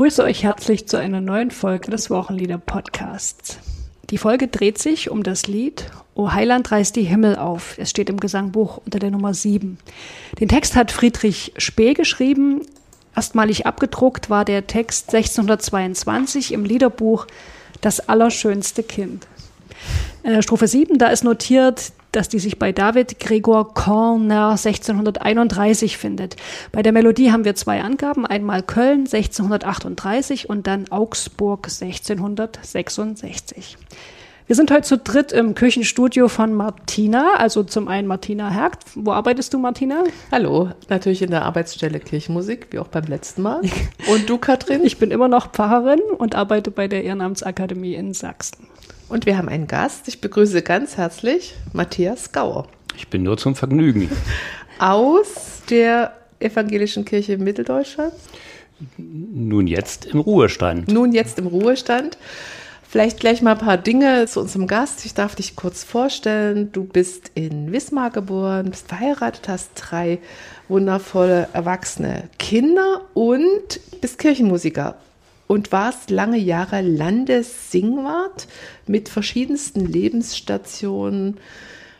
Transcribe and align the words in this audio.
Begrüße 0.00 0.24
euch 0.24 0.44
herzlich 0.44 0.88
zu 0.88 0.96
einer 0.96 1.20
neuen 1.20 1.50
Folge 1.50 1.90
des 1.90 2.08
Wochenlieder-Podcasts. 2.08 3.58
Die 4.08 4.16
Folge 4.16 4.48
dreht 4.48 4.78
sich 4.78 5.10
um 5.10 5.22
das 5.22 5.46
Lied 5.46 5.90
O 6.14 6.32
Heiland 6.32 6.72
reißt 6.72 6.96
die 6.96 7.02
Himmel 7.02 7.36
auf. 7.36 7.76
Es 7.76 7.90
steht 7.90 8.08
im 8.08 8.18
Gesangbuch 8.18 8.80
unter 8.86 8.98
der 8.98 9.10
Nummer 9.10 9.34
7. 9.34 9.76
Den 10.40 10.48
Text 10.48 10.74
hat 10.74 10.90
Friedrich 10.90 11.52
Spee 11.58 11.92
geschrieben. 11.92 12.62
Erstmalig 13.14 13.66
abgedruckt 13.66 14.30
war 14.30 14.46
der 14.46 14.66
Text 14.66 15.14
1622 15.14 16.54
im 16.54 16.64
Liederbuch 16.64 17.26
Das 17.82 18.08
allerschönste 18.08 18.82
Kind. 18.82 19.26
Äh, 20.22 20.40
Strophe 20.40 20.66
7, 20.66 20.96
da 20.96 21.08
ist 21.08 21.24
notiert, 21.24 21.92
dass 22.12 22.28
die 22.28 22.38
sich 22.38 22.58
bei 22.58 22.72
David 22.72 23.20
Gregor 23.20 23.74
Corner 23.74 24.50
1631 24.50 25.98
findet. 25.98 26.36
Bei 26.72 26.82
der 26.82 26.92
Melodie 26.92 27.32
haben 27.32 27.44
wir 27.44 27.54
zwei 27.54 27.82
Angaben, 27.82 28.26
einmal 28.26 28.62
Köln 28.62 29.00
1638 29.00 30.48
und 30.48 30.66
dann 30.66 30.90
Augsburg 30.90 31.68
1666. 31.68 33.76
Wir 34.50 34.56
sind 34.56 34.72
heute 34.72 34.82
zu 34.82 34.98
dritt 34.98 35.30
im 35.30 35.54
Küchenstudio 35.54 36.26
von 36.26 36.52
Martina, 36.52 37.36
also 37.36 37.62
zum 37.62 37.86
einen 37.86 38.08
Martina 38.08 38.50
Hergt. 38.50 38.82
Wo 38.96 39.12
arbeitest 39.12 39.54
du, 39.54 39.60
Martina? 39.60 40.02
Hallo, 40.32 40.70
natürlich 40.88 41.22
in 41.22 41.30
der 41.30 41.44
Arbeitsstelle 41.44 42.00
Kirchenmusik, 42.00 42.66
wie 42.70 42.80
auch 42.80 42.88
beim 42.88 43.04
letzten 43.04 43.42
Mal. 43.42 43.60
Und 44.10 44.28
du, 44.28 44.38
Katrin? 44.38 44.84
Ich 44.84 44.98
bin 44.98 45.12
immer 45.12 45.28
noch 45.28 45.52
Pfarrerin 45.52 46.00
und 46.18 46.34
arbeite 46.34 46.72
bei 46.72 46.88
der 46.88 47.04
Ehrenamtsakademie 47.04 47.94
in 47.94 48.12
Sachsen. 48.12 48.66
Und 49.10 49.26
wir 49.26 49.36
haben 49.36 49.48
einen 49.48 49.66
Gast. 49.66 50.06
Ich 50.06 50.20
begrüße 50.20 50.62
ganz 50.62 50.96
herzlich 50.96 51.54
Matthias 51.72 52.30
Gauer. 52.30 52.68
Ich 52.96 53.08
bin 53.08 53.24
nur 53.24 53.36
zum 53.36 53.56
Vergnügen. 53.56 54.08
Aus 54.78 55.62
der 55.68 56.12
Evangelischen 56.38 57.04
Kirche 57.04 57.36
Mitteldeutschland. 57.36 58.14
Nun 58.96 59.66
jetzt 59.66 60.06
im 60.06 60.20
Ruhestand. 60.20 60.88
Nun 60.88 61.12
jetzt 61.12 61.40
im 61.40 61.48
Ruhestand. 61.48 62.18
Vielleicht 62.88 63.18
gleich 63.18 63.42
mal 63.42 63.52
ein 63.52 63.58
paar 63.58 63.78
Dinge 63.78 64.26
zu 64.26 64.40
unserem 64.40 64.68
Gast. 64.68 65.04
Ich 65.04 65.12
darf 65.12 65.34
dich 65.34 65.56
kurz 65.56 65.82
vorstellen. 65.82 66.70
Du 66.70 66.84
bist 66.84 67.32
in 67.34 67.72
Wismar 67.72 68.10
geboren, 68.10 68.70
bist 68.70 68.86
verheiratet, 68.88 69.48
hast 69.48 69.70
drei 69.74 70.20
wundervolle 70.68 71.48
erwachsene 71.52 72.28
Kinder 72.38 73.02
und 73.14 73.80
bist 74.00 74.18
Kirchenmusiker 74.18 74.96
und 75.50 75.72
warst 75.72 76.10
lange 76.10 76.38
Jahre 76.38 76.80
Landessingwart 76.80 78.46
mit 78.86 79.08
verschiedensten 79.08 79.84
Lebensstationen. 79.84 81.38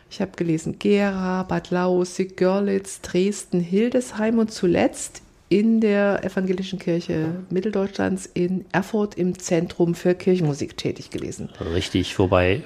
Ich 0.09 0.21
habe 0.21 0.31
gelesen 0.37 0.79
Gera, 0.79 1.43
Bad 1.43 1.69
Lausick, 1.69 2.37
Görlitz, 2.37 3.01
Dresden, 3.01 3.59
Hildesheim 3.59 4.39
und 4.39 4.53
zuletzt 4.53 5.21
in 5.49 5.81
der 5.81 6.23
Evangelischen 6.23 6.79
Kirche 6.79 7.43
Mitteldeutschlands 7.49 8.25
in 8.33 8.63
Erfurt 8.71 9.15
im 9.15 9.37
Zentrum 9.37 9.95
für 9.95 10.15
Kirchenmusik 10.15 10.77
tätig 10.77 11.09
gewesen. 11.09 11.49
Richtig, 11.59 12.17
wobei 12.19 12.63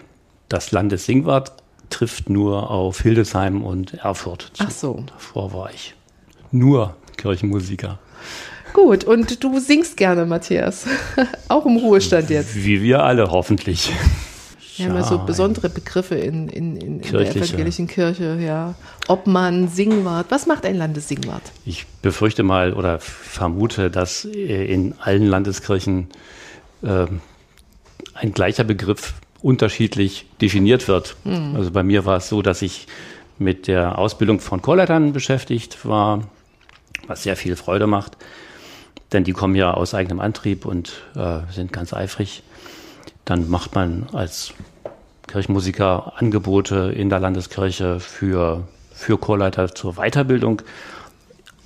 das 0.50 0.72
Landessingwart 0.72 1.54
trifft 1.90 2.30
nur 2.30 2.70
auf 2.70 3.02
Hildesheim 3.02 3.64
und 3.64 3.96
Erfurt. 3.96 4.52
Ach 4.60 4.70
so. 4.70 5.04
Davor 5.08 5.52
war 5.52 5.72
ich 5.74 5.96
nur 6.52 6.96
Kirchenmusiker. 7.18 7.98
Gut, 8.76 9.06
und 9.06 9.42
du 9.42 9.58
singst 9.58 9.96
gerne, 9.96 10.26
Matthias. 10.26 10.86
Auch 11.48 11.66
im 11.66 11.78
Ruhestand 11.78 12.30
jetzt. 12.30 12.56
Wie 12.56 12.82
wir 12.82 13.06
alle, 13.06 13.32
hoffentlich. 13.32 13.90
Wir 14.76 14.88
haben 14.88 14.96
ja 14.96 15.04
so 15.04 15.18
besondere 15.20 15.70
Begriffe 15.70 16.16
in, 16.16 16.50
in, 16.50 16.76
in, 16.76 17.00
in 17.00 17.12
der 17.14 17.34
evangelischen 17.34 17.88
Kirche, 17.88 18.38
ja. 18.42 18.76
Obmann, 19.08 19.70
Singwart. 19.70 20.26
Was 20.28 20.46
macht 20.46 20.66
ein 20.66 20.76
Landessingwart? 20.76 21.42
Ich 21.66 21.86
befürchte 22.02 22.44
mal 22.44 22.74
oder 22.74 23.00
vermute, 23.00 23.90
dass 23.90 24.26
äh, 24.26 24.66
in 24.66 24.94
allen 25.00 25.26
Landeskirchen 25.26 26.10
äh, 26.82 27.06
ein 28.14 28.34
gleicher 28.34 28.66
Begriff 28.66 29.14
unterschiedlich 29.42 30.26
definiert 30.42 30.90
wird. 30.90 31.16
Mhm. 31.24 31.56
Also 31.56 31.72
bei 31.72 31.84
mir 31.84 32.04
war 32.04 32.18
es 32.18 32.28
so, 32.28 32.42
dass 32.42 32.62
ich 32.62 32.88
mit 33.40 33.68
der 33.68 33.98
Ausbildung 33.98 34.42
von 34.42 34.62
Chorleitern 34.62 35.14
beschäftigt 35.14 35.86
war, 35.86 36.28
was 37.08 37.24
sehr 37.24 37.38
viel 37.38 37.56
Freude 37.56 37.88
macht 37.88 38.18
denn 39.12 39.24
die 39.24 39.34
kommen 39.34 39.56
ja 39.56 39.74
aus 39.74 39.94
eigenem 39.94 40.20
Antrieb 40.20 40.66
und 40.66 41.04
äh, 41.16 41.40
sind 41.52 41.72
ganz 41.72 41.94
eifrig. 41.94 42.44
Dann 43.24 43.50
macht 43.50 43.76
man 43.76 44.08
als 44.14 44.54
Kirchenmusiker 45.28 46.14
Angebote 46.18 46.94
in 46.96 47.10
der 47.10 47.20
Landeskirche 47.20 48.00
für, 48.00 48.68
für 48.92 49.18
Chorleiter 49.18 49.74
zur 49.74 49.94
Weiterbildung 49.94 50.62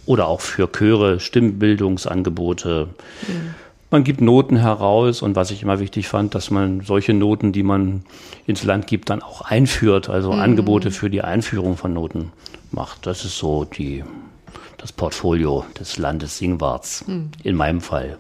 oder 0.06 0.28
auch 0.28 0.42
für 0.42 0.72
Chöre, 0.72 1.20
Stimmbildungsangebote. 1.20 2.88
Mhm. 3.28 3.56
Man 3.92 4.04
gibt 4.04 4.22
Noten 4.22 4.58
heraus 4.58 5.22
und 5.22 5.36
was 5.36 5.50
ich 5.50 5.64
immer 5.64 5.80
wichtig 5.80 6.08
fand, 6.08 6.36
dass 6.36 6.52
man 6.52 6.82
solche 6.82 7.14
Noten, 7.14 7.52
die 7.52 7.64
man 7.64 8.04
ins 8.46 8.64
Land 8.64 8.86
gibt, 8.86 9.10
dann 9.10 9.24
auch 9.24 9.42
einführt, 9.42 10.10
also 10.10 10.32
mhm. 10.34 10.40
Angebote 10.40 10.92
für 10.92 11.10
die 11.10 11.22
Einführung 11.22 11.76
von 11.76 11.94
Noten 11.94 12.32
macht. 12.72 13.08
Das 13.08 13.26
ist 13.26 13.38
so 13.38 13.66
die 13.66 14.04
das 14.80 14.92
Portfolio 14.92 15.66
des 15.80 15.98
Landes 15.98 16.38
Singwarts 16.38 17.04
hm. 17.06 17.32
in 17.44 17.56
meinem 17.56 17.82
Fall 17.82 18.18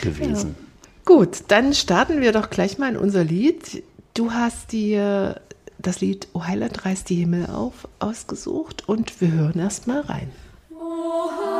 gewesen. 0.00 0.56
Ja. 0.58 0.64
Gut, 1.04 1.44
dann 1.48 1.74
starten 1.74 2.20
wir 2.20 2.32
doch 2.32 2.50
gleich 2.50 2.78
mal 2.78 2.90
in 2.90 2.96
unser 2.96 3.24
Lied. 3.24 3.82
Du 4.14 4.32
hast 4.32 4.72
dir 4.72 5.40
das 5.78 6.00
Lied 6.00 6.28
O 6.32 6.44
Heiland 6.44 6.84
reißt 6.84 7.08
die 7.08 7.16
Himmel 7.16 7.46
auf 7.46 7.88
ausgesucht 7.98 8.88
und 8.88 9.20
wir 9.20 9.30
hören 9.30 9.58
erst 9.58 9.86
mal 9.86 10.00
rein. 10.00 10.30
Oh, 10.70 11.57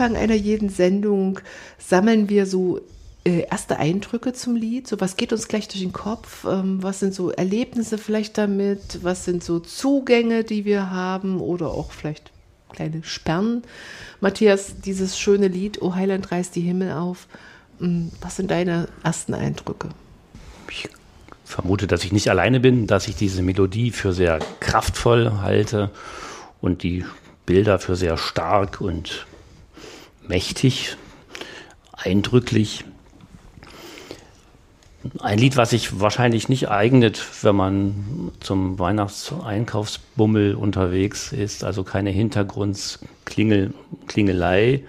Anfang 0.00 0.16
einer 0.16 0.34
jeden 0.34 0.70
Sendung 0.70 1.40
sammeln 1.78 2.30
wir 2.30 2.46
so 2.46 2.80
äh, 3.24 3.42
erste 3.50 3.78
Eindrücke 3.78 4.32
zum 4.32 4.56
Lied. 4.56 4.88
So, 4.88 4.98
was 4.98 5.18
geht 5.18 5.30
uns 5.30 5.46
gleich 5.46 5.68
durch 5.68 5.82
den 5.82 5.92
Kopf? 5.92 6.46
Ähm, 6.46 6.82
was 6.82 7.00
sind 7.00 7.12
so 7.12 7.30
Erlebnisse 7.30 7.98
vielleicht 7.98 8.38
damit? 8.38 9.00
Was 9.02 9.26
sind 9.26 9.44
so 9.44 9.60
Zugänge, 9.60 10.42
die 10.42 10.64
wir 10.64 10.90
haben? 10.90 11.38
Oder 11.42 11.66
auch 11.66 11.92
vielleicht 11.92 12.30
kleine 12.72 13.02
Sperren? 13.04 13.62
Matthias, 14.22 14.80
dieses 14.80 15.18
schöne 15.18 15.48
Lied, 15.48 15.82
O 15.82 15.94
Heiland 15.94 16.32
reißt 16.32 16.56
die 16.56 16.62
Himmel 16.62 16.92
auf. 16.92 17.26
Ähm, 17.78 18.10
was 18.22 18.36
sind 18.36 18.50
deine 18.50 18.88
ersten 19.04 19.34
Eindrücke? 19.34 19.90
Ich 20.70 20.88
vermute, 21.44 21.86
dass 21.86 22.04
ich 22.04 22.12
nicht 22.12 22.30
alleine 22.30 22.60
bin, 22.60 22.86
dass 22.86 23.06
ich 23.06 23.16
diese 23.16 23.42
Melodie 23.42 23.90
für 23.90 24.14
sehr 24.14 24.38
kraftvoll 24.60 25.42
halte 25.42 25.90
und 26.62 26.84
die 26.84 27.04
Bilder 27.44 27.78
für 27.78 27.96
sehr 27.96 28.16
stark 28.16 28.80
und 28.80 29.26
mächtig. 30.30 30.96
eindrücklich. 31.92 32.84
Ein 35.18 35.38
Lied, 35.38 35.56
was 35.56 35.70
sich 35.70 35.98
wahrscheinlich 36.00 36.48
nicht 36.48 36.70
eignet, 36.70 37.20
wenn 37.42 37.56
man 37.56 38.30
zum 38.40 38.78
Weihnachtseinkaufsbummel 38.78 40.54
unterwegs 40.54 41.32
ist, 41.32 41.64
also 41.64 41.82
keine 41.84 42.10
Hintergrundsklingelei, 42.10 44.84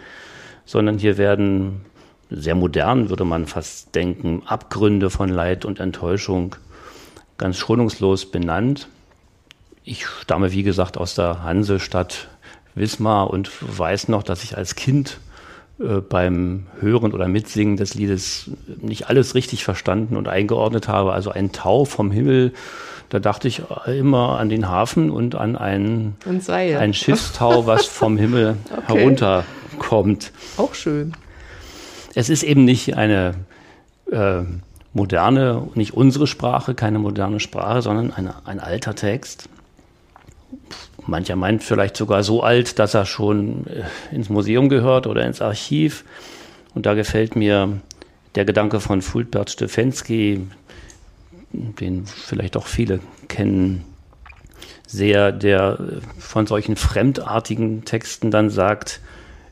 sondern 0.66 1.00
hier 1.00 1.18
werden 1.18 1.82
sehr 2.30 2.56
modern, 2.56 3.10
würde 3.10 3.26
man 3.26 3.46
fast 3.46 3.94
denken, 3.96 4.44
Abgründe 4.46 5.10
von 5.10 5.28
Leid 5.28 5.66
und 5.66 5.82
Enttäuschung 5.82 6.56
ganz 7.38 7.58
schonungslos 7.58 8.32
benannt. 8.32 8.88
Ich 9.84 10.06
stamme, 10.06 10.54
wie 10.54 10.64
gesagt, 10.64 10.98
aus 10.98 11.16
der 11.16 11.44
Hansestadt 11.44 12.30
Wismar 12.76 13.30
und 13.30 13.52
weiß 13.78 14.08
noch, 14.08 14.24
dass 14.24 14.44
ich 14.44 14.58
als 14.58 14.76
Kind 14.76 15.20
beim 16.08 16.68
Hören 16.80 17.14
oder 17.14 17.28
Mitsingen 17.28 17.78
des 17.78 17.96
Liedes 17.96 18.52
nicht 18.82 19.10
alles 19.10 19.36
richtig 19.36 19.64
verstanden 19.64 20.16
und 20.16 20.28
eingeordnet 20.28 20.88
habe. 20.88 21.14
Also 21.14 21.32
ein 21.32 21.52
Tau 21.52 21.86
vom 21.86 22.12
Himmel, 22.12 22.54
da 23.10 23.20
dachte 23.20 23.48
ich 23.48 23.64
immer 23.88 24.40
an 24.40 24.50
den 24.50 24.70
Hafen 24.70 25.10
und 25.10 25.36
an 25.36 25.56
ein, 25.56 26.16
ein 26.26 26.94
Schiffstau, 26.94 27.66
was 27.66 27.86
vom 27.86 28.18
Himmel 28.18 28.58
okay. 28.72 29.00
herunterkommt. 29.00 30.32
Auch 30.58 30.74
schön. 30.74 31.14
Es 32.14 32.30
ist 32.30 32.44
eben 32.44 32.64
nicht 32.66 32.96
eine 32.96 33.36
äh, 34.12 34.44
moderne, 34.94 35.68
nicht 35.76 35.94
unsere 35.94 36.28
Sprache, 36.28 36.76
keine 36.76 37.00
moderne 37.00 37.40
Sprache, 37.40 37.82
sondern 37.82 38.12
eine, 38.12 38.36
ein 38.46 38.60
alter 38.60 38.96
Text. 38.96 39.50
Mancher 41.12 41.36
meint 41.36 41.64
vielleicht 41.64 41.96
sogar 41.96 42.24
so 42.24 42.42
alt, 42.42 42.80
dass 42.80 42.96
er 42.96 43.06
schon 43.06 43.68
äh, 43.68 44.16
ins 44.16 44.30
Museum 44.30 44.70
gehört 44.70 45.06
oder 45.06 45.24
ins 45.26 45.42
Archiv. 45.42 46.04
Und 46.74 46.88
da 46.88 46.96
gefällt 46.96 47.36
mir 47.36 47.80
der 48.34 48.46
Gedanke 48.46 48.80
von 48.80 49.04
Fulbert 49.04 49.52
Stefensky, 49.52 50.48
den 51.52 52.06
vielleicht 52.06 52.58
auch 52.58 52.66
viele 52.66 53.00
kennen, 53.28 53.84
sehr, 54.88 55.32
der 55.32 55.78
von 56.18 56.48
solchen 56.48 56.76
fremdartigen 56.76 57.86
Texten 57.86 58.32
dann 58.32 58.50
sagt, 58.50 59.02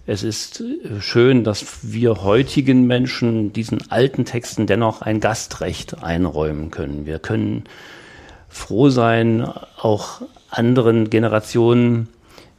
es 0.05 0.23
ist 0.23 0.61
äh, 0.61 1.01
schön, 1.01 1.43
dass 1.43 1.79
wir 1.83 2.23
heutigen 2.23 2.87
Menschen 2.87 3.53
diesen 3.53 3.91
alten 3.91 4.25
Texten 4.25 4.65
dennoch 4.65 5.01
ein 5.03 5.19
Gastrecht 5.19 6.03
einräumen 6.03 6.71
können. 6.71 7.05
Wir 7.05 7.19
können 7.19 7.65
froh 8.47 8.89
sein, 8.89 9.47
auch 9.77 10.21
anderen 10.49 11.09
Generationen 11.09 12.09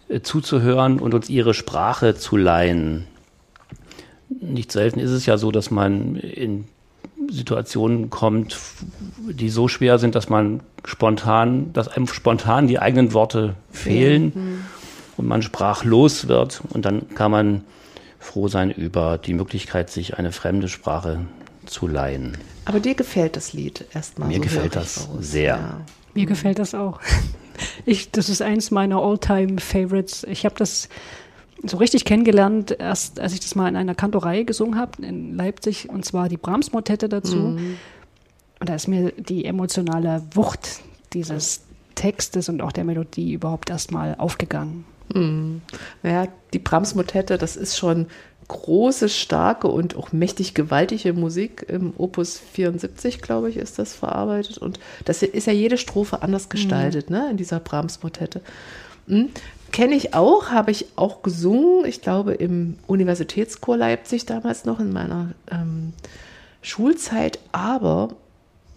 äh, 0.08 0.20
zuzuhören 0.20 0.98
und 0.98 1.14
uns 1.14 1.28
ihre 1.28 1.54
Sprache 1.54 2.14
zu 2.14 2.36
leihen. 2.36 3.06
Nicht 4.28 4.72
selten 4.72 5.00
ist 5.00 5.10
es 5.10 5.26
ja 5.26 5.38
so, 5.38 5.50
dass 5.50 5.70
man 5.70 6.16
in 6.16 6.66
Situationen 7.28 8.10
kommt, 8.10 8.56
die 9.18 9.48
so 9.50 9.68
schwer 9.68 9.98
sind, 9.98 10.14
dass 10.14 10.28
man 10.28 10.60
spontan, 10.84 11.72
dass 11.72 11.88
einem 11.88 12.06
spontan 12.06 12.66
die 12.66 12.78
eigenen 12.78 13.12
Worte 13.12 13.54
fehlen 13.70 14.32
mhm. 14.34 14.64
und 15.16 15.26
man 15.26 15.42
sprachlos 15.42 16.28
wird. 16.28 16.62
Und 16.70 16.84
dann 16.84 17.08
kann 17.14 17.30
man 17.30 17.64
froh 18.18 18.48
sein 18.48 18.70
über 18.70 19.18
die 19.18 19.34
Möglichkeit, 19.34 19.90
sich 19.90 20.18
eine 20.18 20.32
fremde 20.32 20.68
Sprache 20.68 21.20
zu 21.66 21.86
leihen. 21.86 22.36
Aber 22.64 22.80
dir 22.80 22.94
gefällt 22.94 23.36
das 23.36 23.52
Lied 23.52 23.84
erstmal. 23.94 24.28
Mir 24.28 24.36
so 24.36 24.42
gefällt 24.42 24.76
das 24.76 25.08
sehr. 25.20 25.56
Ja. 25.56 25.80
Mir 26.14 26.26
gefällt 26.26 26.58
das 26.58 26.74
auch. 26.74 27.00
Ich, 27.86 28.10
das 28.10 28.28
ist 28.28 28.42
eins 28.42 28.70
meiner 28.70 29.02
All-Time-Favorites. 29.02 30.24
Ich 30.24 30.44
habe 30.44 30.54
das 30.56 30.88
so 31.62 31.76
richtig 31.76 32.04
kennengelernt, 32.04 32.76
erst 32.78 33.20
als 33.20 33.34
ich 33.34 33.40
das 33.40 33.54
mal 33.54 33.68
in 33.68 33.76
einer 33.76 33.94
Kantorei 33.94 34.44
gesungen 34.44 34.78
habe 34.78 35.02
in 35.02 35.34
Leipzig, 35.36 35.88
und 35.88 36.04
zwar 36.04 36.28
die 36.28 36.36
Brahms-Motette 36.36 37.08
dazu. 37.08 37.36
Mhm. 37.36 37.76
Und 38.60 38.68
da 38.68 38.74
ist 38.74 38.88
mir 38.88 39.12
die 39.12 39.44
emotionale 39.44 40.22
Wucht 40.34 40.80
dieses 41.12 41.62
Textes 41.94 42.48
und 42.48 42.62
auch 42.62 42.72
der 42.72 42.84
Melodie 42.84 43.32
überhaupt 43.32 43.70
erstmal 43.70 44.14
aufgegangen. 44.16 44.84
Mhm. 45.14 45.62
Naja, 46.02 46.28
die 46.52 46.58
Brahms-Motette, 46.58 47.36
das 47.36 47.56
ist 47.56 47.76
schon 47.76 48.06
große, 48.50 49.08
starke 49.08 49.68
und 49.68 49.96
auch 49.96 50.12
mächtig 50.12 50.54
gewaltige 50.54 51.12
Musik. 51.12 51.64
Im 51.68 51.92
Opus 51.96 52.38
74, 52.52 53.22
glaube 53.22 53.48
ich, 53.48 53.56
ist 53.56 53.78
das 53.78 53.94
verarbeitet. 53.94 54.58
Und 54.58 54.80
das 55.04 55.22
ist 55.22 55.46
ja 55.46 55.52
jede 55.52 55.78
Strophe 55.78 56.22
anders 56.22 56.46
mhm. 56.46 56.50
gestaltet, 56.50 57.10
mhm. 57.10 57.16
ne, 57.16 57.30
in 57.30 57.36
dieser 57.36 57.60
Brahms-Motette. 57.60 58.40
Mhm. 59.06 59.30
Kenne 59.70 59.94
ich 59.94 60.14
auch, 60.14 60.50
habe 60.50 60.72
ich 60.72 60.86
auch 60.96 61.22
gesungen. 61.22 61.84
Ich 61.84 62.02
glaube, 62.02 62.34
im 62.34 62.76
Universitätschor 62.88 63.76
Leipzig 63.76 64.26
damals 64.26 64.64
noch 64.64 64.80
in 64.80 64.92
meiner 64.92 65.30
ähm, 65.50 65.92
Schulzeit. 66.60 67.38
Aber 67.52 68.08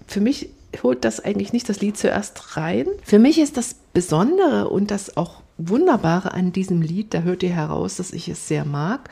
für 0.05 0.21
mich 0.21 0.49
holt 0.83 1.03
das 1.03 1.19
eigentlich 1.19 1.51
nicht 1.51 1.67
das 1.67 1.81
Lied 1.81 1.97
zuerst 1.97 2.57
rein. 2.57 2.85
Für 3.03 3.17
mich 3.17 3.39
ist 3.39 3.57
das 3.57 3.75
Besondere 3.93 4.69
und 4.69 4.91
das 4.91 5.17
auch 5.17 5.41
Wunderbare 5.57 6.33
an 6.33 6.51
diesem 6.51 6.81
Lied, 6.81 7.13
da 7.13 7.21
hört 7.21 7.43
ihr 7.43 7.51
heraus, 7.51 7.97
dass 7.97 8.11
ich 8.11 8.27
es 8.27 8.47
sehr 8.47 8.65
mag, 8.65 9.09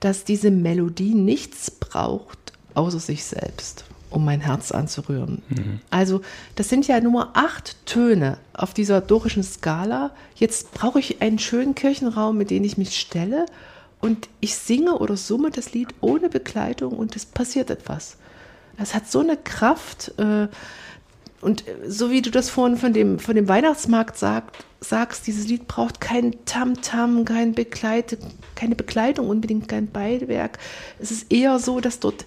dass 0.00 0.24
diese 0.24 0.50
Melodie 0.50 1.14
nichts 1.14 1.70
braucht 1.70 2.38
außer 2.78 3.00
sich 3.00 3.24
selbst, 3.24 3.84
um 4.08 4.24
mein 4.24 4.40
Herz 4.40 4.70
anzurühren. 4.70 5.42
Mhm. 5.48 5.80
Also 5.90 6.20
das 6.54 6.68
sind 6.68 6.86
ja 6.86 7.00
nur 7.00 7.36
acht 7.36 7.76
Töne 7.86 8.38
auf 8.54 8.72
dieser 8.72 9.00
dorischen 9.00 9.42
Skala. 9.42 10.12
Jetzt 10.36 10.72
brauche 10.72 11.00
ich 11.00 11.20
einen 11.20 11.40
schönen 11.40 11.74
Kirchenraum, 11.74 12.38
mit 12.38 12.50
dem 12.50 12.62
ich 12.62 12.78
mich 12.78 12.98
stelle 12.98 13.46
und 14.00 14.28
ich 14.40 14.54
singe 14.54 14.98
oder 14.98 15.16
summe 15.16 15.50
das 15.50 15.72
Lied 15.72 15.88
ohne 16.00 16.28
Begleitung 16.28 16.92
und 16.92 17.16
es 17.16 17.26
passiert 17.26 17.68
etwas. 17.70 18.16
Das 18.78 18.94
hat 18.94 19.10
so 19.10 19.18
eine 19.18 19.36
Kraft. 19.36 20.12
Äh, 20.18 20.46
und 21.40 21.64
so 21.86 22.10
wie 22.10 22.22
du 22.22 22.30
das 22.30 22.50
vorhin 22.50 22.76
von 22.76 22.92
dem, 22.92 23.18
von 23.18 23.36
dem 23.36 23.48
Weihnachtsmarkt 23.48 24.18
sagt, 24.18 24.64
sagst, 24.80 25.26
dieses 25.26 25.46
Lied 25.46 25.68
braucht 25.68 26.00
kein 26.00 26.34
Tamtam, 26.44 27.24
kein 27.24 27.52
Begleit, 27.54 28.18
keine 28.54 28.74
Begleitung, 28.74 29.28
unbedingt 29.28 29.68
kein 29.68 29.88
Beiwerk. 29.88 30.58
Es 30.98 31.10
ist 31.10 31.32
eher 31.32 31.58
so, 31.58 31.80
dass 31.80 32.00
dort, 32.00 32.26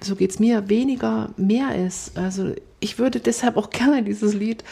so 0.00 0.14
geht 0.14 0.30
es 0.30 0.38
mir, 0.38 0.68
weniger 0.68 1.30
mehr 1.36 1.74
ist. 1.74 2.16
Also 2.16 2.54
ich 2.78 2.98
würde 2.98 3.18
deshalb 3.18 3.56
auch 3.56 3.70
gerne 3.70 4.02
dieses 4.04 4.32
Lied 4.32 4.62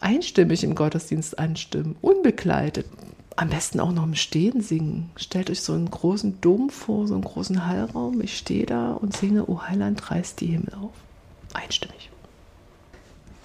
einstimmig 0.00 0.64
im 0.64 0.74
Gottesdienst 0.74 1.38
anstimmen, 1.38 1.96
unbegleitet. 2.00 2.86
Am 3.36 3.48
besten 3.48 3.80
auch 3.80 3.90
noch 3.90 4.04
im 4.04 4.14
Stehen 4.14 4.60
singen. 4.60 5.10
Stellt 5.16 5.50
euch 5.50 5.60
so 5.60 5.72
einen 5.72 5.90
großen 5.90 6.40
Dom 6.40 6.70
vor, 6.70 7.08
so 7.08 7.14
einen 7.14 7.24
großen 7.24 7.66
Hallraum. 7.66 8.20
Ich 8.20 8.36
stehe 8.36 8.64
da 8.64 8.92
und 8.92 9.16
singe, 9.16 9.48
O 9.48 9.62
Heiland, 9.62 10.08
reißt 10.08 10.40
die 10.40 10.46
Himmel 10.46 10.74
auf. 10.80 10.92
Einstimmig. 11.52 12.10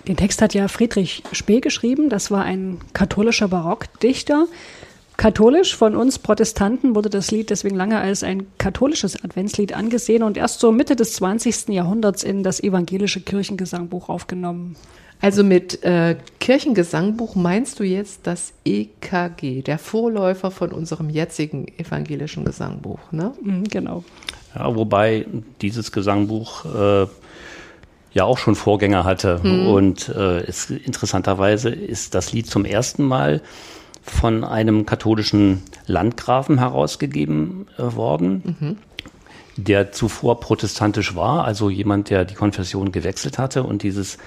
Den 0.10 0.18
Text 0.18 0.42
hat 0.42 0.56
ja 0.56 0.68
Friedrich 0.68 1.22
Spee 1.34 1.60
geschrieben. 1.60 2.10
Das 2.10 2.32
war 2.32 2.44
ein 2.44 2.80
katholischer 2.94 3.48
Barockdichter. 3.48 4.48
Katholisch 5.18 5.76
von 5.76 5.96
uns 5.96 6.18
Protestanten 6.18 6.96
wurde 6.96 7.12
das 7.12 7.30
Lied 7.30 7.52
deswegen 7.52 7.76
lange 7.76 8.00
als 8.00 8.24
ein 8.24 8.48
katholisches 8.58 9.24
Adventslied 9.24 9.74
angesehen 9.74 10.24
und 10.24 10.36
erst 10.36 10.62
so 10.62 10.72
Mitte 10.72 10.96
des 10.96 11.14
20. 11.14 11.68
Jahrhunderts 11.68 12.24
in 12.24 12.42
das 12.42 12.60
evangelische 12.60 13.22
Kirchengesangbuch 13.22 14.10
aufgenommen. 14.10 14.78
Also 15.22 15.44
mit 15.44 15.84
äh, 15.84 16.16
Kirchengesangbuch 16.40 17.36
meinst 17.36 17.80
du 17.80 17.84
jetzt 17.84 18.22
das 18.24 18.54
EKG, 18.66 19.62
der 19.62 19.78
Vorläufer 19.78 20.50
von 20.50 20.72
unserem 20.72 21.12
jetzigen 21.12 21.68
evangelischen 21.78 22.46
Gesangbuch, 22.46 23.12
ne? 23.12 23.36
Mhm, 23.44 23.66
genau. 23.66 24.04
Ja, 24.56 24.76
wobei 24.76 25.28
dieses 25.62 25.92
Gesangbuch 25.92 26.66
äh, 26.66 27.08
ja 28.12 28.24
auch 28.24 28.38
schon 28.38 28.56
Vorgänger 28.56 29.04
hatte. 29.04 29.40
Mhm. 29.44 29.68
Und 29.68 30.10
äh, 30.10 30.40
es, 30.42 30.70
interessanterweise 30.70 31.70
ist 31.70 32.16
das 32.16 32.34
Lied 32.34 32.48
zum 32.48 32.66
ersten 32.66 33.04
Mal 33.04 33.42
von 34.02 34.44
einem 34.44 34.86
katholischen 34.86 35.62
Landgrafen 35.86 36.60
herausgegeben 36.60 37.68
äh, 37.78 37.96
worden, 37.96 38.56
mhm. 38.60 38.78
der 39.58 39.92
zuvor 39.92 40.40
protestantisch 40.40 41.16
war, 41.16 41.46
also 41.46 41.70
jemand, 41.70 42.10
der 42.10 42.26
die 42.26 42.36
Konfession 42.36 42.92
gewechselt 42.92 43.38
hatte 43.38 43.64
und 43.64 43.84
dieses 43.84 44.18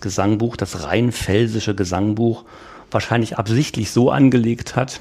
Gesangbuch, 0.00 0.56
das 0.56 0.84
rein 0.84 1.12
pfälzische 1.12 1.74
Gesangbuch, 1.74 2.44
wahrscheinlich 2.90 3.38
absichtlich 3.38 3.90
so 3.90 4.10
angelegt 4.10 4.74
hat, 4.74 5.00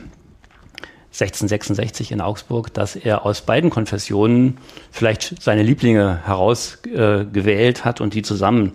1666 1.11 2.11
in 2.11 2.21
Augsburg, 2.21 2.73
dass 2.73 2.95
er 2.95 3.25
aus 3.25 3.41
beiden 3.41 3.69
Konfessionen 3.69 4.57
vielleicht 4.91 5.41
seine 5.41 5.63
Lieblinge 5.63 6.19
herausgewählt 6.25 7.79
äh, 7.79 7.81
hat 7.81 7.99
und 7.99 8.13
die 8.13 8.21
zusammen 8.21 8.73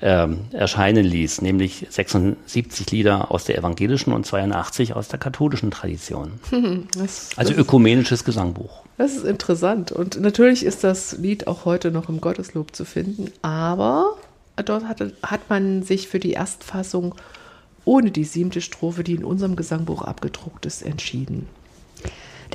äh, 0.00 0.26
erscheinen 0.52 1.04
ließ, 1.04 1.42
nämlich 1.42 1.86
76 1.90 2.90
Lieder 2.90 3.30
aus 3.30 3.44
der 3.44 3.58
evangelischen 3.58 4.12
und 4.12 4.26
82 4.26 4.94
aus 4.94 5.08
der 5.08 5.18
katholischen 5.18 5.70
Tradition. 5.70 6.32
Das, 6.96 7.30
also 7.36 7.52
das 7.52 7.60
ökumenisches 7.60 8.24
Gesangbuch. 8.24 8.82
Das 8.98 9.14
ist 9.14 9.24
interessant. 9.24 9.92
Und 9.92 10.20
natürlich 10.20 10.64
ist 10.64 10.84
das 10.84 11.18
Lied 11.18 11.46
auch 11.46 11.64
heute 11.64 11.90
noch 11.90 12.08
im 12.08 12.20
Gotteslob 12.20 12.74
zu 12.74 12.84
finden, 12.84 13.30
aber 13.42 14.16
dort 14.64 14.84
hat, 14.84 15.02
hat 15.22 15.50
man 15.50 15.82
sich 15.82 16.08
für 16.08 16.18
die 16.18 16.32
Erstfassung 16.32 17.14
ohne 17.84 18.10
die 18.10 18.24
siebte 18.24 18.60
Strophe, 18.60 19.04
die 19.04 19.14
in 19.14 19.24
unserem 19.24 19.56
Gesangbuch 19.56 20.02
abgedruckt 20.02 20.66
ist, 20.66 20.82
entschieden. 20.82 21.46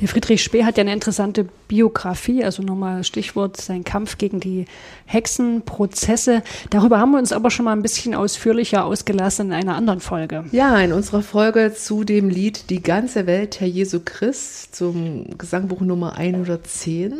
Der 0.00 0.08
Friedrich 0.08 0.42
Spee 0.42 0.64
hat 0.64 0.78
ja 0.78 0.80
eine 0.80 0.94
interessante 0.94 1.46
Biografie, 1.68 2.42
also 2.42 2.62
nochmal 2.62 3.04
Stichwort 3.04 3.58
sein 3.58 3.84
Kampf 3.84 4.16
gegen 4.16 4.40
die 4.40 4.64
Hexenprozesse. 5.04 6.42
Darüber 6.70 6.98
haben 6.98 7.10
wir 7.10 7.18
uns 7.18 7.32
aber 7.32 7.50
schon 7.50 7.66
mal 7.66 7.72
ein 7.72 7.82
bisschen 7.82 8.14
ausführlicher 8.14 8.86
ausgelassen 8.86 9.48
in 9.48 9.52
einer 9.52 9.76
anderen 9.76 10.00
Folge. 10.00 10.44
Ja, 10.52 10.78
in 10.80 10.94
unserer 10.94 11.22
Folge 11.22 11.74
zu 11.74 12.04
dem 12.04 12.30
Lied 12.30 12.70
Die 12.70 12.82
ganze 12.82 13.26
Welt, 13.26 13.60
Herr 13.60 13.68
Jesu 13.68 14.00
Christ, 14.02 14.74
zum 14.74 15.36
Gesangbuch 15.36 15.82
Nummer 15.82 16.16
110. 16.16 17.14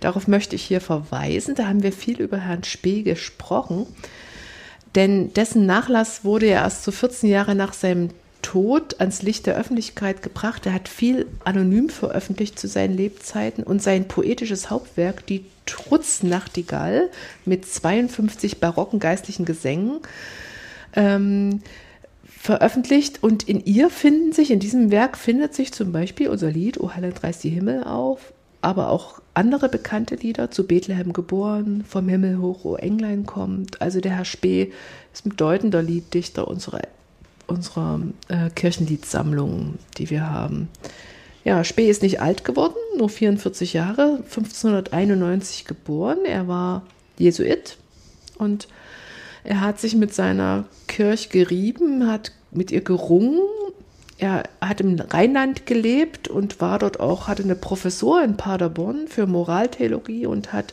Darauf 0.00 0.26
möchte 0.26 0.56
ich 0.56 0.64
hier 0.64 0.80
verweisen. 0.80 1.54
Da 1.54 1.68
haben 1.68 1.82
wir 1.82 1.92
viel 1.92 2.22
über 2.22 2.38
Herrn 2.38 2.64
Spee 2.64 3.02
gesprochen. 3.02 3.86
Denn 4.94 5.34
dessen 5.34 5.66
Nachlass 5.66 6.24
wurde 6.24 6.46
ja 6.46 6.62
erst 6.62 6.84
so 6.84 6.92
14 6.92 7.28
Jahre 7.28 7.54
nach 7.54 7.74
seinem 7.74 8.10
Tod 8.44 9.00
ans 9.00 9.22
Licht 9.22 9.46
der 9.46 9.56
Öffentlichkeit 9.56 10.22
gebracht. 10.22 10.66
Er 10.66 10.74
hat 10.74 10.88
viel 10.88 11.26
anonym 11.44 11.88
veröffentlicht 11.88 12.58
zu 12.58 12.68
seinen 12.68 12.94
Lebzeiten 12.94 13.64
und 13.64 13.82
sein 13.82 14.06
poetisches 14.06 14.68
Hauptwerk, 14.68 15.26
die 15.26 15.46
Trutznachtigall, 15.64 17.08
mit 17.46 17.64
52 17.64 18.60
barocken 18.60 19.00
geistlichen 19.00 19.46
Gesängen, 19.46 20.00
ähm, 20.94 21.62
veröffentlicht. 22.26 23.22
Und 23.22 23.48
in 23.48 23.64
ihr 23.64 23.88
finden 23.88 24.32
sich, 24.32 24.50
in 24.50 24.60
diesem 24.60 24.90
Werk 24.90 25.16
findet 25.16 25.54
sich 25.54 25.72
zum 25.72 25.90
Beispiel 25.90 26.28
unser 26.28 26.50
Lied 26.50 26.78
O 26.78 26.94
Heiland 26.94 27.24
reißt 27.24 27.42
die 27.44 27.48
Himmel 27.48 27.84
auf, 27.84 28.34
aber 28.60 28.90
auch 28.90 29.22
andere 29.32 29.70
bekannte 29.70 30.16
Lieder, 30.16 30.50
zu 30.50 30.66
Bethlehem 30.66 31.14
geboren, 31.14 31.82
vom 31.88 32.10
Himmel 32.10 32.38
hoch, 32.38 32.66
O 32.66 32.76
Englein 32.76 33.24
kommt. 33.24 33.80
Also 33.80 34.02
der 34.02 34.12
Herr 34.12 34.26
Spee 34.26 34.70
ist 35.14 35.24
ein 35.24 35.30
bedeutender 35.30 35.82
Lieddichter 35.82 36.46
unserer 36.46 36.82
unserer 37.46 38.00
äh, 38.28 38.50
Kirchenliedsammlung, 38.50 39.74
die 39.98 40.10
wir 40.10 40.30
haben. 40.30 40.68
Ja, 41.44 41.62
Spee 41.62 41.90
ist 41.90 42.02
nicht 42.02 42.20
alt 42.20 42.44
geworden, 42.44 42.74
nur 42.96 43.10
44 43.10 43.74
Jahre, 43.74 44.20
1591 44.24 45.66
geboren. 45.66 46.18
Er 46.24 46.48
war 46.48 46.82
Jesuit 47.18 47.76
und 48.38 48.66
er 49.44 49.60
hat 49.60 49.78
sich 49.78 49.94
mit 49.94 50.14
seiner 50.14 50.64
Kirche 50.88 51.28
gerieben, 51.28 52.10
hat 52.10 52.32
mit 52.50 52.70
ihr 52.70 52.80
gerungen. 52.80 53.40
Er 54.16 54.44
hat 54.60 54.80
im 54.80 54.98
Rheinland 54.98 55.66
gelebt 55.66 56.28
und 56.28 56.62
war 56.62 56.78
dort 56.78 56.98
auch, 56.98 57.28
hatte 57.28 57.42
eine 57.42 57.56
Professur 57.56 58.22
in 58.24 58.38
Paderborn 58.38 59.06
für 59.06 59.26
Moraltheologie 59.26 60.24
und 60.24 60.54
hat 60.54 60.72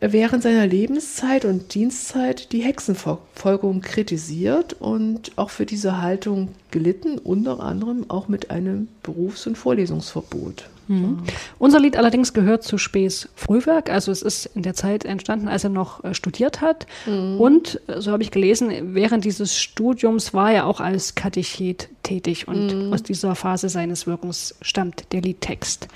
während 0.00 0.42
seiner 0.42 0.66
Lebenszeit 0.66 1.44
und 1.44 1.74
Dienstzeit 1.74 2.52
die 2.52 2.62
Hexenverfolgung 2.62 3.80
kritisiert 3.80 4.74
und 4.80 5.32
auch 5.36 5.50
für 5.50 5.66
diese 5.66 6.02
Haltung 6.02 6.48
gelitten, 6.70 7.18
unter 7.18 7.60
anderem 7.60 8.04
auch 8.08 8.28
mit 8.28 8.50
einem 8.50 8.88
Berufs- 9.02 9.46
und 9.46 9.56
Vorlesungsverbot. 9.56 10.68
Mhm. 10.88 11.22
Unser 11.58 11.80
Lied 11.80 11.96
allerdings 11.96 12.32
gehört 12.32 12.62
zu 12.62 12.78
Spees 12.78 13.28
Frühwerk, 13.34 13.90
also 13.90 14.12
es 14.12 14.22
ist 14.22 14.46
in 14.54 14.62
der 14.62 14.74
Zeit 14.74 15.04
entstanden, 15.04 15.48
als 15.48 15.64
er 15.64 15.70
noch 15.70 16.04
äh, 16.04 16.14
studiert 16.14 16.60
hat. 16.60 16.86
Mhm. 17.06 17.40
Und, 17.40 17.80
äh, 17.86 18.00
so 18.00 18.12
habe 18.12 18.22
ich 18.22 18.30
gelesen, 18.30 18.94
während 18.94 19.24
dieses 19.24 19.58
Studiums 19.58 20.34
war 20.34 20.52
er 20.52 20.66
auch 20.66 20.80
als 20.80 21.14
Katechet 21.14 21.88
tätig 22.02 22.48
und 22.48 22.86
mhm. 22.88 22.92
aus 22.92 23.02
dieser 23.02 23.34
Phase 23.34 23.68
seines 23.68 24.06
Wirkens 24.06 24.54
stammt 24.60 25.12
der 25.12 25.22
Liedtext. 25.22 25.88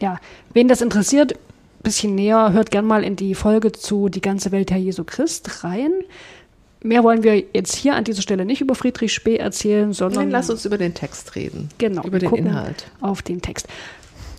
Ja, 0.00 0.18
wen 0.52 0.68
das 0.68 0.82
interessiert, 0.82 1.36
bisschen 1.82 2.14
näher, 2.14 2.52
hört 2.52 2.70
gern 2.70 2.86
mal 2.86 3.04
in 3.04 3.16
die 3.16 3.34
Folge 3.34 3.72
zu 3.72 4.08
Die 4.08 4.20
ganze 4.20 4.52
Welt 4.52 4.70
Herr 4.70 4.78
Jesu 4.78 5.04
Christ 5.04 5.64
rein. 5.64 5.92
Mehr 6.82 7.04
wollen 7.04 7.22
wir 7.22 7.42
jetzt 7.54 7.76
hier 7.76 7.94
an 7.94 8.04
dieser 8.04 8.22
Stelle 8.22 8.44
nicht 8.44 8.60
über 8.60 8.74
Friedrich 8.74 9.12
Spee 9.12 9.36
erzählen, 9.36 9.92
sondern. 9.92 10.24
Dann 10.24 10.30
lass 10.30 10.50
uns 10.50 10.64
über 10.64 10.78
den 10.78 10.94
Text 10.94 11.36
reden. 11.36 11.68
Genau. 11.78 12.02
Über 12.02 12.18
den 12.18 12.34
Inhalt. 12.34 12.86
Auf 13.00 13.22
den 13.22 13.40
Text. 13.40 13.68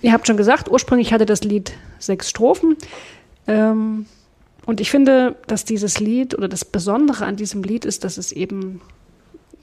Ihr 0.01 0.11
habt 0.11 0.27
schon 0.27 0.35
gesagt, 0.35 0.69
ursprünglich 0.69 1.13
hatte 1.13 1.25
das 1.25 1.43
Lied 1.43 1.73
sechs 1.99 2.29
Strophen. 2.29 2.75
Ähm, 3.47 4.05
und 4.65 4.81
ich 4.81 4.91
finde, 4.91 5.37
dass 5.47 5.63
dieses 5.63 5.99
Lied 5.99 6.37
oder 6.37 6.49
das 6.49 6.65
Besondere 6.65 7.25
an 7.25 7.37
diesem 7.37 7.63
Lied 7.63 7.85
ist, 7.85 8.03
dass 8.03 8.17
es 8.17 8.33
eben 8.33 8.81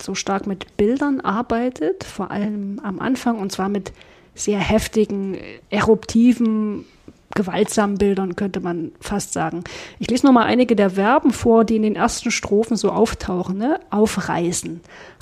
so 0.00 0.14
stark 0.14 0.46
mit 0.46 0.76
Bildern 0.78 1.20
arbeitet, 1.20 2.04
vor 2.04 2.30
allem 2.30 2.80
am 2.82 3.00
Anfang, 3.00 3.38
und 3.38 3.52
zwar 3.52 3.68
mit 3.68 3.92
sehr 4.34 4.58
heftigen, 4.58 5.36
eruptiven 5.68 6.86
gewaltsamen 7.34 7.98
Bildern, 7.98 8.36
könnte 8.36 8.60
man 8.60 8.92
fast 9.00 9.32
sagen. 9.32 9.62
Ich 9.98 10.10
lese 10.10 10.26
noch 10.26 10.32
mal 10.32 10.44
einige 10.44 10.76
der 10.76 10.90
Verben 10.90 11.32
vor, 11.32 11.64
die 11.64 11.76
in 11.76 11.82
den 11.82 11.96
ersten 11.96 12.30
Strophen 12.30 12.76
so 12.76 12.90
auftauchen. 12.90 13.58
Ne? 13.58 13.80
Aufreißen, 13.90 14.80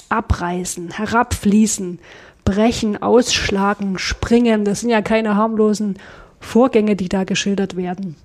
abreißen, 0.09 0.93
herabfließen, 0.93 1.99
brechen, 2.45 3.03
ausschlagen, 3.03 3.99
springen. 3.99 4.65
Das 4.65 4.81
sind 4.81 4.91
ja 4.91 5.03
keine 5.03 5.37
harmlosen 5.37 5.99
Vorgänge, 6.41 6.97
die 6.97 7.09
da 7.09 7.25
geschildert 7.25 7.77
werden. 7.77 8.17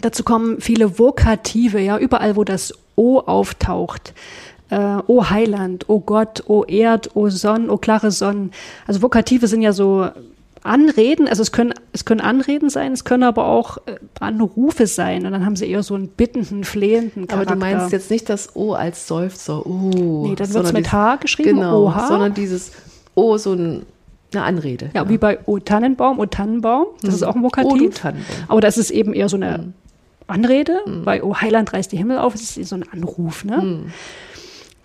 Dazu 0.00 0.22
kommen 0.22 0.60
viele 0.60 0.98
Vokative, 0.98 1.80
ja, 1.80 1.98
überall, 1.98 2.36
wo 2.36 2.44
das 2.44 2.74
O 2.96 3.18
auftaucht. 3.18 4.14
Äh, 4.68 4.98
o 5.06 5.30
Heiland, 5.30 5.88
O 5.88 6.00
Gott, 6.00 6.44
O 6.48 6.64
Erd, 6.64 7.14
O 7.14 7.28
Sonn, 7.28 7.70
O 7.70 7.78
klare 7.78 8.10
Sonn. 8.10 8.50
Also 8.86 9.02
Vokative 9.02 9.46
sind 9.48 9.62
ja 9.62 9.72
so 9.72 10.08
Anreden, 10.66 11.28
also 11.28 11.42
es 11.42 11.52
können, 11.52 11.72
es 11.92 12.04
können 12.04 12.20
Anreden 12.20 12.70
sein, 12.70 12.92
es 12.92 13.04
können 13.04 13.22
aber 13.22 13.46
auch 13.46 13.78
äh, 13.86 13.96
Anrufe 14.20 14.86
sein 14.86 15.24
und 15.24 15.32
dann 15.32 15.46
haben 15.46 15.56
sie 15.56 15.70
eher 15.70 15.82
so 15.82 15.94
einen 15.94 16.08
bittenden, 16.08 16.64
flehenden 16.64 17.26
Charakter. 17.26 17.52
Aber 17.52 17.60
du 17.66 17.76
meinst 17.76 17.92
jetzt 17.92 18.10
nicht 18.10 18.28
das 18.28 18.54
O 18.56 18.74
als 18.74 19.06
Seufzer, 19.06 19.64
oh. 19.66 20.26
Nee, 20.26 20.34
dann 20.34 20.52
wird 20.52 20.64
es 20.64 20.72
mit 20.72 20.92
H 20.92 21.16
geschrieben, 21.16 21.60
genau, 21.60 21.86
OH. 21.86 22.08
sondern 22.08 22.34
dieses 22.34 22.72
O, 23.14 23.36
so 23.38 23.52
ein, 23.52 23.86
eine 24.32 24.42
Anrede. 24.42 24.90
Ja, 24.94 25.02
ja, 25.02 25.08
wie 25.08 25.18
bei 25.18 25.38
O 25.46 25.58
Tannenbaum, 25.58 26.18
O 26.18 26.26
Tannenbaum, 26.26 26.86
das 27.00 27.10
hm. 27.10 27.14
ist 27.14 27.22
auch 27.22 27.36
ein 27.36 27.42
Vokativ. 27.42 27.72
O 27.72 27.76
du 27.76 27.88
Tannenbaum. 27.88 28.36
Aber 28.48 28.60
das 28.60 28.76
ist 28.76 28.90
eben 28.90 29.14
eher 29.14 29.28
so 29.28 29.36
eine 29.36 29.54
hm. 29.54 29.72
Anrede, 30.26 30.80
hm. 30.84 31.04
bei 31.04 31.22
O 31.22 31.34
Heiland 31.34 31.72
reißt 31.72 31.92
die 31.92 31.96
Himmel 31.96 32.18
auf, 32.18 32.32
das 32.32 32.56
ist 32.56 32.68
so 32.68 32.76
ein 32.76 32.84
Anruf, 32.92 33.44
ne? 33.44 33.84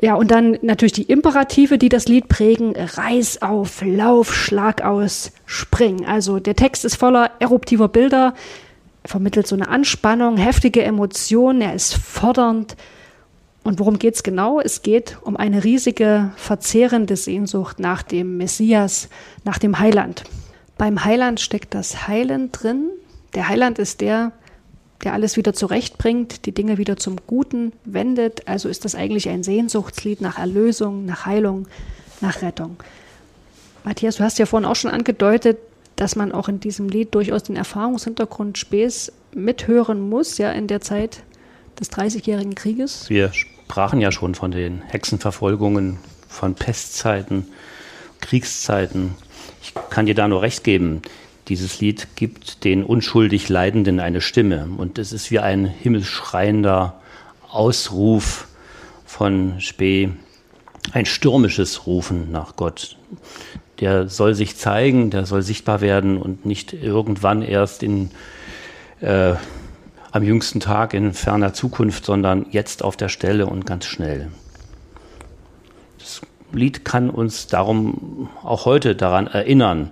Ja, 0.02 0.16
und 0.16 0.32
dann 0.32 0.58
natürlich 0.64 0.94
die 0.94 1.04
Imperative, 1.04 1.78
die 1.78 1.90
das 1.90 2.08
Lied 2.08 2.28
prägen. 2.28 2.74
Reiß 2.76 3.44
auf, 3.44 3.84
lauf, 3.86 4.34
schlag 4.34 4.84
aus, 4.84 5.32
spring. 5.46 6.06
Also 6.08 6.40
der 6.40 6.56
Text 6.56 6.86
ist 6.86 6.96
voller 6.96 7.30
eruptiver 7.40 7.88
Bilder, 7.88 8.34
vermittelt 9.06 9.46
so 9.46 9.56
eine 9.56 9.70
Anspannung, 9.70 10.38
heftige 10.38 10.82
Emotionen, 10.84 11.62
er 11.62 11.76
ist 11.76 11.94
fordernd. 11.94 12.76
Und 13.64 13.80
worum 13.80 14.00
geht's 14.00 14.24
genau? 14.24 14.60
Es 14.60 14.82
geht 14.82 15.18
um 15.22 15.38
eine 15.38 15.64
riesige, 15.64 16.32
verzehrende 16.36 17.16
Sehnsucht 17.16 17.80
nach 17.80 18.02
dem 18.02 18.38
Messias, 18.38 19.08
nach 19.44 19.60
dem 19.60 19.78
Heiland. 19.78 20.24
Beim 20.80 21.06
Heiland 21.06 21.40
steckt 21.40 21.76
das 21.76 22.08
Heilen 22.08 22.52
drin. 22.52 22.90
Der 23.36 23.48
Heiland 23.48 23.78
ist 23.78 24.02
der, 24.02 24.32
der 25.04 25.14
alles 25.14 25.38
wieder 25.38 25.54
zurechtbringt, 25.54 26.46
die 26.46 26.52
Dinge 26.52 26.78
wieder 26.78 26.98
zum 26.98 27.18
Guten 27.28 27.74
wendet. 27.86 28.48
Also 28.48 28.70
ist 28.70 28.86
das 28.86 28.96
eigentlich 28.96 29.30
ein 29.30 29.44
Sehnsuchtslied 29.44 30.22
nach 30.22 30.38
Erlösung, 30.38 31.06
nach 31.06 31.26
Heilung, 31.26 31.68
nach 32.22 32.42
Rettung. 32.42 32.78
Matthias, 33.84 34.18
du 34.18 34.24
hast 34.24 34.38
ja 34.38 34.46
vorhin 34.46 34.70
auch 34.70 34.76
schon 34.76 34.92
angedeutet, 34.92 35.58
dass 35.96 36.16
man 36.16 36.32
auch 36.32 36.50
in 36.50 36.60
diesem 36.60 36.90
Lied 36.90 37.14
durchaus 37.16 37.44
den 37.44 37.56
Erfahrungshintergrund 37.56 38.58
Späß 38.58 39.12
mithören 39.34 40.10
muss, 40.10 40.38
ja, 40.38 40.52
in 40.52 40.68
der 40.68 40.82
Zeit 40.82 41.24
des 41.80 41.90
Dreißigjährigen 41.90 42.56
Krieges. 42.56 43.10
Wir 43.10 43.32
sprachen 43.34 44.02
ja 44.02 44.12
schon 44.12 44.36
von 44.36 44.52
den 44.52 44.82
Hexenverfolgungen, 44.82 45.98
von 46.28 46.56
Pestzeiten, 46.56 47.48
Kriegszeiten. 48.20 49.16
Ich 49.62 49.74
kann 49.90 50.06
dir 50.06 50.16
da 50.16 50.28
nur 50.28 50.42
recht 50.42 50.64
geben. 50.64 51.02
Dieses 51.52 51.82
Lied 51.82 52.08
gibt 52.16 52.64
den 52.64 52.82
unschuldig 52.82 53.50
Leidenden 53.50 54.00
eine 54.00 54.22
Stimme 54.22 54.70
und 54.78 54.98
es 54.98 55.12
ist 55.12 55.32
wie 55.32 55.40
ein 55.40 55.66
himmelschreiender 55.66 57.02
Ausruf 57.50 58.48
von 59.06 59.60
Spee, 59.60 60.12
ein 60.94 61.06
stürmisches 61.06 61.86
Rufen 61.86 62.32
nach 62.32 62.56
Gott. 62.56 62.96
Der 63.82 64.08
soll 64.08 64.34
sich 64.34 64.56
zeigen, 64.56 65.10
der 65.10 65.26
soll 65.26 65.42
sichtbar 65.42 65.82
werden 65.82 66.18
und 66.18 66.46
nicht 66.46 66.72
irgendwann 66.72 67.42
erst 67.42 67.84
in, 67.84 68.12
äh, 69.02 69.34
am 70.14 70.24
jüngsten 70.24 70.62
Tag 70.62 70.94
in 70.94 71.12
ferner 71.12 71.54
Zukunft, 71.54 72.06
sondern 72.06 72.46
jetzt 72.52 72.82
auf 72.82 72.96
der 72.96 73.10
Stelle 73.10 73.46
und 73.46 73.66
ganz 73.66 73.84
schnell. 73.84 74.30
Das 76.00 76.22
Lied 76.54 76.86
kann 76.86 77.10
uns 77.10 77.48
darum 77.48 78.30
auch 78.42 78.64
heute 78.64 78.96
daran 78.96 79.28
erinnern, 79.28 79.92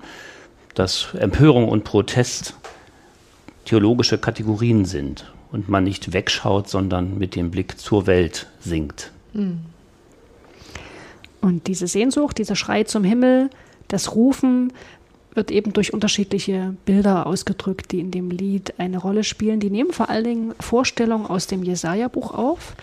dass 0.73 1.13
Empörung 1.15 1.67
und 1.69 1.83
Protest 1.83 2.55
theologische 3.65 4.17
Kategorien 4.17 4.85
sind 4.85 5.31
und 5.51 5.69
man 5.69 5.83
nicht 5.83 6.13
wegschaut, 6.13 6.69
sondern 6.69 7.17
mit 7.17 7.35
dem 7.35 7.51
Blick 7.51 7.79
zur 7.79 8.07
Welt 8.07 8.47
singt. 8.59 9.11
Hm. 9.33 9.59
Und 11.41 11.67
diese 11.67 11.87
Sehnsucht, 11.87 12.37
dieser 12.37 12.55
Schrei 12.55 12.83
zum 12.83 13.03
Himmel, 13.03 13.49
das 13.87 14.15
Rufen 14.15 14.73
wird 15.33 15.51
eben 15.51 15.73
durch 15.73 15.93
unterschiedliche 15.93 16.75
Bilder 16.85 17.25
ausgedrückt, 17.25 17.91
die 17.91 17.99
in 17.99 18.11
dem 18.11 18.29
Lied 18.31 18.73
eine 18.77 18.97
Rolle 18.97 19.23
spielen. 19.23 19.59
Die 19.59 19.69
nehmen 19.69 19.93
vor 19.93 20.09
allen 20.09 20.23
Dingen 20.23 20.55
Vorstellungen 20.59 21.27
aus 21.27 21.47
dem 21.47 21.63
Jesaja-Buch 21.63 22.33
auf, 22.33 22.75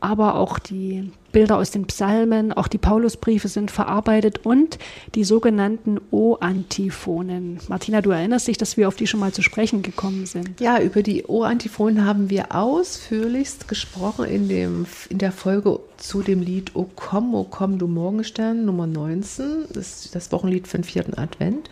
aber 0.00 0.34
auch 0.34 0.58
die 0.58 1.10
Bilder 1.34 1.58
aus 1.58 1.72
den 1.72 1.84
Psalmen, 1.86 2.52
auch 2.52 2.68
die 2.68 2.78
Paulusbriefe 2.78 3.48
sind 3.48 3.70
verarbeitet 3.70 4.46
und 4.46 4.78
die 5.14 5.24
sogenannten 5.24 6.00
O-Antiphonen. 6.10 7.58
Martina, 7.68 8.00
du 8.00 8.10
erinnerst 8.10 8.46
dich, 8.48 8.56
dass 8.56 8.76
wir 8.76 8.88
auf 8.88 8.94
die 8.94 9.06
schon 9.06 9.20
mal 9.20 9.32
zu 9.32 9.42
sprechen 9.42 9.82
gekommen 9.82 10.26
sind. 10.26 10.60
Ja, 10.60 10.80
über 10.80 11.02
die 11.02 11.24
O-Antiphonen 11.24 12.06
haben 12.06 12.30
wir 12.30 12.54
ausführlichst 12.54 13.68
gesprochen 13.68 14.24
in, 14.26 14.48
dem, 14.48 14.86
in 15.10 15.18
der 15.18 15.32
Folge 15.32 15.80
zu 15.96 16.22
dem 16.22 16.40
Lied 16.40 16.76
O 16.76 16.86
komm, 16.94 17.34
O 17.34 17.44
komm, 17.44 17.78
du 17.78 17.88
Morgenstern, 17.88 18.64
Nummer 18.64 18.86
19, 18.86 19.64
das, 19.72 20.08
das 20.12 20.30
Wochenlied 20.30 20.68
für 20.68 20.78
den 20.78 20.84
vierten 20.84 21.18
Advent. 21.18 21.68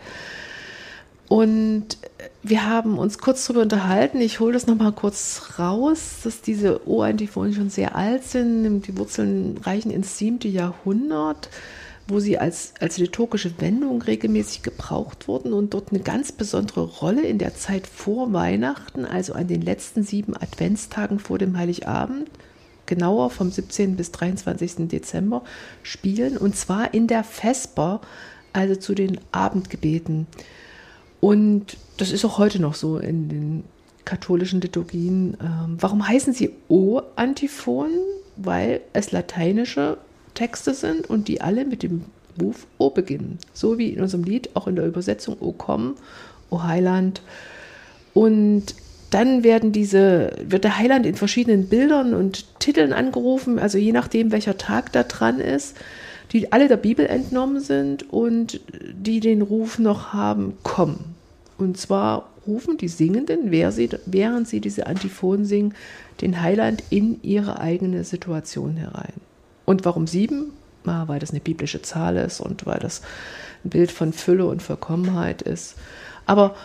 Und 1.29 1.97
wir 2.43 2.69
haben 2.69 2.97
uns 2.97 3.17
kurz 3.17 3.45
darüber 3.45 3.63
unterhalten. 3.63 4.19
Ich 4.19 4.39
hole 4.39 4.53
das 4.53 4.67
nochmal 4.67 4.91
kurz 4.91 5.53
raus, 5.57 6.17
dass 6.23 6.41
diese 6.41 6.87
O-Antiphonen 6.87 7.53
schon 7.53 7.69
sehr 7.69 7.95
alt 7.95 8.23
sind. 8.23 8.81
Die 8.83 8.97
Wurzeln 8.97 9.57
reichen 9.63 9.91
ins 9.91 10.17
siebte 10.17 10.47
Jahrhundert, 10.47 11.49
wo 12.07 12.19
sie 12.19 12.37
als, 12.37 12.73
als 12.81 12.97
liturgische 12.97 13.53
Wendung 13.59 14.01
regelmäßig 14.01 14.61
gebraucht 14.61 15.27
wurden 15.29 15.53
und 15.53 15.73
dort 15.73 15.91
eine 15.91 16.01
ganz 16.01 16.33
besondere 16.33 16.83
Rolle 16.83 17.21
in 17.21 17.37
der 17.37 17.55
Zeit 17.55 17.87
vor 17.87 18.33
Weihnachten, 18.33 19.05
also 19.05 19.33
an 19.33 19.47
den 19.47 19.61
letzten 19.61 20.03
sieben 20.03 20.35
Adventstagen 20.35 21.19
vor 21.19 21.37
dem 21.37 21.57
Heiligabend, 21.57 22.29
genauer 22.85 23.29
vom 23.29 23.49
17. 23.49 23.95
bis 23.95 24.11
23. 24.11 24.89
Dezember, 24.89 25.43
spielen. 25.81 26.35
Und 26.35 26.57
zwar 26.57 26.93
in 26.93 27.07
der 27.07 27.23
Vesper, 27.23 28.01
also 28.51 28.75
zu 28.75 28.93
den 28.93 29.19
Abendgebeten. 29.31 30.27
Und 31.23 31.77
das 31.95 32.11
ist 32.11 32.25
auch 32.25 32.37
heute 32.37 32.61
noch 32.61 32.73
so 32.73 32.97
in 32.97 33.29
den 33.29 33.63
katholischen 34.03 34.59
Liturgien. 34.59 35.37
Ähm, 35.39 35.77
warum 35.79 36.05
heißen 36.05 36.33
sie 36.33 36.49
O-Antiphonen? 36.67 37.97
Weil 38.35 38.81
es 38.91 39.13
lateinische 39.13 39.99
Texte 40.33 40.73
sind 40.73 41.09
und 41.09 41.29
die 41.29 41.39
alle 41.39 41.63
mit 41.63 41.81
dem 41.81 42.03
Ruf 42.41 42.67
O 42.77 42.89
beginnen. 42.89 43.37
So 43.53 43.77
wie 43.77 43.91
in 43.91 44.01
unserem 44.01 44.25
Lied, 44.25 44.49
auch 44.53 44.67
in 44.67 44.75
der 44.75 44.85
Übersetzung 44.85 45.37
O 45.39 45.53
komm, 45.53 45.95
O 46.49 46.63
Heiland. 46.63 47.21
Und 48.13 48.75
dann 49.09 49.45
werden 49.45 49.71
diese, 49.71 50.35
wird 50.45 50.65
der 50.65 50.77
Heiland 50.77 51.05
in 51.05 51.15
verschiedenen 51.15 51.69
Bildern 51.69 52.15
und 52.15 52.59
Titeln 52.59 52.91
angerufen, 52.91 53.59
also 53.59 53.77
je 53.77 53.93
nachdem, 53.93 54.33
welcher 54.33 54.57
Tag 54.57 54.91
da 54.91 55.03
dran 55.03 55.39
ist, 55.39 55.77
die 56.33 56.51
alle 56.51 56.67
der 56.67 56.77
Bibel 56.77 57.05
entnommen 57.05 57.61
sind 57.61 58.11
und 58.11 58.59
die 58.91 59.21
den 59.21 59.41
Ruf 59.41 59.79
noch 59.79 60.11
haben, 60.11 60.57
komm. 60.63 61.12
Und 61.57 61.77
zwar 61.77 62.29
rufen 62.45 62.77
die 62.77 62.87
Singenden, 62.87 63.51
während 63.51 64.47
sie 64.47 64.59
diese 64.59 64.87
Antiphonen 64.87 65.45
singen, 65.45 65.73
den 66.21 66.41
Heiland 66.41 66.83
in 66.89 67.19
ihre 67.23 67.59
eigene 67.59 68.03
Situation 68.03 68.75
herein. 68.75 69.13
Und 69.65 69.85
warum 69.85 70.07
sieben? 70.07 70.51
Ah, 70.85 71.07
weil 71.07 71.19
das 71.19 71.31
eine 71.31 71.39
biblische 71.39 71.81
Zahl 71.81 72.17
ist 72.17 72.41
und 72.41 72.65
weil 72.65 72.79
das 72.79 73.01
ein 73.63 73.69
Bild 73.69 73.91
von 73.91 74.11
Fülle 74.11 74.45
und 74.45 74.61
Vollkommenheit 74.61 75.41
ist. 75.41 75.75
Aber 76.25 76.55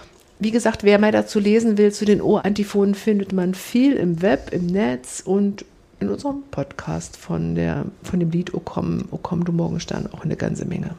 wie 0.40 0.50
gesagt, 0.50 0.82
wer 0.84 0.98
mehr 0.98 1.12
dazu 1.12 1.38
lesen 1.38 1.78
will, 1.78 1.92
zu 1.92 2.04
den 2.04 2.20
O-Antiphonen 2.20 2.94
findet 2.94 3.32
man 3.32 3.54
viel 3.54 3.94
im 3.94 4.20
Web, 4.22 4.52
im 4.52 4.66
Netz 4.66 5.22
und 5.24 5.64
in 6.00 6.08
unserem 6.08 6.42
Podcast 6.50 7.16
von, 7.16 7.54
der, 7.54 7.86
von 8.02 8.20
dem 8.20 8.30
Lied 8.30 8.54
O 8.54 8.60
komm, 8.60 9.04
o 9.10 9.18
komm 9.20 9.44
du 9.44 9.52
Morgenstern 9.52 10.08
auch 10.12 10.24
eine 10.24 10.36
ganze 10.36 10.64
Menge. 10.64 10.90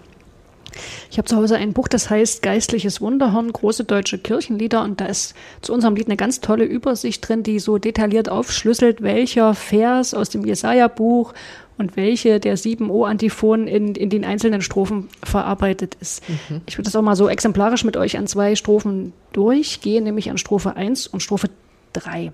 Ich 1.12 1.18
habe 1.18 1.28
zu 1.28 1.36
Hause 1.36 1.58
ein 1.58 1.74
Buch, 1.74 1.88
das 1.88 2.10
heißt 2.10 2.42
Geistliches 2.42 3.02
Wunderhorn, 3.02 3.52
große 3.52 3.84
deutsche 3.84 4.18
Kirchenlieder. 4.18 4.84
Und 4.84 5.02
da 5.02 5.06
ist 5.06 5.36
zu 5.62 5.74
unserem 5.74 5.96
Lied 5.96 6.08
eine 6.08 6.18
ganz 6.18 6.42
tolle 6.42 6.66
Übersicht 6.66 7.28
drin, 7.28 7.44
die 7.44 7.60
so 7.60 7.78
detailliert 7.78 8.30
aufschlüsselt, 8.30 9.02
welcher 9.02 9.54
Vers 9.54 10.14
aus 10.14 10.30
dem 10.30 10.46
Jesaja-Buch 10.46 11.34
und 11.80 11.96
welche 11.96 12.40
der 12.40 12.58
sieben 12.58 12.90
O-Antiphonen 12.90 13.68
in, 13.68 13.96
in 13.96 14.10
den 14.10 14.26
einzelnen 14.26 14.62
Strophen 14.62 15.08
verarbeitet 15.24 15.96
ist. 16.02 16.28
Mhm. 16.30 16.62
Ich 16.68 16.78
würde 16.78 16.86
das 16.86 16.96
auch 16.96 17.02
mal 17.02 17.16
so 17.16 17.30
exemplarisch 17.30 17.86
mit 17.86 17.96
euch 17.96 18.18
an 18.18 18.28
zwei 18.28 18.56
Strophen 18.56 19.14
durchgehen, 19.32 20.04
nämlich 20.04 20.30
an 20.30 20.38
Strophe 20.38 20.76
1 20.76 21.08
und 21.08 21.22
Strophe 21.22 21.50
3. 21.94 22.34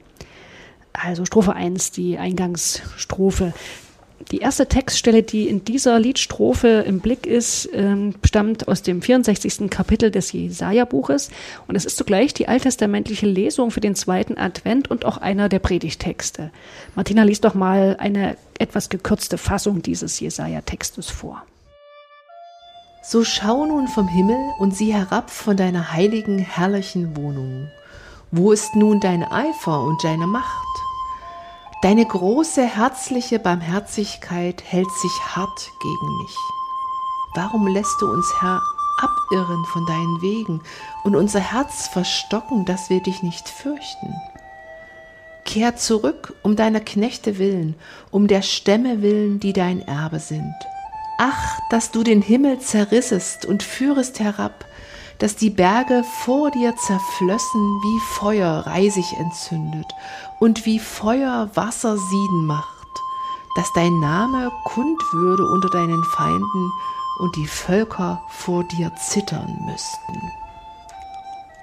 Also 0.94 1.26
Strophe 1.26 1.54
1, 1.54 1.92
die 1.92 2.18
Eingangsstrophe. 2.18 3.54
Die 4.32 4.40
erste 4.40 4.68
Textstelle, 4.68 5.24
die 5.24 5.48
in 5.48 5.66
dieser 5.66 6.00
Liedstrophe 6.00 6.84
im 6.88 7.00
Blick 7.00 7.28
ist, 7.28 7.70
ähm, 7.74 8.16
stammt 8.24 8.68
aus 8.68 8.82
dem 8.82 9.02
64. 9.02 9.70
Kapitel 9.70 10.10
des 10.10 10.32
Jesaja-Buches 10.32 11.30
und 11.68 11.76
es 11.76 11.86
ist 11.86 11.98
zugleich 11.98 12.34
die 12.34 12.48
alttestamentliche 12.48 13.28
Lesung 13.28 13.72
für 13.72 13.82
den 13.82 13.94
zweiten 13.94 14.38
Advent 14.38 14.90
und 14.90 15.06
auch 15.06 15.18
einer 15.18 15.50
der 15.50 15.60
Predigtexte. 15.60 16.52
Martina 16.96 17.24
liest 17.24 17.44
doch 17.44 17.54
mal 17.54 17.98
eine 18.00 18.38
etwas 18.58 18.90
gekürzte 18.90 19.38
Fassung 19.38 19.82
dieses 19.82 20.20
Jesaja-Textes 20.20 21.10
vor. 21.10 21.44
So 23.04 23.24
schau 23.24 23.66
nun 23.68 23.88
vom 23.88 24.08
Himmel 24.08 24.38
und 24.58 24.76
sieh 24.76 24.94
herab 24.94 25.30
von 25.30 25.58
deiner 25.58 25.92
heiligen, 25.92 26.40
herrlichen 26.40 27.16
Wohnung. 27.16 27.68
Wo 28.32 28.52
ist 28.52 28.76
nun 28.76 29.00
dein 29.00 29.24
Eifer 29.24 29.82
und 29.84 30.04
deine 30.04 30.26
Macht? 30.26 30.85
Deine 31.86 32.04
große 32.04 32.64
herzliche 32.64 33.38
Barmherzigkeit 33.38 34.64
hält 34.66 34.90
sich 34.90 35.12
hart 35.36 35.72
gegen 35.84 36.18
mich. 36.18 36.36
Warum 37.36 37.68
lässt 37.68 38.02
du 38.02 38.12
uns, 38.12 38.26
Herr, 38.42 38.60
abirren 38.98 39.64
von 39.66 39.86
deinen 39.86 40.20
Wegen 40.20 40.62
und 41.04 41.16
unser 41.16 41.42
Herz 41.42 41.88
verstocken, 41.88 42.66
dass 42.66 42.90
wir 42.90 43.04
dich 43.04 43.22
nicht 43.22 43.48
fürchten? 43.48 44.16
Kehr 45.46 45.76
zurück 45.76 46.34
um 46.42 46.56
deiner 46.56 46.80
Knechte 46.80 47.38
willen, 47.38 47.76
um 48.10 48.26
der 48.26 48.42
Stämme 48.42 49.04
willen, 49.04 49.40
die 49.40 49.54
dein 49.54 49.88
Erbe 49.88 50.18
sind. 50.18 50.56
Ach, 51.20 51.60
dass 51.70 51.92
du 51.92 52.02
den 52.02 52.24
Himmel 52.24 52.58
zerrissest 52.62 53.46
und 53.46 53.62
führest 53.62 54.20
herab, 54.20 54.66
dass 55.20 55.36
die 55.36 55.50
Berge 55.50 56.04
vor 56.24 56.52
dir 56.52 56.76
zerflössen, 56.76 57.62
wie 57.82 58.00
Feuer 58.20 58.66
Reisig 58.66 59.06
entzündet 59.18 59.88
und 60.40 60.66
wie 60.66 60.80
Feuer 60.80 61.50
Wasser 61.54 61.98
sieden 61.98 62.46
macht, 62.46 62.88
dass 63.56 63.72
dein 63.74 64.00
Name 64.00 64.52
kund 64.66 65.02
würde 65.14 65.46
unter 65.46 65.70
deinen 65.70 66.04
Feinden 66.04 66.72
und 67.20 67.36
die 67.36 67.48
Völker 67.48 68.22
vor 68.30 68.64
dir 68.66 68.92
zittern 68.96 69.58
müssten. 69.66 70.32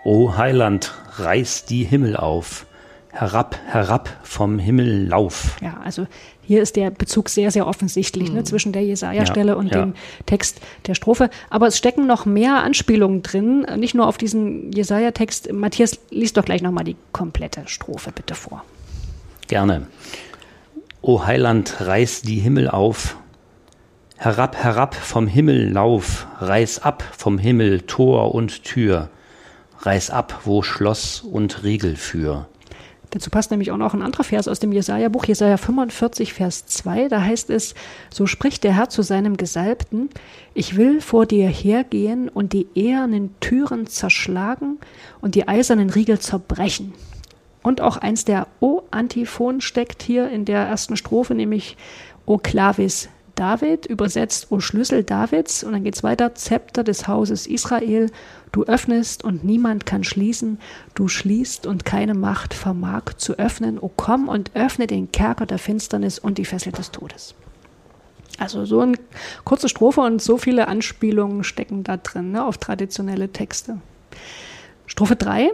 O 0.05 0.37
Heiland, 0.37 0.93
reiß 1.19 1.67
die 1.67 1.85
Himmel 1.85 2.17
auf, 2.17 2.67
herab, 3.11 3.57
herab 3.67 4.09
vom 4.23 4.59
Himmel 4.59 5.07
lauf. 5.07 5.57
Ja, 5.61 5.77
also 5.85 6.07
hier 6.43 6.61
ist 6.61 6.77
der 6.77 6.91
Bezug 6.91 7.29
sehr, 7.29 7.51
sehr 7.51 7.67
offensichtlich 7.67 8.29
mhm. 8.29 8.37
ne, 8.37 8.45
zwischen 8.45 8.73
der 8.73 8.85
Jesaja-Stelle 8.85 9.53
ja, 9.53 9.59
und 9.59 9.73
ja. 9.73 9.81
dem 9.81 9.95
Text 10.27 10.61
der 10.87 10.95
Strophe. 10.95 11.31
Aber 11.51 11.69
es 11.69 11.79
stecken 11.79 12.07
noch 12.07 12.27
mehr 12.27 12.63
Anspielungen 12.63 13.23
drin, 13.23 13.67
nicht 13.77 13.95
nur 13.95 14.07
auf 14.09 14.19
diesen 14.19 14.73
Jesaja-Text. 14.73 15.53
Matthias, 15.53 15.99
liest 16.11 16.37
doch 16.37 16.45
gleich 16.45 16.63
nochmal 16.63 16.85
die 16.85 16.97
komplette 17.13 17.63
Strophe 17.67 18.11
bitte 18.13 18.35
vor. 18.35 18.65
Gerne. 19.47 19.87
O 21.01 21.25
Heiland, 21.27 21.77
reiß 21.81 22.23
die 22.23 22.39
Himmel 22.39 22.69
auf, 22.69 23.17
herab, 24.17 24.57
herab 24.57 24.95
vom 24.95 25.27
Himmel 25.27 25.71
lauf, 25.73 26.27
reiß 26.39 26.81
ab 26.81 27.03
vom 27.17 27.39
Himmel 27.39 27.83
Tor 27.83 28.35
und 28.35 28.63
Tür, 28.63 29.11
reiß 29.81 30.11
ab, 30.11 30.43
wo 30.45 30.63
Schloss 30.63 31.21
und 31.21 31.65
Riegel 31.65 31.97
für. 31.97 32.47
Dazu 33.13 33.29
passt 33.29 33.51
nämlich 33.51 33.71
auch 33.71 33.77
noch 33.77 33.93
ein 33.93 34.01
anderer 34.01 34.25
Vers 34.25 34.49
aus 34.49 34.59
dem 34.59 34.73
Jesaja-Buch, 34.73 35.27
Jesaja 35.27 35.59
45, 35.59 36.33
Vers 36.33 36.65
2. 36.65 37.09
Da 37.09 37.21
heißt 37.21 37.51
es, 37.51 37.75
so 38.11 38.27
spricht 38.27 38.65
der 38.65 38.75
Herr 38.75 38.89
zu 38.89 39.03
seinem 39.03 39.37
Gesalbten, 39.37 40.09
ich 40.55 40.77
will 40.79 41.03
vor 41.03 41.27
dir 41.27 41.47
hergehen 41.47 42.31
und 42.31 42.55
die 42.55 42.69
ehernen 42.75 43.35
Türen 43.41 43.87
zerschlagen 43.87 44.79
und 45.21 45.35
die 45.35 45.47
eisernen 45.47 45.91
Riegel 45.91 46.21
zerbrechen. 46.21 46.95
Und 47.63 47.83
auch 47.83 47.99
eins 47.99 48.25
der 48.25 48.47
O-Antiphon 48.61 49.61
steckt 49.61 50.03
hier 50.03 50.31
in 50.31 50.47
der 50.47 50.61
ersten 50.61 50.97
Strophe, 50.97 51.35
nämlich 51.35 51.77
O 52.25 52.39
Clavis 52.39 53.11
David, 53.35 53.87
übersetzt 53.87 54.49
O 54.51 54.61
Schlüssel 54.61 55.05
Davids. 55.05 55.65
Und 55.65 55.73
dann 55.73 55.85
geht's 55.85 56.03
weiter, 56.03 56.35
Zepter 56.35 56.85
des 56.85 57.09
Hauses 57.09 57.47
Israel, 57.47 58.11
du 58.53 58.65
öffnest 58.65 59.25
und 59.25 59.45
niemand 59.45 59.87
kann 59.87 60.05
schließen, 60.05 60.59
du 60.95 61.09
schließt 61.09 61.67
und 61.67 61.85
keine 61.85 62.15
Macht 62.15 62.55
vermag 62.55 63.15
zu 63.17 63.39
öffnen. 63.39 63.79
O 63.79 63.91
komm 63.95 64.29
und 64.29 64.51
öffne 64.55 64.87
den 64.87 65.11
Kerker 65.13 65.47
der 65.47 65.59
Finsternis 65.59 66.19
und 66.19 66.39
die 66.39 66.45
Fessel 66.45 66.73
des 66.73 66.91
Todes. 66.91 67.35
Also 68.39 68.65
so 68.65 68.81
eine 68.81 68.97
kurze 69.45 69.69
Strophe 69.69 70.01
und 70.01 70.21
so 70.21 70.39
viele 70.39 70.69
Anspielungen 70.69 71.45
stecken 71.45 71.85
da 71.85 71.97
drin 71.97 72.33
ne, 72.33 72.45
auf 72.45 72.59
traditionelle 72.59 73.31
Texte. 73.33 73.79
Strophe 74.87 75.17
3. 75.17 75.51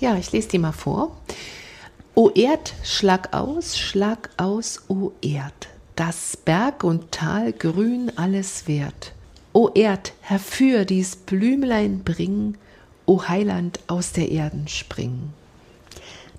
Ja, 0.00 0.16
ich 0.16 0.32
lese 0.32 0.48
die 0.48 0.58
mal 0.58 0.72
vor. 0.72 1.16
O 2.14 2.30
Erd, 2.30 2.74
schlag 2.84 3.34
aus, 3.34 3.78
schlag 3.78 4.30
aus, 4.36 4.82
o 4.88 5.12
Erd 5.22 5.71
dass 5.96 6.36
Berg 6.36 6.84
und 6.84 7.12
Tal 7.12 7.52
grün 7.52 8.12
alles 8.16 8.66
wert. 8.68 9.12
O 9.52 9.68
Erd, 9.74 10.14
herfür 10.22 10.84
dies 10.84 11.16
Blümlein 11.16 12.02
bring, 12.04 12.56
o 13.04 13.28
Heiland 13.28 13.80
aus 13.86 14.12
der 14.12 14.30
Erden 14.30 14.68
spring. 14.68 15.32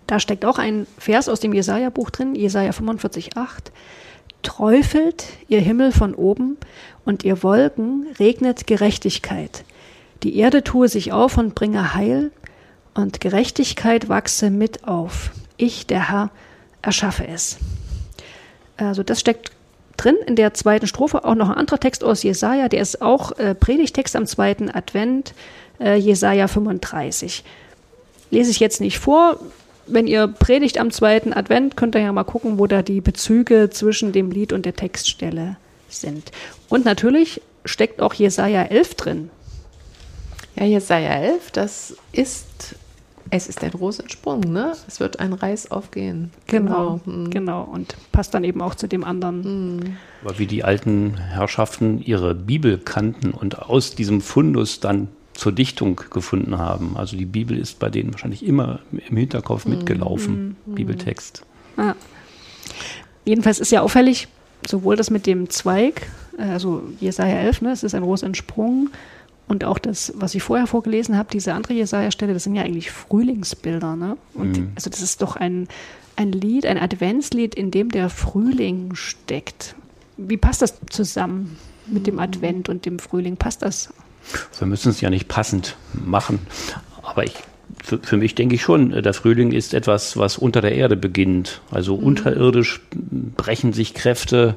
Da 0.08 0.20
steckt 0.20 0.46
auch 0.46 0.58
ein 0.58 0.88
Vers 0.98 1.30
aus 1.30 1.40
dem 1.40 1.54
Jesaja-Buch 1.54 2.10
drin, 2.10 2.36
Jesaja 2.36 2.72
45,8. 2.72 3.72
Träufelt 4.42 5.26
ihr 5.48 5.62
Himmel 5.62 5.92
von 5.92 6.14
oben 6.16 6.58
und 7.06 7.24
ihr 7.24 7.44
Wolken 7.44 8.08
regnet 8.20 8.68
Gerechtigkeit. 8.68 9.64
Die 10.24 10.38
Erde 10.38 10.64
tue 10.64 10.90
sich 10.90 11.12
auf 11.12 11.38
und 11.38 11.56
bringe 11.56 11.94
Heil 11.94 12.32
und 12.94 13.22
Gerechtigkeit 13.22 14.10
wachse 14.10 14.50
mit 14.50 14.88
auf. 14.88 15.32
Ich, 15.58 15.88
der 15.88 16.10
Herr, 16.10 16.30
erschaffe 16.82 17.28
es. 17.28 17.58
Also 18.78 19.04
das 19.04 19.20
steckt 19.20 19.52
drin 19.98 20.16
in 20.26 20.36
der 20.36 20.54
zweiten 20.54 20.88
Strophe. 20.88 21.24
Auch 21.26 21.36
noch 21.36 21.50
ein 21.50 21.56
anderer 21.56 21.80
Text 21.80 22.04
aus 22.04 22.24
Jesaja, 22.24 22.70
der 22.70 22.82
ist 22.82 23.02
auch 23.02 23.38
äh, 23.38 23.56
Predigtext 23.56 24.16
am 24.16 24.26
zweiten 24.26 24.70
Advent, 24.70 25.34
äh, 25.80 25.96
Jesaja 25.96 26.48
35. 26.48 27.44
Lese 28.32 28.52
ich 28.52 28.60
jetzt 28.60 28.82
nicht 28.82 29.00
vor. 29.00 29.40
Wenn 29.86 30.08
ihr 30.08 30.28
predigt 30.28 30.80
am 30.80 30.92
zweiten 30.92 31.34
Advent, 31.34 31.76
könnt 31.76 31.96
ihr 31.96 32.02
ja 32.02 32.12
mal 32.14 32.24
gucken, 32.24 32.58
wo 32.58 32.68
da 32.68 32.82
die 32.82 33.02
Bezüge 33.02 33.70
zwischen 33.70 34.14
dem 34.14 34.32
Lied 34.32 34.54
und 34.54 34.66
der 34.66 34.76
Textstelle 34.76 35.58
sind. 35.90 36.32
Und 36.70 36.86
natürlich 36.86 37.42
steckt 37.66 38.02
auch 38.02 38.14
Jesaja 38.14 38.64
11 38.64 38.96
drin. 38.96 39.30
Ja, 40.56 40.66
Jesaja 40.66 41.14
11, 41.14 41.52
das 41.52 41.96
ist 42.12 42.76
es 43.36 43.48
ist 43.48 43.64
ein 43.64 43.72
Rosensprung, 43.72 44.42
ne? 44.42 44.74
Es 44.88 45.00
wird 45.00 45.20
ein 45.20 45.34
Reis 45.34 45.72
aufgehen. 45.72 46.32
Genau, 46.48 47.00
genau. 47.06 47.18
Mhm. 47.18 47.30
genau. 47.30 47.64
Und 47.64 47.96
passt 48.12 48.34
dann 48.34 48.44
eben 48.44 48.62
auch 48.62 48.76
zu 48.76 48.88
dem 48.88 49.04
anderen. 49.04 49.78
Mhm. 49.78 49.98
Aber 50.24 50.40
wie 50.40 50.46
die 50.46 50.64
alten 50.64 51.18
Herrschaften 51.18 52.02
ihre 52.02 52.36
Bibel 52.36 52.78
kannten 52.78 53.32
und 53.32 53.60
aus 53.60 53.96
diesem 53.96 54.22
Fundus 54.22 54.80
dann 54.80 55.08
zur 55.34 55.52
Dichtung 55.52 56.00
gefunden 56.12 56.60
haben. 56.60 56.96
Also 56.96 57.18
die 57.18 57.26
Bibel 57.26 57.58
ist 57.58 57.80
bei 57.80 57.90
denen 57.90 58.14
wahrscheinlich 58.14 58.46
immer 58.46 58.80
im 58.92 59.18
Hinterkopf 59.18 59.66
mhm. 59.66 59.78
mitgelaufen, 59.78 60.56
mhm. 60.66 60.76
Bibeltext. 60.76 61.44
Ah. 61.78 61.96
Jedenfalls 63.26 63.60
ist 63.60 63.72
ja 63.72 63.82
auffällig, 63.82 64.28
sowohl 64.68 64.96
das 64.96 65.10
mit 65.10 65.26
dem 65.26 65.50
Zweig, 65.50 66.08
äh, 66.38 66.44
also 66.44 66.84
Jesaja 67.00 67.38
11, 67.38 67.62
ne, 67.62 67.72
es 67.72 67.84
ist 67.84 67.96
ein 67.96 68.04
Rosensprung, 68.04 68.90
und 69.48 69.66
auch 69.66 69.78
das, 69.78 70.14
was 70.16 70.36
ich 70.36 70.44
vorher 70.44 70.68
vorgelesen 70.68 71.18
habe, 71.18 71.30
diese 71.32 71.54
andere 71.54 71.74
Jesaja-Stelle, 71.74 72.34
das 72.34 72.44
sind 72.44 72.56
ja 72.56 72.64
eigentlich 72.64 72.92
Frühlingsbilder. 72.92 73.96
Ne? 73.96 74.18
Und 74.34 74.58
mhm. 74.58 74.72
also 74.76 74.90
das 74.90 75.02
ist 75.02 75.22
doch 75.22 75.36
ein, 75.36 75.68
ein 76.16 76.32
Lied, 76.32 76.66
ein 76.66 76.78
Adventslied, 76.78 77.54
in 77.56 77.72
dem 77.72 77.90
der 77.90 78.10
Frühling 78.10 78.96
steckt. 78.96 79.76
Wie 80.18 80.38
passt 80.38 80.62
das 80.62 80.76
zusammen 80.90 81.58
mit 81.88 82.08
dem 82.08 82.20
Advent 82.20 82.70
und 82.70 82.86
dem 82.86 83.00
Frühling? 83.00 83.36
Passt 83.36 83.62
das? 83.62 83.94
Wir 84.58 84.68
müssen 84.68 84.90
es 84.90 85.02
ja 85.02 85.10
nicht 85.10 85.28
passend 85.28 85.76
machen. 85.94 86.40
Aber 87.02 87.26
ich, 87.26 87.36
für, 87.84 88.00
für, 88.00 88.16
mich 88.16 88.36
denke 88.36 88.56
ich 88.56 88.62
schon, 88.62 88.92
der 88.92 89.14
Frühling 89.14 89.52
ist 89.52 89.74
etwas, 89.74 90.16
was 90.16 90.38
unter 90.38 90.62
der 90.62 90.74
Erde 90.74 90.96
beginnt. 90.96 91.62
Also 91.70 91.98
mhm. 91.98 92.04
unterirdisch 92.04 92.82
brechen 93.36 93.74
sich 93.74 93.94
Kräfte 93.94 94.56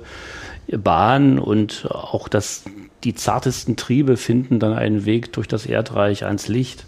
Bahn 0.69 1.39
und 1.39 1.89
auch 1.91 2.29
das 2.29 2.65
die 3.07 3.15
zartesten 3.15 3.77
Triebe 3.77 4.17
finden 4.17 4.59
dann 4.59 4.73
einen 4.73 5.05
Weg 5.05 5.33
durch 5.33 5.47
das 5.47 5.65
Erdreich 5.65 6.25
ans 6.25 6.49
Licht. 6.49 6.87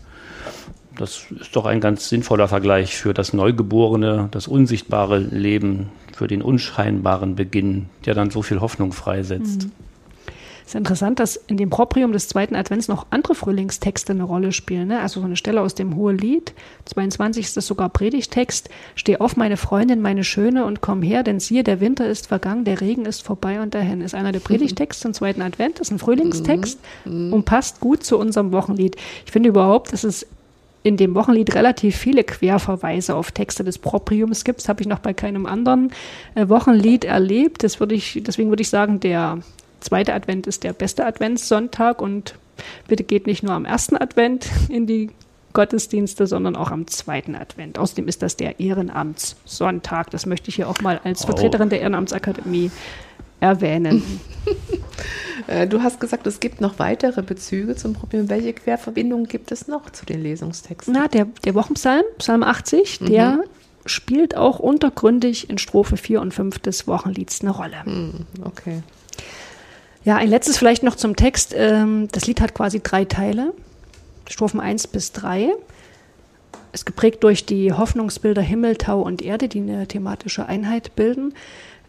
Das 0.97 1.27
ist 1.31 1.55
doch 1.55 1.65
ein 1.65 1.81
ganz 1.81 2.09
sinnvoller 2.09 2.49
Vergleich 2.49 2.97
für 2.97 3.15
das 3.15 3.33
Neugeborene, 3.33 4.27
das 4.33 4.49
unsichtbare 4.49 5.19
Leben, 5.19 5.91
für 6.17 6.27
den 6.27 6.43
unscheinbaren 6.43 7.37
Beginn, 7.37 7.87
der 8.05 8.15
dann 8.15 8.31
so 8.31 8.43
viel 8.43 8.61
Hoffnung 8.61 8.93
freisetzt. 8.93 9.67
Mhm. 9.67 9.73
Es 10.69 10.75
ist 10.75 10.81
interessant, 10.81 11.19
dass 11.19 11.37
in 11.37 11.57
dem 11.57 11.71
Proprium 11.71 12.13
des 12.13 12.29
zweiten 12.29 12.55
Advents 12.55 12.89
noch 12.89 13.07
andere 13.09 13.35
Frühlingstexte 13.35 14.13
eine 14.13 14.25
Rolle 14.25 14.53
spielen. 14.53 14.89
Ne? 14.89 15.01
Also 15.01 15.21
so 15.21 15.25
eine 15.25 15.37
Stelle 15.37 15.63
aus 15.63 15.75
dem 15.75 15.97
Hohelied, 15.97 16.53
22 16.85 17.47
ist 17.47 17.57
das 17.57 17.67
sogar 17.67 17.89
Predigtext. 17.89 18.69
Steh 18.95 19.17
auf, 19.17 19.39
meine 19.39 19.57
Freundin, 19.57 20.03
meine 20.03 20.25
Schöne, 20.25 20.67
und 20.67 20.83
komm 20.83 21.01
her, 21.01 21.23
denn 21.23 21.41
siehe, 21.41 21.65
der 21.65 21.81
Winter 21.81 22.07
ist 22.07 22.27
vergangen, 22.27 22.67
der 22.67 22.83
Regen 22.83 23.07
ist 23.07 23.23
vorbei 23.23 23.63
und 23.63 23.75
dahin. 23.75 24.03
Ist 24.03 24.15
einer 24.15 24.31
der 24.31 24.41
Predigtexte 24.41 25.05
zum 25.05 25.15
zweiten 25.15 25.41
Advent, 25.41 25.81
das 25.81 25.89
ist 25.89 25.93
ein 25.93 25.99
Frühlingstext 25.99 26.79
mhm. 27.07 27.33
und 27.33 27.47
passt 27.47 27.81
gut 27.81 28.05
zu 28.05 28.19
unserem 28.19 28.53
Wochenlied. 28.53 28.97
Ich 29.25 29.33
finde 29.33 29.49
überhaupt, 29.49 29.95
dass 29.95 30.05
es 30.05 30.27
in 30.83 30.99
dem 30.99 31.15
Wochenlied 31.15 31.55
relativ 31.55 31.97
viele 31.97 32.25
Querverweise 32.25 33.15
auf 33.15 33.33
Texte 33.33 33.65
des 33.65 33.79
Propriums 33.79 34.45
gibt. 34.45 34.61
Das 34.61 34.69
habe 34.69 34.83
ich 34.83 34.87
noch 34.87 34.99
bei 34.99 35.15
keinem 35.15 35.47
anderen 35.47 35.93
äh, 36.35 36.47
Wochenlied 36.51 37.07
erlebt. 37.07 37.65
Das 37.65 37.81
würde 37.81 37.95
ich, 37.95 38.23
deswegen 38.23 38.51
würde 38.51 38.61
ich 38.61 38.69
sagen, 38.69 39.01
der 39.01 39.39
zweite 39.81 40.15
Advent 40.15 40.47
ist 40.47 40.65
der 40.65 40.73
beste 40.73 41.07
Adventssonntag 41.07 42.01
und 42.01 42.35
bitte 42.87 43.05
geht 43.05 43.27
nicht 43.27 43.43
nur 43.43 43.53
am 43.53 43.65
ersten 43.65 43.97
Advent 43.97 44.49
in 44.69 44.87
die 44.87 45.11
Gottesdienste, 45.53 46.27
sondern 46.27 46.57
auch 46.57 46.71
am 46.71 46.87
zweiten 46.87 47.35
Advent. 47.35 47.79
Außerdem 47.79 48.07
ist 48.07 48.23
das 48.23 48.37
der 48.37 48.61
Ehrenamtssonntag. 48.61 50.11
Das 50.11 50.27
möchte 50.27 50.51
ich 50.51 50.57
hier 50.57 50.69
auch 50.69 50.81
mal 50.81 51.01
als 51.03 51.25
Vertreterin 51.25 51.69
der 51.69 51.81
Ehrenamtsakademie 51.81 52.71
erwähnen. 53.41 54.03
Äh, 55.47 55.67
du 55.67 55.83
hast 55.83 56.01
gesagt, 56.01 56.27
es 56.27 56.41
gibt 56.41 56.61
noch 56.61 56.79
weitere 56.79 57.23
Bezüge 57.23 57.75
zum 57.77 57.95
Problem. 57.95 58.29
Welche 58.29 58.53
Querverbindungen 58.53 59.29
gibt 59.29 59.51
es 59.53 59.67
noch 59.69 59.89
zu 59.89 60.05
den 60.05 60.21
Lesungstexten? 60.21 60.93
Na, 60.93 61.09
der, 61.09 61.27
der 61.45 61.55
Wochenpsalm, 61.55 62.03
Psalm 62.19 62.43
80, 62.43 63.01
mhm. 63.01 63.07
der 63.07 63.45
spielt 63.87 64.37
auch 64.37 64.59
untergründig 64.59 65.49
in 65.49 65.57
Strophe 65.57 65.97
4 65.97 66.21
und 66.21 66.35
5 66.35 66.59
des 66.59 66.87
Wochenlieds 66.87 67.41
eine 67.41 67.51
Rolle. 67.53 67.77
Mhm, 67.87 68.27
okay. 68.45 68.83
Ja, 70.05 70.17
ein 70.17 70.29
letztes 70.29 70.59
vielleicht 70.59 70.83
noch 70.83 70.97
zum 70.97 71.17
Text. 71.17 71.55
Ähm, 71.57 72.09
das 72.13 72.27
Lied 72.27 72.41
hat 72.41 72.55
quasi 72.55 72.81
drei 72.81 73.05
Teile, 73.05 73.53
Strophen 74.29 74.61
1 74.61 74.87
bis 74.89 75.13
3. 75.13 75.51
Ist 76.73 76.87
geprägt 76.87 77.25
durch 77.25 77.47
die 77.47 77.73
Hoffnungsbilder 77.73 78.43
Himmel, 78.43 78.77
Tau 78.77 79.01
und 79.01 79.23
Erde, 79.23 79.49
die 79.49 79.61
eine 79.61 79.87
thematische 79.87 80.47
Einheit 80.47 80.95
bilden. 80.97 81.35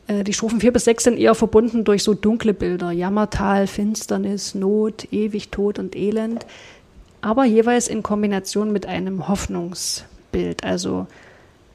Äh, 0.08 0.24
die 0.24 0.34
Strophen 0.34 0.60
4 0.60 0.74
bis 0.74 0.86
6 0.86 1.04
sind 1.06 1.20
eher 1.20 1.36
verbunden 1.36 1.84
durch 1.84 2.04
so 2.04 2.14
dunkle 2.14 2.54
Bilder, 2.54 2.92
Jammertal, 2.92 3.68
Finsternis, 3.68 4.56
Not, 4.56 5.08
ewig 5.12 5.50
Tod 5.50 5.80
und 5.80 5.96
Elend, 5.96 6.46
aber 7.22 7.46
jeweils 7.46 7.88
in 7.88 8.04
Kombination 8.04 8.72
mit 8.72 8.86
einem 8.86 9.28
Hoffnungsbild. 9.28 10.64
Also 10.64 11.08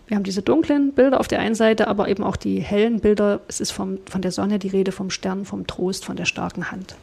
wir 0.06 0.16
haben 0.16 0.24
diese 0.24 0.42
dunklen 0.42 0.92
Bilder 0.92 1.18
auf 1.18 1.28
der 1.28 1.40
einen 1.40 1.54
Seite, 1.54 1.88
aber 1.88 2.08
eben 2.08 2.22
auch 2.22 2.36
die 2.36 2.60
hellen 2.60 3.00
Bilder. 3.00 3.40
Es 3.48 3.60
ist 3.60 3.70
vom, 3.70 3.98
von 4.06 4.20
der 4.20 4.32
Sonne 4.32 4.58
die 4.58 4.68
Rede, 4.68 4.92
vom 4.92 5.10
Stern, 5.10 5.46
vom 5.46 5.66
Trost, 5.66 6.04
von 6.04 6.16
der 6.16 6.26
starken 6.26 6.70
Hand. 6.70 6.96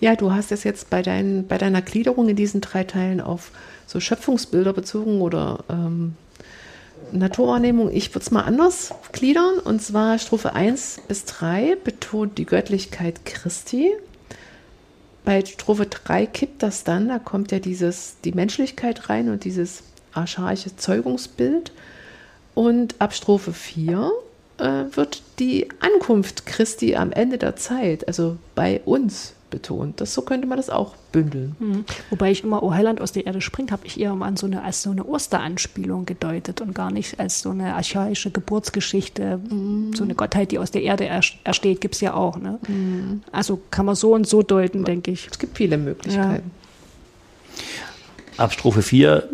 Ja, 0.00 0.16
du 0.16 0.32
hast 0.32 0.52
es 0.52 0.64
jetzt 0.64 0.88
bei, 0.88 1.02
dein, 1.02 1.46
bei 1.46 1.58
deiner 1.58 1.82
Gliederung 1.82 2.28
in 2.28 2.36
diesen 2.36 2.62
drei 2.62 2.84
Teilen 2.84 3.20
auf 3.20 3.50
so 3.86 4.00
Schöpfungsbilder 4.00 4.72
bezogen 4.72 5.20
oder 5.20 5.64
ähm, 5.68 6.14
Naturwahrnehmung. 7.12 7.90
Ich 7.92 8.10
würde 8.14 8.24
es 8.24 8.30
mal 8.30 8.42
anders 8.42 8.94
gliedern. 9.12 9.58
Und 9.58 9.82
zwar 9.82 10.18
Strophe 10.18 10.54
1 10.54 11.02
bis 11.08 11.26
3 11.26 11.76
betont 11.84 12.38
die 12.38 12.46
Göttlichkeit 12.46 13.26
Christi. 13.26 13.92
Bei 15.24 15.44
Strophe 15.44 15.84
3 15.86 16.24
kippt 16.24 16.62
das 16.62 16.84
dann, 16.84 17.08
da 17.08 17.18
kommt 17.18 17.52
ja 17.52 17.58
dieses, 17.58 18.16
die 18.24 18.32
Menschlichkeit 18.32 19.10
rein 19.10 19.28
und 19.28 19.44
dieses 19.44 19.82
archaische 20.18 20.76
Zeugungsbild. 20.76 21.72
Und 22.54 22.96
ab 22.98 23.14
Strophe 23.14 23.52
4 23.52 24.10
äh, 24.58 24.84
wird 24.92 25.22
die 25.38 25.68
Ankunft 25.80 26.46
Christi 26.46 26.96
am 26.96 27.12
Ende 27.12 27.38
der 27.38 27.56
Zeit, 27.56 28.06
also 28.08 28.36
bei 28.54 28.80
uns, 28.84 29.34
betont. 29.50 30.00
Das, 30.00 30.14
so 30.14 30.22
könnte 30.22 30.46
man 30.46 30.56
das 30.56 30.70
auch 30.70 30.94
bündeln. 31.12 31.56
Mhm. 31.58 31.84
Wobei 32.10 32.30
ich 32.30 32.44
immer, 32.44 32.62
O 32.62 32.72
Heiland 32.72 33.00
aus 33.00 33.12
der 33.12 33.26
Erde 33.26 33.40
springt, 33.40 33.72
habe 33.72 33.86
ich 33.86 33.98
eher 33.98 34.14
mal 34.14 34.26
an 34.26 34.36
so 34.36 34.46
eine, 34.46 34.62
als 34.62 34.82
so 34.82 34.90
eine 34.90 35.06
Osteranspielung 35.06 36.06
gedeutet 36.06 36.60
und 36.60 36.74
gar 36.74 36.90
nicht 36.90 37.18
als 37.18 37.40
so 37.40 37.50
eine 37.50 37.74
archaische 37.74 38.30
Geburtsgeschichte, 38.30 39.38
mhm. 39.38 39.92
so 39.94 40.04
eine 40.04 40.14
Gottheit, 40.14 40.52
die 40.52 40.58
aus 40.58 40.70
der 40.70 40.82
Erde 40.82 41.06
ersteht, 41.06 41.80
gibt 41.80 41.94
es 41.94 42.00
ja 42.00 42.14
auch. 42.14 42.38
Ne? 42.38 42.58
Mhm. 42.68 43.22
Also 43.32 43.60
kann 43.70 43.86
man 43.86 43.94
so 43.94 44.14
und 44.14 44.26
so 44.26 44.42
deuten, 44.42 44.84
denke 44.84 45.10
ich. 45.10 45.28
Es 45.30 45.38
gibt 45.38 45.56
viele 45.56 45.78
Möglichkeiten. 45.78 46.50
Ja. 48.36 48.44
Ab 48.44 48.52
Strophe 48.52 48.82
4 48.82 49.28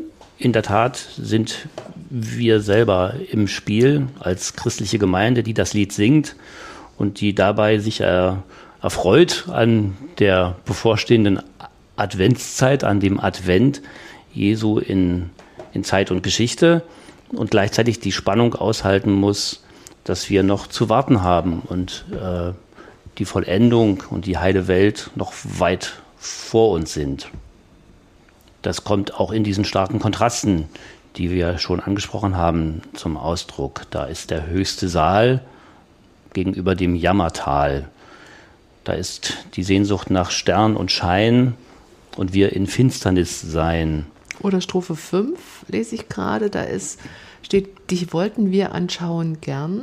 in 0.44 0.52
der 0.52 0.62
Tat 0.62 0.98
sind 1.16 1.68
wir 2.10 2.60
selber 2.60 3.14
im 3.30 3.48
Spiel 3.48 4.08
als 4.20 4.52
christliche 4.52 4.98
Gemeinde, 4.98 5.42
die 5.42 5.54
das 5.54 5.72
Lied 5.72 5.90
singt 5.90 6.36
und 6.98 7.22
die 7.22 7.34
dabei 7.34 7.78
sich 7.78 8.02
er, 8.02 8.42
erfreut 8.82 9.46
an 9.50 9.96
der 10.18 10.56
bevorstehenden 10.66 11.40
Adventszeit, 11.96 12.84
an 12.84 13.00
dem 13.00 13.18
Advent 13.18 13.80
Jesu 14.34 14.78
in, 14.78 15.30
in 15.72 15.82
Zeit 15.82 16.10
und 16.10 16.22
Geschichte 16.22 16.82
und 17.32 17.50
gleichzeitig 17.50 18.00
die 18.00 18.12
Spannung 18.12 18.54
aushalten 18.54 19.12
muss, 19.12 19.64
dass 20.04 20.28
wir 20.28 20.42
noch 20.42 20.66
zu 20.66 20.90
warten 20.90 21.22
haben 21.22 21.62
und 21.64 22.04
äh, 22.12 22.52
die 23.16 23.24
Vollendung 23.24 24.02
und 24.10 24.26
die 24.26 24.36
heile 24.36 24.68
Welt 24.68 25.10
noch 25.14 25.32
weit 25.42 25.94
vor 26.18 26.72
uns 26.72 26.92
sind. 26.92 27.30
Das 28.64 28.82
kommt 28.82 29.20
auch 29.20 29.30
in 29.30 29.44
diesen 29.44 29.66
starken 29.66 29.98
Kontrasten, 29.98 30.64
die 31.16 31.30
wir 31.30 31.58
schon 31.58 31.80
angesprochen 31.80 32.34
haben, 32.38 32.80
zum 32.94 33.18
Ausdruck. 33.18 33.82
Da 33.90 34.04
ist 34.06 34.30
der 34.30 34.46
höchste 34.46 34.88
Saal 34.88 35.44
gegenüber 36.32 36.74
dem 36.74 36.94
Jammertal. 36.94 37.90
Da 38.84 38.94
ist 38.94 39.36
die 39.54 39.64
Sehnsucht 39.64 40.08
nach 40.08 40.30
Stern 40.30 40.76
und 40.76 40.90
Schein 40.90 41.54
und 42.16 42.32
wir 42.32 42.54
in 42.54 42.66
Finsternis 42.66 43.42
sein. 43.42 44.06
Oder 44.40 44.62
Strophe 44.62 44.96
5 44.96 45.66
lese 45.68 45.96
ich 45.96 46.08
gerade, 46.08 46.48
da 46.48 46.62
ist, 46.62 46.98
steht, 47.42 47.90
dich 47.90 48.14
wollten 48.14 48.50
wir 48.50 48.72
anschauen 48.72 49.42
gern. 49.42 49.82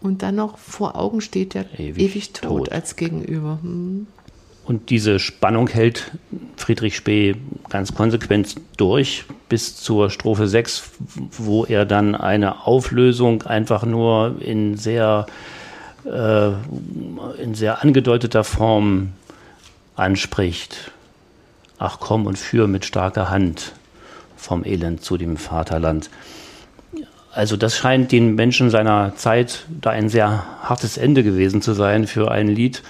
Und 0.00 0.22
dann 0.22 0.36
noch 0.36 0.58
vor 0.58 0.94
Augen 0.94 1.20
steht 1.20 1.54
der 1.54 1.66
ewig, 1.76 1.98
ewig 1.98 2.32
tot, 2.32 2.66
tot, 2.66 2.72
als 2.72 2.94
Gegenüber. 2.94 3.58
Hm. 3.62 4.06
Und 4.64 4.90
diese 4.90 5.18
Spannung 5.18 5.68
hält 5.68 6.12
Friedrich 6.56 6.94
Spee 6.94 7.34
ganz 7.72 7.94
konsequent 7.94 8.56
durch 8.76 9.24
bis 9.48 9.76
zur 9.76 10.10
Strophe 10.10 10.46
6, 10.46 10.90
wo 11.38 11.64
er 11.64 11.86
dann 11.86 12.14
eine 12.14 12.66
Auflösung 12.66 13.42
einfach 13.42 13.84
nur 13.84 14.36
in 14.40 14.76
sehr, 14.76 15.26
äh, 16.04 16.48
in 17.42 17.54
sehr 17.54 17.82
angedeuteter 17.82 18.44
Form 18.44 19.12
anspricht. 19.96 20.92
Ach 21.78 21.96
komm 21.98 22.26
und 22.26 22.38
führ 22.38 22.68
mit 22.68 22.84
starker 22.84 23.30
Hand 23.30 23.72
vom 24.36 24.64
Elend 24.64 25.02
zu 25.02 25.16
dem 25.16 25.38
Vaterland. 25.38 26.10
Also 27.32 27.56
das 27.56 27.74
scheint 27.74 28.12
den 28.12 28.34
Menschen 28.34 28.68
seiner 28.68 29.16
Zeit 29.16 29.64
da 29.80 29.90
ein 29.90 30.10
sehr 30.10 30.44
hartes 30.62 30.98
Ende 30.98 31.22
gewesen 31.22 31.62
zu 31.62 31.72
sein 31.72 32.06
für 32.06 32.30
ein 32.30 32.48
Lied 32.48 32.82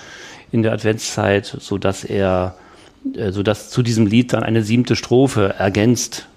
in 0.50 0.62
der 0.62 0.72
Adventszeit, 0.72 1.46
so 1.46 1.78
dass 1.78 2.02
er, 2.02 2.56
äh, 3.16 3.32
so 3.32 3.42
dass 3.42 3.70
zu 3.70 3.82
diesem 3.82 4.06
Lied 4.06 4.32
dann 4.32 4.42
eine 4.42 4.62
siebte 4.62 4.96
Strophe 4.96 5.54
ergänzt 5.58 6.28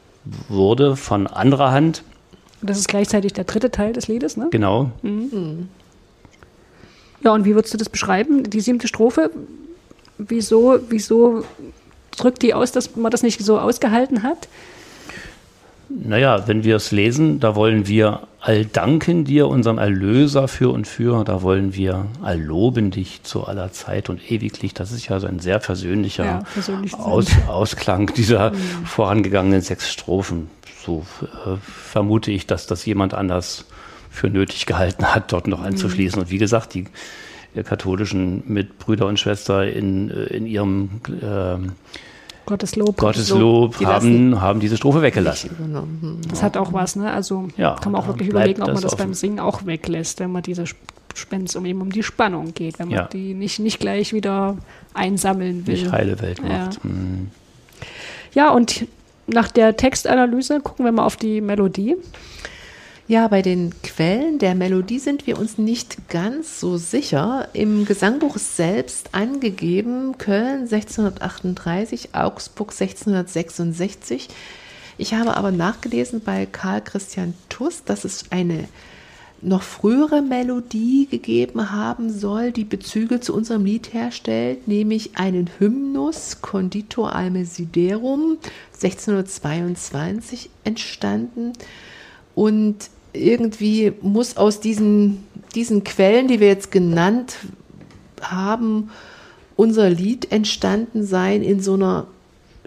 wurde 0.49 0.95
von 0.95 1.27
anderer 1.27 1.71
Hand. 1.71 2.03
Das 2.61 2.77
ist 2.77 2.87
gleichzeitig 2.87 3.33
der 3.33 3.43
dritte 3.43 3.69
Teil 3.71 3.93
des 3.93 4.07
Liedes, 4.07 4.37
ne? 4.37 4.47
Genau. 4.51 4.91
Mhm. 5.01 5.69
Ja, 7.23 7.33
und 7.33 7.45
wie 7.45 7.55
würdest 7.55 7.73
du 7.73 7.77
das 7.77 7.89
beschreiben? 7.89 8.43
Die 8.43 8.59
siebte 8.59 8.87
Strophe, 8.87 9.31
wieso, 10.17 10.79
wieso 10.89 11.43
drückt 12.17 12.41
die 12.41 12.53
aus, 12.53 12.71
dass 12.71 12.95
man 12.95 13.11
das 13.11 13.23
nicht 13.23 13.43
so 13.43 13.59
ausgehalten 13.59 14.23
hat? 14.23 14.47
Naja, 15.89 16.47
wenn 16.47 16.63
wir 16.63 16.75
es 16.75 16.91
lesen, 16.91 17.39
da 17.39 17.55
wollen 17.55 17.87
wir 17.87 18.27
all 18.39 18.65
danken 18.65 19.23
dir, 19.23 19.47
unserem 19.47 19.77
Erlöser 19.77 20.47
für 20.47 20.69
und 20.71 20.87
für, 20.87 21.23
da 21.23 21.41
wollen 21.41 21.73
wir 21.73 22.05
all 22.21 22.39
loben 22.39 22.91
dich 22.91 23.23
zu 23.23 23.45
aller 23.45 23.71
Zeit 23.71 24.09
und 24.09 24.31
ewiglich. 24.31 24.73
Das 24.73 24.91
ist 24.91 25.07
ja 25.07 25.19
so 25.19 25.27
ein 25.27 25.39
sehr 25.39 25.59
persönlicher 25.59 26.25
ja, 26.25 26.43
Aus, 26.97 27.27
Ausklang 27.47 28.13
dieser 28.13 28.51
mhm. 28.53 28.85
vorangegangenen 28.85 29.61
sechs 29.61 29.91
Strophen. 29.91 30.49
So 30.83 31.05
äh, 31.21 31.57
vermute 31.61 32.31
ich, 32.31 32.45
dass 32.45 32.67
das 32.67 32.85
jemand 32.85 33.13
anders 33.13 33.65
für 34.09 34.29
nötig 34.29 34.65
gehalten 34.65 35.05
hat, 35.13 35.33
dort 35.33 35.47
noch 35.47 35.61
einzufließen. 35.61 36.19
Mhm. 36.19 36.23
Und 36.25 36.31
wie 36.31 36.37
gesagt, 36.37 36.73
die 36.73 36.85
katholischen 37.63 38.43
Mitbrüder 38.47 39.07
und 39.07 39.19
Schwester 39.19 39.67
in, 39.67 40.09
äh, 40.09 40.25
in 40.25 40.45
ihrem 40.45 41.01
äh, 41.21 41.57
Gottes 42.45 42.75
Lob. 42.75 42.97
Gottes 42.97 43.29
Lob 43.29 43.83
haben, 43.83 44.39
haben 44.39 44.59
diese 44.59 44.77
Strophe 44.77 45.01
weggelassen. 45.01 46.21
Das 46.29 46.43
hat 46.43 46.57
auch 46.57 46.73
was, 46.73 46.95
ne? 46.95 47.11
Also 47.11 47.47
ja, 47.57 47.75
kann 47.75 47.91
man 47.91 48.01
auch 48.01 48.07
wirklich 48.07 48.29
überlegen, 48.29 48.61
ob 48.61 48.67
man 48.67 48.75
das, 48.75 48.91
das 48.91 48.95
beim 48.95 49.13
Singen 49.13 49.39
auch 49.39 49.65
weglässt, 49.65 50.19
wenn 50.19 50.31
man 50.31 50.43
diese 50.43 50.65
Spens 51.15 51.55
um 51.55 51.65
eben 51.65 51.81
um 51.81 51.91
die 51.91 52.03
Spannung 52.03 52.53
geht, 52.53 52.77
wenn 52.79 52.89
man 52.89 52.97
ja. 52.97 53.03
die 53.05 53.33
nicht, 53.33 53.59
nicht 53.59 53.79
gleich 53.79 54.13
wieder 54.13 54.57
einsammeln 54.93 55.65
will. 55.65 55.75
Nicht 55.75 55.91
heile 55.91 56.21
Welt 56.21 56.41
macht. 56.41 56.51
Ja. 56.51 56.83
Hm. 56.83 57.31
ja, 58.33 58.49
und 58.51 58.85
nach 59.27 59.49
der 59.49 59.75
Textanalyse 59.75 60.59
gucken 60.59 60.85
wir 60.85 60.91
mal 60.91 61.05
auf 61.05 61.15
die 61.15 61.41
Melodie. 61.41 61.95
Ja, 63.07 63.27
bei 63.27 63.43
den 63.43 63.71
Quellen 63.83 64.39
der 64.39 64.55
Melodie 64.55 64.97
sind 64.97 65.27
wir 65.27 65.37
uns 65.37 65.59
nicht 65.59 66.09
ganz 66.09 66.59
so 66.59 66.77
sicher. 66.77 67.49
Im 67.53 67.85
Gesangbuch 67.85 68.39
selbst 68.39 69.13
angegeben 69.13 70.17
Köln 70.17 70.61
1638, 70.61 72.15
Augsburg 72.15 72.71
1666. 72.71 74.27
Ich 74.97 75.13
habe 75.13 75.37
aber 75.37 75.51
nachgelesen 75.51 76.21
bei 76.21 76.47
Karl 76.47 76.81
Christian 76.81 77.35
Tuss, 77.47 77.83
dass 77.83 78.05
es 78.05 78.31
eine 78.31 78.67
noch 79.39 79.61
frühere 79.61 80.23
Melodie 80.23 81.05
gegeben 81.05 81.71
haben 81.71 82.09
soll, 82.09 82.51
die 82.51 82.63
Bezüge 82.63 83.19
zu 83.19 83.35
unserem 83.35 83.65
Lied 83.65 83.93
herstellt, 83.93 84.67
nämlich 84.67 85.15
einen 85.15 85.51
Hymnus 85.59 86.41
Conditor 86.41 87.13
Almesiderum 87.13 88.39
1622 88.73 90.49
entstanden. 90.63 91.53
Und 92.33 92.89
irgendwie 93.15 93.93
muss 94.01 94.37
aus 94.37 94.59
diesen, 94.59 95.23
diesen 95.53 95.83
Quellen, 95.83 96.27
die 96.27 96.39
wir 96.39 96.47
jetzt 96.47 96.71
genannt 96.71 97.37
haben, 98.21 98.89
unser 99.55 99.89
Lied 99.89 100.31
entstanden 100.31 101.05
sein 101.05 101.41
in 101.41 101.61
so 101.61 101.73
einer 101.75 102.07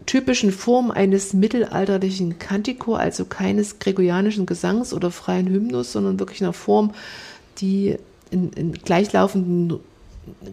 typischen 0.07 0.53
Form 0.53 0.91
eines 0.91 1.35
mittelalterlichen 1.35 2.39
Kantico, 2.39 2.95
also 2.95 3.27
keines 3.27 3.79
gregorianischen 3.79 4.47
Gesangs 4.47 4.95
oder 4.95 5.11
freien 5.11 5.49
Hymnus, 5.49 5.93
sondern 5.93 6.19
wirklich 6.19 6.43
einer 6.43 6.55
Form, 6.55 6.95
die 7.59 7.97
in, 8.31 8.51
in 8.53 8.73
gleichlaufenden, 8.73 9.81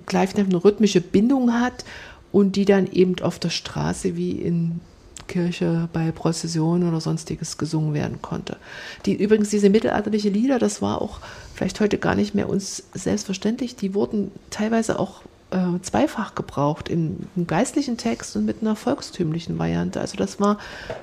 gleichlaufende 0.05 0.63
rhythmische 0.63 0.99
Bindung 0.99 1.53
hat 1.53 1.85
und 2.33 2.57
die 2.57 2.65
dann 2.65 2.91
eben 2.91 3.15
auf 3.21 3.39
der 3.39 3.49
Straße 3.49 4.17
wie 4.17 4.31
in 4.31 4.81
Kirche 5.27 5.89
bei 5.93 6.11
Prozessionen 6.11 6.87
oder 6.87 7.01
sonstiges 7.01 7.57
gesungen 7.57 7.93
werden 7.93 8.21
konnte. 8.21 8.57
Die 9.05 9.15
übrigens 9.15 9.49
diese 9.49 9.69
mittelalterliche 9.69 10.29
Lieder, 10.29 10.59
das 10.59 10.81
war 10.81 11.01
auch 11.01 11.19
vielleicht 11.53 11.79
heute 11.79 11.97
gar 11.97 12.15
nicht 12.15 12.35
mehr 12.35 12.49
uns 12.49 12.83
selbstverständlich, 12.93 13.75
die 13.75 13.93
wurden 13.93 14.31
teilweise 14.49 14.99
auch 14.99 15.21
äh, 15.51 15.79
zweifach 15.81 16.35
gebraucht, 16.35 16.89
im, 16.89 17.27
im, 17.35 17.47
geistlichen 17.47 17.97
Text 17.97 18.35
und 18.35 18.45
mit 18.45 18.57
einer 18.61 18.75
volkstümlichen 18.75 19.57
Variante. 19.59 20.01
Also 20.01 20.17
das 20.17 20.39
war 20.39 20.57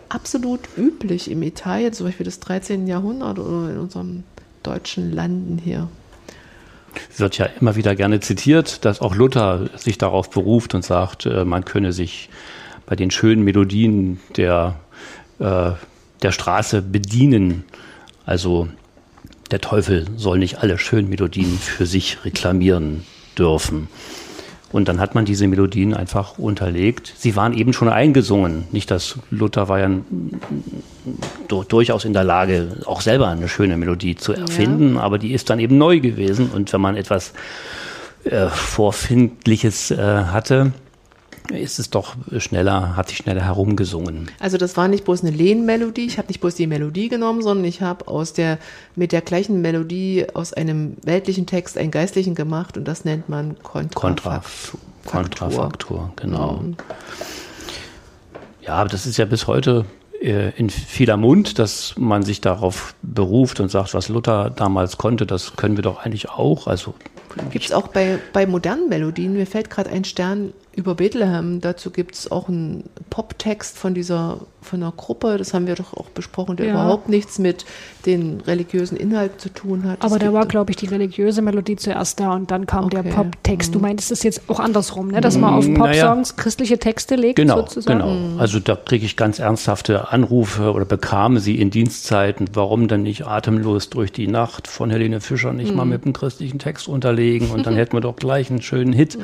absolut 0.09 0.61
üblich 0.77 1.31
im 1.31 1.43
Italien, 1.43 1.93
zum 1.93 2.07
Beispiel 2.07 2.25
des 2.25 2.41
13. 2.41 2.87
Jahrhunderts 2.87 3.41
oder 3.41 3.71
in 3.71 3.79
unserem 3.79 4.25
deutschen 4.63 5.13
Landen 5.13 5.59
hier 5.59 5.89
wird 7.17 7.39
ja 7.39 7.47
immer 7.61 7.77
wieder 7.77 7.95
gerne 7.95 8.21
zitiert, 8.21 8.85
dass 8.85 9.01
auch 9.01 9.15
Luther 9.15 9.71
sich 9.77 9.99
darauf 9.99 10.31
beruft 10.31 10.75
und 10.75 10.85
sagt, 10.85 11.27
äh, 11.27 11.45
man 11.45 11.65
könne 11.65 11.93
sich 11.93 12.29
bei 12.87 12.97
den 12.97 13.11
schönen 13.11 13.43
Melodien 13.43 14.21
der, 14.37 14.77
äh, 15.39 15.73
der 16.23 16.33
Straße 16.33 16.83
bedienen. 16.83 17.65
Also 18.25 18.69
der 19.51 19.61
Teufel 19.61 20.07
soll 20.17 20.39
nicht 20.39 20.59
alle 20.59 20.79
schönen 20.79 21.09
Melodien 21.09 21.59
für 21.59 21.87
sich 21.87 22.25
reklamieren 22.25 23.05
dürfen. 23.39 23.89
Und 24.73 24.89
dann 24.89 25.01
hat 25.01 25.15
man 25.15 25.27
diese 25.27 25.47
Melodien 25.47 25.93
einfach 25.93 26.39
unterlegt. 26.39 27.13
Sie 27.19 27.37
waren 27.37 27.53
eben 27.53 27.75
schon 27.75 27.91
eingesungen. 27.91 28.65
Nicht, 28.73 28.91
dass 28.91 29.19
Luther 29.31 29.69
war 29.69 29.79
ja 29.79 29.91
durchaus 31.69 32.07
in 32.07 32.15
der 32.15 32.25
Lage, 32.25 32.79
auch 32.87 33.03
selber 33.03 33.29
eine 33.29 33.49
schöne 33.49 33.77
Melodie 33.77 34.17
zu 34.17 34.33
erfinden, 34.33 34.95
ja. 34.95 35.03
aber 35.03 35.19
die 35.19 35.33
ist 35.33 35.51
dann 35.51 35.59
eben 35.59 35.77
neu 35.77 36.01
gewesen. 36.01 36.51
Und 36.51 36.73
wenn 36.73 36.81
man 36.81 36.97
etwas 36.97 37.35
äh, 38.25 38.49
Vorfindliches 38.49 39.91
äh, 39.91 39.97
hatte, 39.99 40.73
ist 41.51 41.79
es 41.79 41.91
doch 41.91 42.15
schneller, 42.39 42.97
hat 42.97 43.09
sich 43.09 43.19
schneller 43.19 43.43
herumgesungen. 43.43 44.31
Also 44.39 44.59
das 44.59 44.77
war 44.77 44.89
nicht 44.89 45.05
bloß 45.05 45.23
eine 45.23 45.31
Lehnmelodie, 45.31 46.07
ich 46.07 46.19
habe 46.19 46.29
nicht 46.29 46.41
bloß 46.41 46.55
die 46.55 46.67
Melodie 46.67 47.09
genommen, 47.09 47.43
sondern 47.43 47.65
ich 47.65 47.83
habe 47.83 48.09
aus 48.09 48.33
der 48.33 48.59
mit 48.95 49.13
der 49.13 49.21
gleichen 49.21 49.61
Melodie 49.61 50.27
aus 50.35 50.53
einem 50.53 50.97
weltlichen 51.03 51.47
Text 51.47 51.77
einen 51.79 51.91
geistlichen 51.91 52.35
gemacht 52.35 52.77
und 52.77 52.87
das 52.87 53.05
nennt 53.05 53.29
man 53.29 53.57
Kontrafaktur. 53.63 54.81
Kontrafaktur, 55.05 56.13
genau. 56.17 56.61
Mhm. 56.63 56.77
Ja, 58.61 58.75
aber 58.75 58.89
das 58.89 59.07
ist 59.07 59.17
ja 59.17 59.25
bis 59.25 59.49
heute 59.49 59.85
äh, 60.21 60.51
in 60.57 60.71
vieler 60.71 61.17
Mund, 61.17 61.59
dass 61.59 61.95
man 61.99 62.23
sich 62.23 62.41
darauf 62.41 62.95
beruft 63.03 63.59
und 63.59 63.71
sagt, 63.71 63.95
was 63.95 64.09
Luther 64.09 64.51
damals 64.51 64.99
konnte, 64.99 65.27
das 65.27 65.57
können 65.57 65.77
wir 65.77 65.83
doch 65.83 66.05
eigentlich 66.05 66.31
auch. 66.31 66.69
Also 66.69 66.95
Gibt 67.51 67.65
es 67.65 67.73
auch 67.73 67.89
bei, 67.89 68.19
bei 68.33 68.47
modernen 68.47 68.89
Melodien, 68.89 69.33
mir 69.33 69.47
fällt 69.47 69.71
gerade 69.71 69.91
ein 69.91 70.05
Stern 70.05 70.53
über 70.75 70.95
Bethlehem. 70.95 71.61
Dazu 71.61 71.91
gibt 71.91 72.15
es 72.15 72.31
auch 72.31 72.49
einen 72.49 72.85
Poptext 73.11 73.79
von 73.79 73.95
dieser 73.95 74.41
von 74.63 74.83
einer 74.83 74.93
Gruppe, 74.93 75.37
das 75.39 75.55
haben 75.55 75.67
wir 75.67 75.75
doch 75.75 75.93
auch 75.95 76.09
besprochen, 76.11 76.57
der 76.57 76.67
ja. 76.67 76.73
überhaupt 76.73 77.09
nichts 77.09 77.39
mit 77.39 77.65
den 78.07 78.41
religiösen 78.43 78.97
Inhalten 78.97 79.39
zu 79.39 79.49
tun 79.49 79.85
hat. 79.85 80.03
Aber 80.03 80.19
da 80.19 80.33
war, 80.33 80.47
glaube 80.47 80.71
ich, 80.71 80.77
die 80.77 80.87
religiöse 80.87 81.43
Melodie 81.43 81.77
zuerst 81.77 82.21
da 82.21 82.33
und 82.33 82.51
dann 82.51 82.67
kam 82.67 82.85
okay. 82.85 83.03
der 83.03 83.11
Poptext. 83.11 83.75
Du 83.75 83.79
mhm. 83.79 83.83
meintest 83.83 84.13
es 84.13 84.23
jetzt 84.23 84.43
auch 84.49 84.61
andersrum, 84.61 85.09
ne? 85.09 85.21
dass 85.21 85.37
man 85.37 85.55
auf 85.55 85.67
mm, 85.67 85.75
Popsongs 85.75 86.31
naja. 86.31 86.43
christliche 86.43 86.79
Texte 86.79 87.17
legt, 87.17 87.37
genau, 87.37 87.57
sozusagen. 87.57 87.99
Genau, 87.99 88.15
mhm. 88.15 88.41
also 88.41 88.61
da 88.61 88.77
kriege 88.77 89.05
ich 89.05 89.17
ganz 89.17 89.39
ernsthafte 89.39 90.13
Anrufe 90.13 90.73
oder 90.73 90.85
bekam 90.85 91.39
sie 91.39 91.61
in 91.61 91.71
Dienstzeiten, 91.71 92.47
warum 92.55 92.89
denn 92.89 93.03
nicht 93.03 93.27
atemlos 93.27 93.91
durch 93.91 94.13
die 94.13 94.29
Nacht 94.29 94.69
von 94.69 94.91
Helene 94.91 95.21
Fischer 95.21 95.53
nicht 95.53 95.73
mhm. 95.73 95.77
mal 95.77 95.85
mit 95.85 96.05
einem 96.05 96.13
christlichen 96.13 96.59
Text 96.59 96.89
unterlegen 96.89 97.51
und 97.51 97.67
dann 97.67 97.75
hätten 97.77 97.97
wir 97.97 98.01
doch 98.01 98.17
gleich 98.17 98.51
einen 98.51 98.63
schönen 98.63 98.93
Hit. 98.93 99.19
Mhm. 99.19 99.23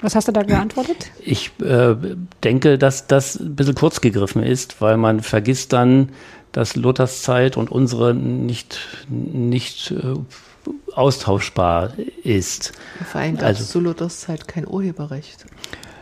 Was 0.00 0.14
hast 0.14 0.28
du 0.28 0.32
da 0.32 0.42
geantwortet? 0.42 1.10
Ich 1.24 1.52
äh, 1.60 1.94
denke, 2.44 2.78
dass 2.78 3.06
das 3.06 3.36
ein 3.36 3.56
bisschen 3.56 3.74
kurz 3.74 4.00
gegriffen 4.00 4.42
ist, 4.42 4.80
weil 4.80 4.96
man 4.96 5.20
vergisst 5.20 5.72
dann, 5.72 6.10
dass 6.52 6.76
Luthers 6.76 7.22
Zeit 7.22 7.56
und 7.56 7.70
unsere 7.70 8.14
nicht, 8.14 8.78
nicht 9.08 9.90
äh, 9.90 10.14
austauschbar 10.94 11.92
ist. 12.22 12.72
Vor 13.10 13.20
allem 13.20 13.36
gab 13.36 13.44
also, 13.44 13.64
zu 13.64 13.80
Luthers 13.80 14.20
Zeit 14.20 14.48
kein 14.48 14.66
Urheberrecht. 14.66 15.46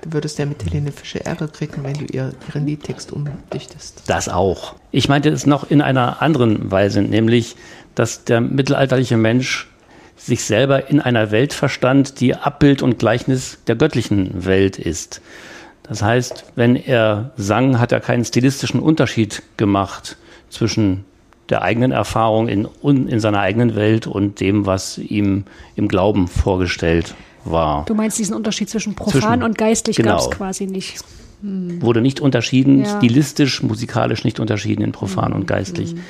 Du 0.03 0.13
würdest 0.13 0.39
ja 0.39 0.45
mit 0.45 0.65
Helene 0.65 0.93
Fischer 0.93 1.23
Ärger 1.23 1.49
kriegen, 1.49 1.83
wenn 1.83 1.95
du 1.95 2.05
ihr, 2.05 2.33
ihren 2.49 2.67
Liedtext 2.67 3.11
umdichtest. 3.11 4.03
Das 4.07 4.29
auch. 4.29 4.75
Ich 4.91 5.09
meinte 5.09 5.31
es 5.31 5.47
noch 5.47 5.71
in 5.71 5.81
einer 5.81 6.21
anderen 6.21 6.71
Weise, 6.71 7.01
nämlich, 7.01 7.57
dass 7.95 8.25
der 8.25 8.41
mittelalterliche 8.41 9.17
Mensch 9.17 9.69
sich 10.17 10.45
selber 10.45 10.89
in 10.89 11.01
einer 11.01 11.31
Welt 11.31 11.53
verstand, 11.53 12.21
die 12.21 12.35
Abbild 12.35 12.83
und 12.83 12.99
Gleichnis 12.99 13.59
der 13.67 13.77
göttlichen 13.77 14.45
Welt 14.45 14.79
ist. 14.79 15.21
Das 15.83 16.03
heißt, 16.03 16.45
wenn 16.55 16.77
er 16.77 17.33
sang, 17.37 17.79
hat 17.79 17.93
er 17.93 18.01
keinen 18.01 18.25
stilistischen 18.25 18.81
Unterschied 18.81 19.43
gemacht 19.57 20.17
zwischen 20.49 21.05
der 21.51 21.63
eigenen 21.63 21.93
Erfahrung 21.93 22.49
in, 22.49 22.69
in 22.83 23.21
seiner 23.21 23.41
eigenen 23.41 23.75
Welt 23.75 24.07
und 24.07 24.41
dem, 24.41 24.65
was 24.65 24.97
ihm 24.97 25.45
im 25.77 25.89
Glauben 25.89 26.27
vorgestellt 26.27 27.15
war. 27.45 27.85
Du 27.85 27.95
meinst 27.95 28.19
diesen 28.19 28.35
Unterschied 28.35 28.71
zwischen 28.71 28.95
profan 28.95 29.21
zwischen, 29.21 29.43
und 29.43 29.59
geistlich 29.59 29.97
genau, 29.97 30.13
gab 30.13 30.21
es 30.21 30.31
quasi 30.31 30.67
nicht. 30.67 31.05
Hm. 31.43 31.83
Wurde 31.83 32.01
nicht 32.01 32.21
unterschieden, 32.21 32.85
ja. 32.85 32.97
stilistisch, 32.97 33.63
musikalisch 33.63 34.25
nicht 34.25 34.41
unterschieden 34.41 34.83
in 34.83 34.93
profan 34.93 35.33
hm. 35.33 35.41
und 35.41 35.47
geistlich. 35.47 35.91
Hm. 35.91 36.01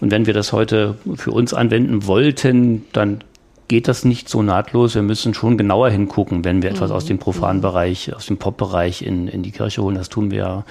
Und 0.00 0.10
wenn 0.10 0.24
wir 0.26 0.32
das 0.32 0.52
heute 0.52 0.96
für 1.14 1.32
uns 1.32 1.52
anwenden 1.52 2.06
wollten, 2.06 2.86
dann 2.92 3.22
geht 3.72 3.88
das 3.88 4.04
nicht 4.04 4.28
so 4.28 4.42
nahtlos. 4.42 4.94
Wir 4.94 5.00
müssen 5.00 5.32
schon 5.32 5.56
genauer 5.56 5.88
hingucken, 5.88 6.44
wenn 6.44 6.60
wir 6.60 6.68
etwas 6.68 6.90
aus 6.90 7.06
dem 7.06 7.16
profanen 7.18 7.62
Bereich, 7.62 8.14
aus 8.14 8.26
dem 8.26 8.36
Pop-Bereich 8.36 9.00
in, 9.00 9.28
in 9.28 9.42
die 9.42 9.50
Kirche 9.50 9.82
holen. 9.82 9.94
Das 9.94 10.10
tun 10.10 10.30
wir 10.30 10.38
ja 10.38 10.64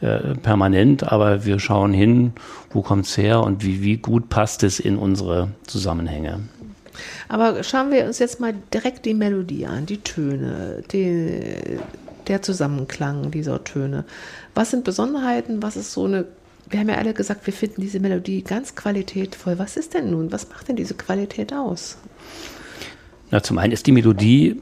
äh, 0.00 0.34
permanent, 0.34 1.12
aber 1.12 1.44
wir 1.44 1.58
schauen 1.58 1.92
hin, 1.92 2.32
wo 2.70 2.80
kommt 2.80 3.04
es 3.04 3.18
her 3.18 3.42
und 3.42 3.66
wie, 3.66 3.82
wie 3.82 3.98
gut 3.98 4.30
passt 4.30 4.62
es 4.62 4.80
in 4.80 4.96
unsere 4.96 5.48
Zusammenhänge. 5.66 6.40
Aber 7.28 7.62
schauen 7.64 7.90
wir 7.90 8.06
uns 8.06 8.18
jetzt 8.18 8.40
mal 8.40 8.54
direkt 8.72 9.04
die 9.04 9.12
Melodie 9.12 9.66
an, 9.66 9.84
die 9.84 9.98
Töne, 9.98 10.82
die, 10.90 11.42
der 12.28 12.40
Zusammenklang 12.40 13.30
dieser 13.30 13.62
Töne. 13.62 14.06
Was 14.54 14.70
sind 14.70 14.84
Besonderheiten? 14.84 15.62
Was 15.62 15.76
ist 15.76 15.92
so 15.92 16.06
eine 16.06 16.24
wir 16.70 16.80
haben 16.80 16.88
ja 16.88 16.96
alle 16.96 17.14
gesagt, 17.14 17.46
wir 17.46 17.52
finden 17.52 17.80
diese 17.80 18.00
Melodie 18.00 18.42
ganz 18.42 18.74
qualitätvoll. 18.74 19.58
Was 19.58 19.76
ist 19.76 19.94
denn 19.94 20.10
nun? 20.10 20.32
Was 20.32 20.48
macht 20.48 20.68
denn 20.68 20.76
diese 20.76 20.94
Qualität 20.94 21.52
aus? 21.52 21.98
Na, 23.30 23.42
zum 23.42 23.58
einen 23.58 23.72
ist 23.72 23.86
die 23.86 23.92
Melodie 23.92 24.60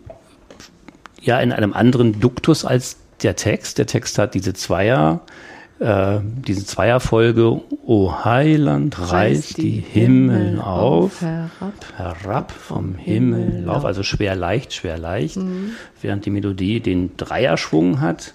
ja 1.21 1.41
in 1.41 1.53
einem 1.53 1.73
anderen 1.73 2.21
Duktus 2.21 2.65
als 2.65 2.97
der 3.23 3.37
Text. 3.37 3.79
Der 3.79 3.87
Text 3.87 4.19
hat 4.19 4.35
diese 4.35 4.55
Zweier, 4.55 5.21
äh, 5.79 6.19
diese 6.23 6.65
Zweierfolge, 6.65 7.61
O 7.85 8.25
Heiland, 8.25 8.99
reiß 8.99 9.55
die, 9.55 9.81
Himmel, 9.81 10.61
auf, 10.61 11.21
herab, 11.21 11.75
herab 11.97 12.53
vom 12.53 12.95
Himmel, 12.95 13.53
Himmel 13.53 13.69
auf, 13.69 13.85
also 13.85 14.03
schwer 14.03 14.35
leicht, 14.37 14.73
schwer 14.73 14.99
leicht, 14.99 15.37
mhm. 15.37 15.73
während 16.01 16.25
die 16.25 16.31
Melodie 16.31 16.81
den 16.81 17.17
Dreierschwung 17.17 18.01
hat. 18.01 18.35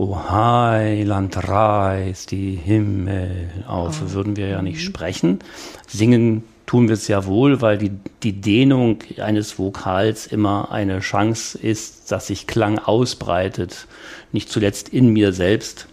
O 0.00 0.16
Heiland, 0.30 1.46
reiß 1.46 2.24
die 2.24 2.54
Himmel 2.54 3.50
auf, 3.68 4.00
oh. 4.02 4.12
würden 4.14 4.34
wir 4.34 4.48
ja 4.48 4.62
nicht 4.62 4.78
mhm. 4.78 4.84
sprechen. 4.84 5.38
Singen 5.86 6.42
tun 6.64 6.88
wir 6.88 6.94
es 6.94 7.06
ja 7.06 7.26
wohl, 7.26 7.60
weil 7.60 7.76
die, 7.76 7.90
die 8.22 8.40
Dehnung 8.40 9.00
eines 9.18 9.58
Vokals 9.58 10.26
immer 10.26 10.72
eine 10.72 11.00
Chance 11.00 11.58
ist, 11.58 12.10
dass 12.10 12.28
sich 12.28 12.46
Klang 12.46 12.78
ausbreitet, 12.78 13.88
nicht 14.32 14.48
zuletzt 14.48 14.88
in 14.88 15.10
mir 15.10 15.34
selbst. 15.34 15.86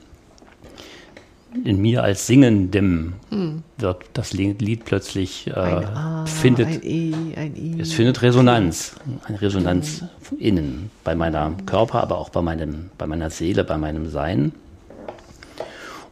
In 1.64 1.82
mir 1.82 2.04
als 2.04 2.28
Singendem 2.28 3.14
hm. 3.30 3.64
wird 3.78 4.04
das 4.14 4.34
Lied 4.34 4.86
plötzlich 4.86 5.48
äh, 5.48 5.52
A, 5.52 6.26
findet 6.26 6.68
ein 6.68 6.84
e, 6.84 7.14
ein 7.36 7.56
I. 7.56 7.82
es 7.82 7.94
findet 7.94 8.22
Resonanz, 8.22 8.96
eine 9.26 9.42
Resonanz 9.42 10.04
hm. 10.30 10.40
innen 10.40 10.92
bei 11.04 11.16
meinem 11.16 11.66
Körper, 11.66 12.02
aber 12.02 12.18
auch 12.18 12.30
bei 12.30 12.42
meinem 12.42 12.90
bei 12.98 13.08
meiner 13.08 13.30
Seele, 13.30 13.64
bei 13.64 13.78
meinem 13.78 14.10
Sein. 14.10 14.52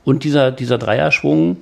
Und 0.04 0.24
dieser 0.24 0.52
dieser 0.52 0.78
Dreierschwung 0.78 1.58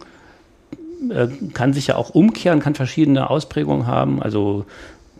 äh, 1.09 1.27
kann 1.53 1.73
sich 1.73 1.87
ja 1.87 1.95
auch 1.95 2.11
umkehren, 2.11 2.59
kann 2.59 2.75
verschiedene 2.75 3.29
Ausprägungen 3.29 3.87
haben, 3.87 4.21
also 4.21 4.65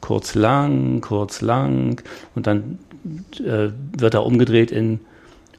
kurz 0.01 0.35
lang, 0.35 1.01
kurz 1.01 1.41
lang 1.41 2.01
und 2.35 2.47
dann 2.47 2.79
äh, 3.39 3.69
wird 3.97 4.13
er 4.13 4.25
umgedreht 4.25 4.71
in 4.71 4.99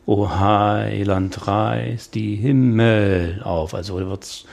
O 0.07 0.29
Heiland 0.29 1.47
reiß 1.47 2.11
die 2.11 2.37
Himmel 2.37 3.41
auf. 3.43 3.75
Also 3.75 3.97
wird 3.97 4.25
es 4.25 4.45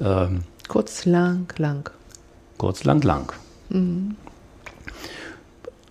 ähm, 0.00 0.42
kurz 0.68 1.04
lang, 1.04 1.52
lang. 1.58 1.90
Kurz 2.56 2.84
lang, 2.84 3.02
lang. 3.02 3.32
Mhm. 3.68 4.16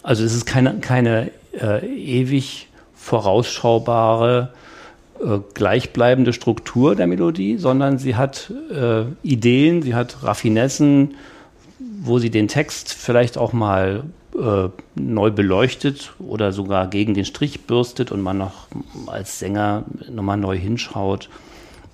Also 0.02 0.24
es 0.24 0.34
ist 0.36 0.46
keine, 0.46 0.80
keine 0.80 1.32
äh, 1.54 1.86
ewig 1.86 2.70
vorausschaubare 2.96 4.54
äh, 5.20 5.40
gleichbleibende 5.54 6.34
Struktur 6.34 6.96
der 6.96 7.08
Melodie, 7.08 7.58
sondern 7.58 7.98
sie 7.98 8.16
hat 8.16 8.52
äh, 8.72 9.04
Ideen, 9.24 9.82
sie 9.82 9.96
hat 9.96 10.24
Raffinessen, 10.24 11.16
wo 12.02 12.20
sie 12.20 12.30
den 12.30 12.48
Text 12.48 12.94
vielleicht 12.94 13.38
auch 13.38 13.54
mal 13.54 14.04
äh, 14.40 14.70
neu 14.96 15.32
beleuchtet 15.32 16.14
oder 16.20 16.52
sogar 16.52 16.88
gegen 16.88 17.14
den 17.14 17.26
Strich 17.26 17.62
bürstet 17.62 18.12
und 18.12 18.22
man 18.22 18.38
noch 18.38 18.68
als 19.08 19.40
Sänger 19.40 19.86
nochmal 20.10 20.38
neu 20.38 20.58
hinschaut 20.58 21.30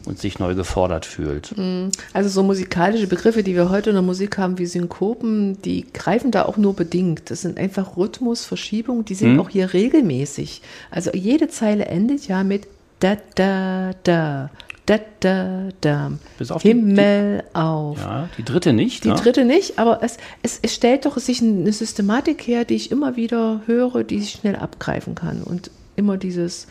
und 0.05 0.19
sich 0.19 0.39
neu 0.39 0.55
gefordert 0.55 1.05
fühlt. 1.05 1.55
Mhm. 1.57 1.91
Also 2.13 2.29
so 2.29 2.43
musikalische 2.43 3.07
Begriffe, 3.07 3.43
die 3.43 3.55
wir 3.55 3.69
heute 3.69 3.91
in 3.91 3.95
der 3.95 4.03
Musik 4.03 4.37
haben, 4.37 4.57
wie 4.57 4.65
Synkopen, 4.65 5.61
die 5.61 5.85
greifen 5.93 6.31
da 6.31 6.45
auch 6.45 6.57
nur 6.57 6.75
bedingt. 6.75 7.29
Das 7.29 7.41
sind 7.41 7.57
einfach 7.57 7.97
Rhythmusverschiebungen, 7.97 9.05
die 9.05 9.15
sind 9.15 9.33
mhm. 9.33 9.39
auch 9.41 9.49
hier 9.49 9.73
regelmäßig. 9.73 10.61
Also 10.89 11.11
jede 11.13 11.47
Zeile 11.47 11.85
endet 11.85 12.27
ja 12.27 12.43
mit 12.43 12.67
da, 12.99 13.17
da, 13.35 13.91
da. 14.03 14.49
Da, 14.85 14.99
da, 15.19 15.69
da. 15.79 16.11
Bis 16.37 16.51
auf 16.51 16.63
Himmel 16.63 17.43
die, 17.43 17.55
auf. 17.55 17.99
Ja, 17.99 18.29
die 18.37 18.43
dritte 18.43 18.73
nicht. 18.73 19.03
Die 19.03 19.09
ne? 19.09 19.15
dritte 19.15 19.45
nicht, 19.45 19.77
aber 19.77 20.01
es, 20.01 20.17
es, 20.41 20.59
es 20.61 20.73
stellt 20.73 21.05
doch 21.05 21.17
sich 21.17 21.41
eine 21.41 21.71
Systematik 21.71 22.47
her, 22.47 22.65
die 22.65 22.75
ich 22.75 22.91
immer 22.91 23.15
wieder 23.15 23.61
höre, 23.67 24.03
die 24.03 24.17
ich 24.17 24.31
schnell 24.31 24.55
abgreifen 24.55 25.15
kann. 25.15 25.43
Und 25.43 25.69
immer 25.95 26.17
dieses 26.17 26.67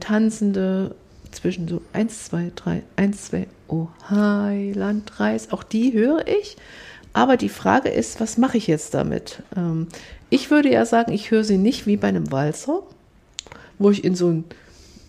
tanzende 0.00 0.94
zwischen 1.32 1.66
so 1.68 1.80
1, 1.92 2.26
2, 2.26 2.52
3, 2.54 2.82
1, 2.96 3.24
2, 3.26 3.46
oh 3.68 3.88
Heiland, 4.08 5.18
Reis, 5.18 5.50
auch 5.52 5.62
die 5.62 5.92
höre 5.92 6.26
ich. 6.26 6.56
Aber 7.12 7.36
die 7.36 7.48
Frage 7.48 7.88
ist, 7.88 8.20
was 8.20 8.38
mache 8.38 8.58
ich 8.58 8.66
jetzt 8.66 8.94
damit? 8.94 9.42
Ähm, 9.56 9.88
ich 10.30 10.50
würde 10.50 10.70
ja 10.70 10.84
sagen, 10.84 11.12
ich 11.12 11.30
höre 11.30 11.44
sie 11.44 11.58
nicht 11.58 11.86
wie 11.86 11.96
bei 11.96 12.08
einem 12.08 12.32
Walzer, 12.32 12.82
wo 13.78 13.90
ich 13.90 14.04
in 14.04 14.16
so 14.16 14.28
ein 14.28 14.44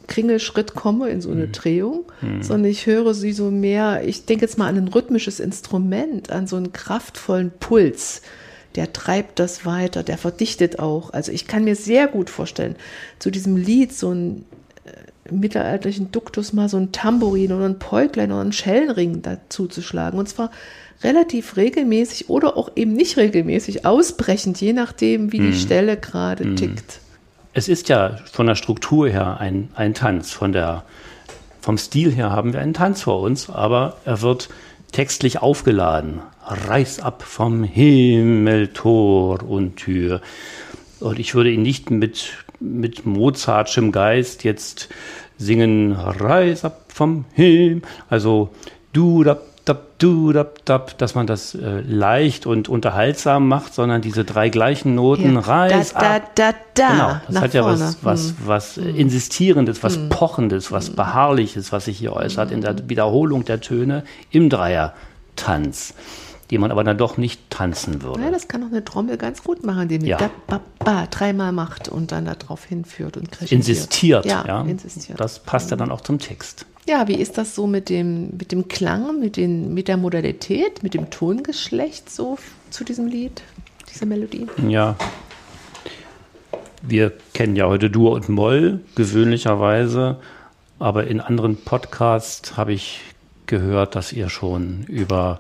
Kringelschritt 0.07 0.75
komme, 0.75 1.09
in 1.09 1.21
so 1.21 1.31
eine 1.31 1.47
mhm. 1.47 1.51
Drehung, 1.51 2.03
mhm. 2.21 2.43
sondern 2.43 2.71
ich 2.71 2.85
höre 2.85 3.13
sie 3.13 3.33
so 3.33 3.51
mehr, 3.51 4.03
ich 4.05 4.25
denke 4.25 4.45
jetzt 4.45 4.57
mal 4.57 4.67
an 4.67 4.77
ein 4.77 4.87
rhythmisches 4.87 5.39
Instrument, 5.39 6.31
an 6.31 6.47
so 6.47 6.55
einen 6.55 6.73
kraftvollen 6.73 7.51
Puls. 7.59 8.21
Der 8.75 8.91
treibt 8.91 9.39
das 9.39 9.65
weiter, 9.65 10.03
der 10.03 10.17
verdichtet 10.17 10.79
auch. 10.79 11.13
Also 11.13 11.31
ich 11.31 11.47
kann 11.47 11.63
mir 11.63 11.75
sehr 11.75 12.07
gut 12.07 12.29
vorstellen, 12.29 12.75
zu 13.19 13.31
diesem 13.31 13.55
Lied 13.55 13.93
so 13.93 14.09
einen 14.09 14.45
äh, 14.83 15.33
mittelalterlichen 15.33 16.11
Duktus 16.11 16.51
mal 16.51 16.67
so 16.67 16.77
ein 16.77 16.91
Tambourin 16.91 17.53
oder 17.53 17.65
ein 17.65 17.79
Päuglein 17.79 18.33
oder 18.33 18.41
ein 18.41 18.51
Schellenring 18.51 19.21
dazu 19.21 19.67
zu 19.67 19.81
schlagen. 19.81 20.17
Und 20.17 20.27
zwar 20.27 20.51
relativ 21.03 21.55
regelmäßig 21.55 22.29
oder 22.29 22.57
auch 22.57 22.71
eben 22.75 22.93
nicht 22.93 23.15
regelmäßig, 23.15 23.85
ausbrechend, 23.85 24.59
je 24.59 24.73
nachdem, 24.73 25.31
wie 25.31 25.39
mhm. 25.39 25.51
die 25.51 25.57
Stelle 25.57 25.95
gerade 25.95 26.43
mhm. 26.43 26.55
tickt 26.57 26.99
es 27.55 27.69
ist 27.69 27.87
ja 27.87 28.17
von 28.31 28.47
der 28.47 28.55
Struktur 28.55 29.09
her 29.09 29.37
ein, 29.39 29.69
ein 29.75 29.93
Tanz. 29.93 30.33
Von 30.33 30.51
der, 30.51 30.83
vom 31.61 31.77
Stil 31.77 32.11
her 32.11 32.29
haben 32.29 32.51
wir 32.51 32.59
einen 32.59 32.73
Tanz 32.73 33.03
vor 33.03 33.21
uns, 33.21 33.49
aber 33.49 33.95
er 34.03 34.21
wird 34.21 34.49
textlich 34.91 35.41
aufgeladen. 35.41 36.19
Reiß 36.45 36.99
ab 36.99 37.23
vom 37.23 37.63
Himmel, 37.63 38.67
Tor 38.67 39.41
und 39.41 39.77
Tür. 39.77 40.21
Und 40.99 41.17
ich 41.17 41.33
würde 41.33 41.49
ihn 41.49 41.61
nicht 41.61 41.91
mit, 41.91 42.33
mit 42.59 43.05
Mozartschem 43.05 43.93
Geist 43.93 44.43
jetzt 44.43 44.89
singen, 45.37 45.93
reiß 45.93 46.65
ab 46.65 46.91
vom 46.93 47.23
Himmel. 47.31 47.83
Also 48.09 48.49
du, 48.91 49.23
da, 49.23 49.37
dab, 49.65 49.97
du, 49.97 50.31
dab, 50.31 50.63
dab, 50.65 50.97
dass 50.99 51.15
man 51.15 51.27
das 51.27 51.55
äh, 51.55 51.81
leicht 51.81 52.45
und 52.45 52.69
unterhaltsam 52.69 53.47
macht, 53.47 53.73
sondern 53.73 54.01
diese 54.01 54.23
drei 54.23 54.49
gleichen 54.49 54.95
Noten 54.95 55.33
ja. 55.33 55.39
reiß 55.39 55.93
da, 55.93 55.99
ab. 55.99 56.31
Da, 56.35 56.51
da, 56.51 56.57
da, 56.75 56.89
genau, 56.89 57.21
das 57.27 57.41
hat 57.41 57.53
ja 57.53 57.63
vorne. 57.63 57.79
was, 57.79 57.97
was, 58.03 58.27
hm. 58.27 58.35
was 58.45 58.75
hm. 58.77 58.95
Insistierendes, 58.95 59.83
was 59.83 59.95
hm. 59.95 60.09
Pochendes, 60.09 60.71
was 60.71 60.89
hm. 60.89 60.95
Beharrliches, 60.95 61.71
was 61.71 61.85
sich 61.85 61.97
hier 61.97 62.13
äußert 62.13 62.51
in 62.51 62.61
der 62.61 62.77
hm. 62.77 62.89
Wiederholung 62.89 63.43
der 63.43 63.59
Töne 63.59 64.03
im 64.31 64.49
Dreier-Tanz 64.49 65.93
die 66.51 66.59
man 66.59 66.69
aber 66.69 66.83
dann 66.83 66.97
doch 66.97 67.17
nicht 67.17 67.49
tanzen 67.49 68.03
würde. 68.03 68.21
Ja, 68.21 68.29
das 68.29 68.47
kann 68.47 68.63
auch 68.63 68.67
eine 68.67 68.85
Trommel 68.85 69.17
ganz 69.17 69.43
gut 69.43 69.65
machen, 69.65 69.87
die 69.87 69.97
mit 69.97 70.07
ja. 70.07 70.29
da, 70.47 70.61
ba, 70.77 71.07
dreimal 71.09 71.51
macht 71.51 71.89
und 71.89 72.11
dann 72.11 72.25
darauf 72.25 72.65
hinführt 72.65 73.17
und 73.17 73.41
Insistiert, 73.51 74.25
ja, 74.25 74.43
ja. 74.45 74.61
Insistiert. 74.61 75.19
Das 75.19 75.39
passt 75.39 75.71
ja 75.71 75.77
dann 75.77 75.89
auch 75.89 76.01
zum 76.01 76.19
Text. 76.19 76.67
Ja, 76.87 77.07
wie 77.07 77.15
ist 77.15 77.37
das 77.37 77.55
so 77.55 77.65
mit 77.65 77.89
dem, 77.89 78.37
mit 78.37 78.51
dem 78.51 78.67
Klang, 78.67 79.19
mit, 79.19 79.37
den, 79.37 79.73
mit 79.73 79.87
der 79.87 79.97
Modalität, 79.97 80.83
mit 80.83 80.93
dem 80.93 81.09
Tongeschlecht 81.09 82.11
so 82.11 82.37
zu 82.69 82.83
diesem 82.83 83.07
Lied, 83.07 83.41
dieser 83.91 84.05
Melodie? 84.05 84.45
Ja. 84.67 84.95
wir 86.83 87.11
kennen 87.33 87.55
ja 87.55 87.65
heute 87.65 87.89
Dur 87.89 88.11
und 88.11 88.29
Moll 88.29 88.81
gewöhnlicherweise, 88.95 90.17
aber 90.77 91.07
in 91.07 91.21
anderen 91.21 91.57
Podcasts 91.57 92.55
habe 92.55 92.73
ich 92.73 93.01
gehört, 93.47 93.95
dass 93.95 94.13
ihr 94.13 94.29
schon 94.29 94.83
über 94.87 95.39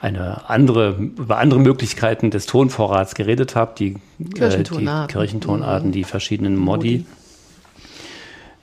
eine 0.00 0.48
andere, 0.48 0.96
über 0.98 1.38
andere 1.38 1.60
Möglichkeiten 1.60 2.30
des 2.30 2.46
Tonvorrats 2.46 3.14
geredet 3.14 3.56
habt, 3.56 3.80
die 3.80 3.96
Kirchentonarten, 4.34 5.04
äh, 5.04 5.06
die, 5.06 5.12
Kirchentonarten, 5.12 5.92
die 5.92 6.04
verschiedenen 6.04 6.56
Modi. 6.56 6.98
Modi. 6.98 7.06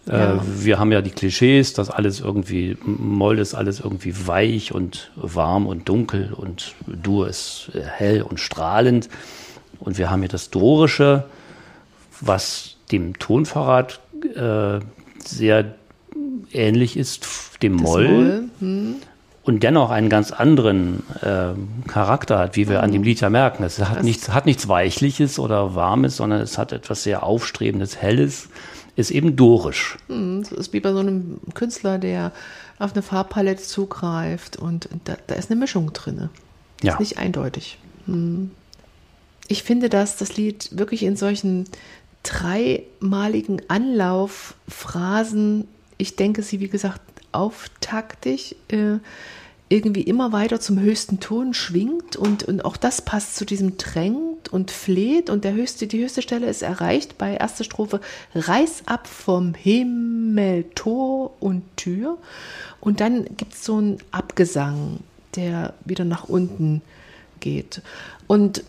Äh, 0.08 0.14
ja. 0.14 0.42
wir 0.44 0.80
haben 0.80 0.92
ja 0.92 1.02
die 1.02 1.12
Klischees, 1.12 1.74
dass 1.74 1.90
alles 1.90 2.20
irgendwie, 2.20 2.78
Moll 2.84 3.40
ist 3.40 3.54
alles 3.54 3.80
irgendwie 3.80 4.28
weich 4.28 4.74
und 4.74 5.12
warm 5.16 5.68
und 5.68 5.88
dunkel 5.88 6.34
und 6.34 6.74
Dur 6.88 7.28
ist 7.28 7.72
hell 7.74 8.24
und 8.24 8.40
strahlend. 8.40 9.10
Und 9.80 9.98
wir 9.98 10.10
haben 10.10 10.22
hier 10.22 10.30
das 10.30 10.50
Dorische, 10.50 11.26
was 12.20 12.78
dem 12.92 13.18
Tonvorrat 13.20 14.00
äh, 14.36 14.80
sehr 15.24 15.76
ähnlich 16.52 16.98
ist, 16.98 17.28
dem 17.62 17.74
Moll. 17.74 18.08
Moll. 18.08 18.50
Hm. 18.60 18.96
Und 19.44 19.64
dennoch 19.64 19.90
einen 19.90 20.10
ganz 20.10 20.32
anderen 20.32 21.02
äh, 21.22 21.54
Charakter 21.88 22.38
hat, 22.38 22.56
wie 22.56 22.70
wir 22.70 22.78
mhm. 22.78 22.84
an 22.84 22.92
dem 22.92 23.04
Lied 23.04 23.22
ja 23.22 23.30
merken. 23.32 23.64
Es 23.64 23.80
hat 23.80 24.04
nichts, 24.04 24.30
hat 24.30 24.46
nichts 24.46 24.68
Weichliches 24.68 25.40
oder 25.40 25.74
Warmes, 25.74 26.18
sondern 26.18 26.42
es 26.42 26.60
hat 26.60 26.72
etwas 26.72 27.02
sehr 27.02 27.24
Aufstrebendes, 27.24 27.98
Helles, 27.98 28.50
ist 28.96 29.12
eben 29.12 29.36
dorisch. 29.36 29.98
Mhm, 30.08 30.44
das 30.44 30.52
ist 30.52 30.74
wie 30.74 30.80
bei 30.80 30.92
so 30.92 31.00
einem 31.00 31.40
Künstler, 31.54 31.98
der 31.98 32.32
auf 32.80 32.94
eine 32.94 33.02
Farbpalette 33.02 33.64
zugreift 33.64 34.58
und 34.58 34.90
da, 35.06 35.18
da 35.28 35.36
ist 35.36 35.52
eine 35.52 35.60
Mischung 35.60 35.94
drin. 35.94 36.30
Ja. 36.82 36.94
Ist 36.94 37.00
nicht 37.00 37.18
eindeutig. 37.18 37.78
Mhm. 38.08 38.52
Ich 39.48 39.64
finde, 39.64 39.90
dass 39.90 40.18
das 40.18 40.38
Lied 40.38 40.70
wirklich 40.72 41.04
in 41.04 41.16
solchen 41.16 41.66
dreimaligen 42.24 43.62
Anlaufphrasen, 43.68 45.68
ich 45.98 46.16
denke 46.16 46.44
sie, 46.44 46.60
wie 46.60 46.70
gesagt, 46.70 47.02
auftaktig, 47.32 48.56
äh, 48.70 48.98
irgendwie 49.72 50.02
immer 50.02 50.32
weiter 50.34 50.60
zum 50.60 50.80
höchsten 50.80 51.20
Ton 51.20 51.54
schwingt 51.54 52.16
und, 52.16 52.44
und 52.44 52.66
auch 52.66 52.76
das 52.76 53.02
passt 53.02 53.36
zu 53.36 53.46
diesem 53.46 53.78
drängt 53.78 54.50
und 54.50 54.70
fleht 54.70 55.30
und 55.30 55.46
der 55.46 55.54
höchste, 55.54 55.88
die 55.88 56.04
höchste 56.04 56.22
Stelle 56.22 56.48
ist 56.48 56.62
erreicht 56.62 57.18
bei 57.18 57.36
erster 57.36 57.64
Strophe 57.64 58.02
Reiß 58.36 58.84
ab 58.86 59.08
vom 59.08 59.54
Himmel 59.54 60.66
Tor 60.76 61.32
und 61.40 61.64
Tür. 61.78 62.18
Und 62.82 63.00
dann 63.00 63.26
gibt 63.38 63.54
es 63.54 63.64
so 63.64 63.78
einen 63.78 63.98
Abgesang, 64.12 65.00
der 65.36 65.74
wieder 65.86 66.04
nach 66.04 66.26
unten 66.26 66.82
geht. 67.40 67.82
Und 68.28 68.64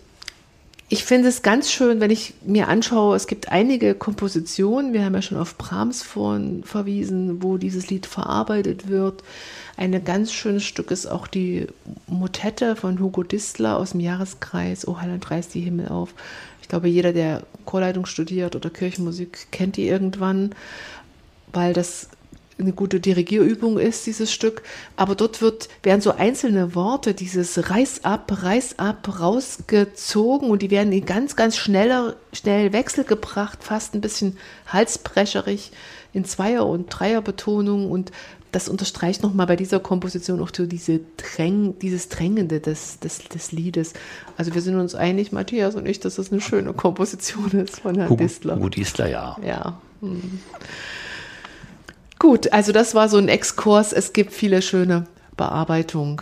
ich 0.89 1.05
finde 1.05 1.29
es 1.29 1.41
ganz 1.41 1.73
schön, 1.73 2.01
wenn 2.01 2.11
ich 2.11 2.35
mir 2.45 2.69
anschaue, 2.69 3.17
es 3.17 3.27
gibt 3.27 3.51
einige 3.51 3.95
Kompositionen, 3.95 4.93
wir 4.93 5.05
haben 5.05 5.15
ja 5.15 5.23
schon 5.23 5.39
auf 5.39 5.57
Brahms 5.57 6.03
vorhin 6.03 6.65
verwiesen, 6.65 7.43
wo 7.43 7.57
dieses 7.57 7.89
Lied 7.89 8.05
verarbeitet 8.05 8.89
wird. 8.89 9.23
Ein 9.77 10.05
ganz 10.05 10.33
schönes 10.33 10.65
Stück 10.65 10.91
ist 10.91 11.07
auch 11.07 11.27
die 11.27 11.67
Motette 12.07 12.77
von 12.77 13.01
Hugo 13.01 13.23
Distler 13.23 13.79
aus 13.79 13.93
dem 13.93 14.01
Jahreskreis 14.01 14.87
O 14.87 15.01
Heiland 15.01 15.31
reißt 15.31 15.55
die 15.55 15.61
Himmel 15.61 15.89
auf. 15.89 16.15
Ich 16.61 16.69
glaube, 16.69 16.89
jeder, 16.89 17.13
der 17.13 17.43
Chorleitung 17.65 18.07
studiert 18.07 18.55
oder 18.55 18.71
Kirchenmusik, 18.71 19.49
kennt 19.51 19.77
die 19.77 19.89
irgendwann, 19.89 20.55
weil 21.53 21.73
das 21.73 22.09
eine 22.59 22.73
gute 22.73 23.01
Dirigierübung 23.01 23.79
ist, 23.79 24.07
dieses 24.07 24.33
Stück. 24.33 24.63
Aber 24.97 25.15
dort 25.15 25.41
wird, 25.41 25.69
werden 25.83 26.01
so 26.01 26.13
einzelne 26.13 26.75
Worte, 26.75 27.15
dieses 27.15 27.71
Reiß 27.71 28.05
ab, 28.05 28.43
Reiß 28.43 28.79
ab, 28.79 29.21
rausgezogen 29.21 30.51
und 30.51 30.63
die 30.63 30.71
werden 30.71 30.93
in 30.93 31.05
ganz, 31.05 31.37
ganz 31.37 31.57
schneller, 31.57 32.17
schnell 32.33 32.73
Wechsel 32.73 33.05
gebracht, 33.05 33.59
fast 33.63 33.95
ein 33.95 34.01
bisschen 34.01 34.39
halsbrecherig 34.67 35.73
in 36.13 36.25
Zweier- 36.25 36.67
und 36.67 36.89
Dreierbetonung 36.89 37.91
und 37.91 38.13
das 38.53 38.69
unterstreicht 38.69 39.23
nochmal 39.23 39.47
bei 39.47 39.57
dieser 39.57 39.81
Komposition 39.81 40.41
auch 40.41 40.51
so 40.55 40.67
diese 40.67 41.01
Dräng, 41.17 41.79
dieses 41.81 42.09
Drängende 42.11 42.61
des, 42.61 43.01
des, 43.01 43.21
des 43.21 43.51
Liedes. 43.51 43.95
Also 44.37 44.55
wir 44.55 44.61
sind 44.61 44.79
uns 44.79 44.95
einig, 44.95 45.33
Matthias 45.33 45.75
und 45.75 45.87
ich, 45.87 46.01
dass 46.01 46.17
das 46.17 46.31
eine 46.31 46.41
schöne 46.41 46.75
Komposition 46.75 47.51
ist 47.53 47.81
von 47.81 47.97
Herrn 47.97 48.11
Hugo, 48.11 48.23
Distler. 48.23 48.57
Hugo 48.57 48.69
Distler, 48.69 49.09
ja. 49.09 49.37
Ja. 49.45 49.81
Hm. 50.01 50.41
Gut, 52.19 52.53
also 52.53 52.73
das 52.73 52.95
war 52.95 53.09
so 53.09 53.17
ein 53.17 53.29
Exkurs. 53.29 53.93
Es 53.93 54.13
gibt 54.13 54.33
viele 54.33 54.63
schöne 54.63 55.07
Bearbeitungen. 55.37 56.19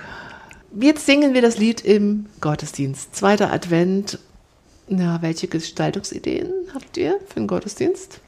Jetzt 0.80 1.04
singen 1.04 1.34
wir 1.34 1.42
das 1.42 1.58
Lied 1.58 1.84
im 1.84 2.26
Gottesdienst. 2.40 3.14
Zweiter 3.14 3.52
Advent. 3.52 4.18
Na, 4.88 5.20
welche 5.20 5.48
Gestaltungsideen 5.48 6.50
habt 6.74 6.96
ihr 6.96 7.18
für 7.28 7.34
den 7.34 7.48
Gottesdienst? 7.48 8.20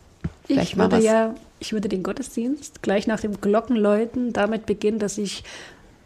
Ich 0.48 0.76
würde 0.76 0.98
ja, 0.98 1.34
ich 1.60 1.72
würde 1.72 1.88
den 1.88 2.02
Gottesdienst 2.02 2.82
gleich 2.82 3.06
nach 3.06 3.20
dem 3.20 3.40
Glockenläuten 3.40 4.32
damit 4.32 4.66
beginnen, 4.66 4.98
dass 4.98 5.16
sich 5.16 5.44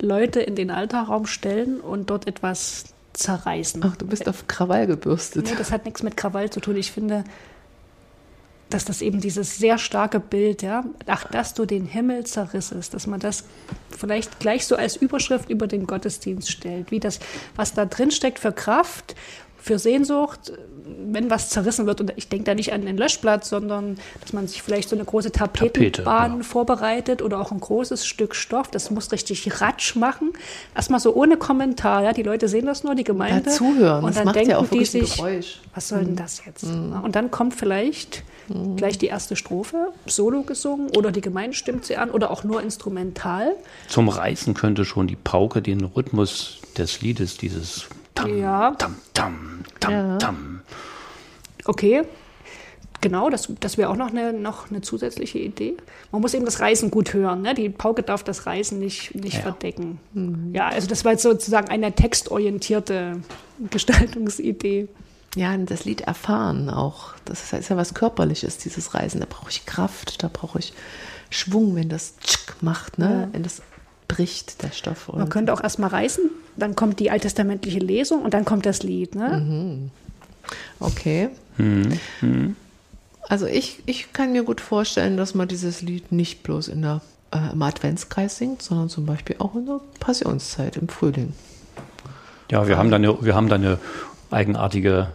Leute 0.00 0.40
in 0.40 0.54
den 0.54 0.70
Altarraum 0.70 1.26
stellen 1.26 1.80
und 1.80 2.10
dort 2.10 2.26
etwas 2.26 2.84
zerreißen. 3.14 3.82
Ach, 3.84 3.96
du 3.96 4.06
bist 4.06 4.28
auf 4.28 4.46
Krawall 4.46 4.86
gebürstet. 4.86 5.46
Nee, 5.46 5.56
das 5.56 5.72
hat 5.72 5.84
nichts 5.86 6.02
mit 6.02 6.16
Krawall 6.16 6.50
zu 6.50 6.60
tun. 6.60 6.76
Ich 6.76 6.92
finde, 6.92 7.24
dass 8.68 8.84
das 8.84 9.00
eben 9.00 9.20
dieses 9.20 9.58
sehr 9.58 9.78
starke 9.78 10.20
Bild, 10.20 10.62
ja, 10.62 10.84
ach, 11.06 11.24
dass 11.30 11.54
du 11.54 11.64
den 11.64 11.86
Himmel 11.86 12.26
zerrissest, 12.26 12.94
dass 12.94 13.06
man 13.06 13.20
das 13.20 13.44
vielleicht 13.96 14.40
gleich 14.40 14.66
so 14.66 14.76
als 14.76 14.96
Überschrift 14.96 15.48
über 15.48 15.66
den 15.66 15.86
Gottesdienst 15.86 16.50
stellt, 16.50 16.90
wie 16.90 17.00
das, 17.00 17.20
was 17.54 17.74
da 17.74 17.86
drin 17.86 18.10
steckt 18.10 18.38
für 18.38 18.52
Kraft, 18.52 19.14
für 19.66 19.80
Sehnsucht, 19.80 20.52
wenn 20.84 21.28
was 21.28 21.50
zerrissen 21.50 21.86
wird. 21.86 22.00
Und 22.00 22.12
ich 22.14 22.28
denke 22.28 22.44
da 22.44 22.54
nicht 22.54 22.72
an 22.72 22.86
den 22.86 22.96
Löschplatz, 22.96 23.48
sondern 23.48 23.98
dass 24.20 24.32
man 24.32 24.46
sich 24.46 24.62
vielleicht 24.62 24.88
so 24.88 24.94
eine 24.94 25.04
große 25.04 25.32
Tapetenbahn 25.32 26.04
Tapete, 26.04 26.36
ja. 26.36 26.42
vorbereitet 26.44 27.20
oder 27.20 27.40
auch 27.40 27.50
ein 27.50 27.58
großes 27.58 28.06
Stück 28.06 28.36
Stoff. 28.36 28.70
Das 28.70 28.92
muss 28.92 29.10
richtig 29.10 29.60
ratsch 29.60 29.96
machen. 29.96 30.32
Erstmal 30.76 31.00
so 31.00 31.14
ohne 31.16 31.36
Kommentar. 31.36 32.04
Ja, 32.04 32.12
die 32.12 32.22
Leute 32.22 32.46
sehen 32.46 32.66
das 32.66 32.84
nur, 32.84 32.94
die 32.94 33.02
Gemeinde. 33.02 33.50
Ja, 33.50 33.56
zuhören. 33.56 34.04
Und 34.04 34.16
dann 34.16 34.32
denken 34.32 34.50
ja 34.50 34.62
die 34.62 34.84
sich, 34.84 35.20
was 35.74 35.88
soll 35.88 35.98
denn 36.00 36.12
mhm. 36.12 36.16
das 36.16 36.44
jetzt? 36.46 36.64
Mhm. 36.64 37.00
Und 37.02 37.16
dann 37.16 37.32
kommt 37.32 37.54
vielleicht 37.54 38.22
mhm. 38.48 38.76
gleich 38.76 38.98
die 38.98 39.06
erste 39.06 39.34
Strophe, 39.34 39.88
solo 40.06 40.42
gesungen 40.42 40.90
oder 40.96 41.10
die 41.10 41.22
Gemeinde 41.22 41.56
stimmt 41.56 41.86
sie 41.86 41.96
an 41.96 42.10
oder 42.12 42.30
auch 42.30 42.44
nur 42.44 42.62
instrumental. 42.62 43.56
Zum 43.88 44.08
Reißen 44.08 44.54
könnte 44.54 44.84
schon 44.84 45.08
die 45.08 45.16
Pauke 45.16 45.60
den 45.60 45.82
Rhythmus 45.82 46.58
des 46.78 47.00
Liedes, 47.00 47.36
dieses 47.36 47.88
Tam, 48.16 48.38
ja. 48.38 48.70
Tam, 48.72 48.96
Tam, 49.14 49.64
Tam, 49.78 49.92
ja. 49.92 50.18
Tam. 50.18 50.60
Okay. 51.64 52.02
Genau, 53.02 53.28
das, 53.28 53.52
das 53.60 53.76
wäre 53.76 53.90
auch 53.90 53.96
noch 53.96 54.08
eine, 54.08 54.32
noch 54.32 54.70
eine 54.70 54.80
zusätzliche 54.80 55.38
Idee. 55.38 55.76
Man 56.12 56.22
muss 56.22 56.34
eben 56.34 56.44
das 56.44 56.60
Reisen 56.60 56.90
gut 56.90 57.12
hören. 57.12 57.42
Ne? 57.42 57.54
Die 57.54 57.68
Pauke 57.68 58.02
darf 58.02 58.24
das 58.24 58.46
Reisen 58.46 58.78
nicht, 58.78 59.14
nicht 59.14 59.36
ja. 59.36 59.42
verdecken. 59.42 60.00
Mhm. 60.14 60.54
Ja, 60.54 60.68
also 60.68 60.88
das 60.88 61.04
war 61.04 61.12
jetzt 61.12 61.22
sozusagen 61.22 61.68
eine 61.68 61.92
textorientierte 61.92 63.20
Gestaltungsidee. 63.70 64.88
Ja, 65.36 65.54
das 65.58 65.84
Lied 65.84 66.00
erfahren 66.00 66.70
auch. 66.70 67.12
Das 67.26 67.52
ist 67.52 67.68
ja 67.68 67.76
was 67.76 67.92
Körperliches, 67.92 68.56
dieses 68.56 68.94
Reisen. 68.94 69.20
Da 69.20 69.26
brauche 69.28 69.50
ich 69.50 69.66
Kraft, 69.66 70.22
da 70.22 70.30
brauche 70.32 70.58
ich 70.58 70.72
Schwung, 71.28 71.76
wenn 71.76 71.90
das 71.90 72.14
macht, 72.62 72.98
ne? 72.98 73.26
Ja. 73.26 73.28
wenn 73.32 73.42
das 73.42 73.60
bricht, 74.08 74.62
der 74.62 74.70
Stoff. 74.70 75.12
Man 75.12 75.28
könnte 75.28 75.52
auch 75.52 75.62
erstmal 75.62 75.90
reisen, 75.90 76.30
dann 76.56 76.76
kommt 76.76 77.00
die 77.00 77.10
alttestamentliche 77.10 77.78
Lesung 77.78 78.22
und 78.22 78.34
dann 78.34 78.44
kommt 78.44 78.66
das 78.66 78.82
Lied. 78.82 79.14
Ne? 79.14 79.40
Mhm. 79.40 79.90
Okay. 80.80 81.28
Mhm. 81.58 82.56
Also 83.28 83.46
ich, 83.46 83.82
ich 83.86 84.12
kann 84.12 84.32
mir 84.32 84.44
gut 84.44 84.60
vorstellen, 84.60 85.16
dass 85.16 85.34
man 85.34 85.48
dieses 85.48 85.82
Lied 85.82 86.12
nicht 86.12 86.42
bloß 86.42 86.68
in 86.68 86.82
der, 86.82 87.00
äh, 87.32 87.52
im 87.52 87.62
Adventskreis 87.62 88.36
singt, 88.36 88.62
sondern 88.62 88.88
zum 88.88 89.06
Beispiel 89.06 89.36
auch 89.38 89.54
in 89.56 89.66
der 89.66 89.80
Passionszeit 89.98 90.76
im 90.76 90.88
Frühling. 90.88 91.32
Ja, 92.50 92.68
wir 92.68 92.78
haben 92.78 92.90
da 92.90 92.96
eine, 92.96 93.24
wir 93.24 93.34
haben 93.34 93.48
da 93.48 93.56
eine 93.56 93.78
eigenartige 94.30 95.08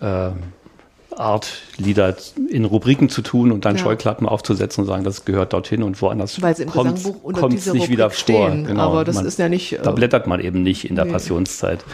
äh, 0.00 0.30
Art, 1.18 1.62
Lieder 1.76 2.16
in 2.48 2.64
Rubriken 2.64 3.08
zu 3.08 3.22
tun 3.22 3.52
und 3.52 3.64
dann 3.64 3.76
ja. 3.76 3.82
Scheuklappen 3.82 4.28
aufzusetzen 4.28 4.82
und 4.82 4.86
sagen, 4.86 5.04
das 5.04 5.24
gehört 5.24 5.52
dorthin 5.52 5.82
und 5.82 6.00
woanders 6.00 6.40
Weil 6.40 6.56
sie 6.56 6.64
im 6.64 6.70
kommt 6.70 6.98
es 7.54 7.72
nicht 7.72 7.88
wieder 7.88 8.10
stehen, 8.10 8.64
vor. 8.64 8.68
Genau. 8.68 8.82
Aber 8.82 9.04
das 9.04 9.16
man, 9.16 9.26
ist 9.26 9.38
ja 9.38 9.48
nicht. 9.48 9.78
da 9.82 9.90
blättert 9.90 10.26
man 10.26 10.40
eben 10.40 10.62
nicht 10.62 10.88
in 10.88 10.96
der 10.96 11.06
nee. 11.06 11.12
Passionszeit. 11.12 11.84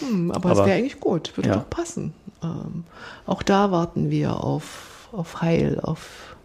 Hm, 0.00 0.30
aber, 0.30 0.52
es 0.52 0.58
wäre 0.58 0.72
eigentlich 0.72 1.00
gut, 1.00 1.36
würde 1.36 1.48
ja. 1.48 1.56
doch 1.56 1.70
passen. 1.70 2.12
Ähm, 2.42 2.84
auch 3.26 3.42
da 3.42 3.70
warten 3.70 4.10
wir 4.10 4.42
auf, 4.42 5.08
auf 5.12 5.40
Heil, 5.40 5.80
auf 5.82 6.36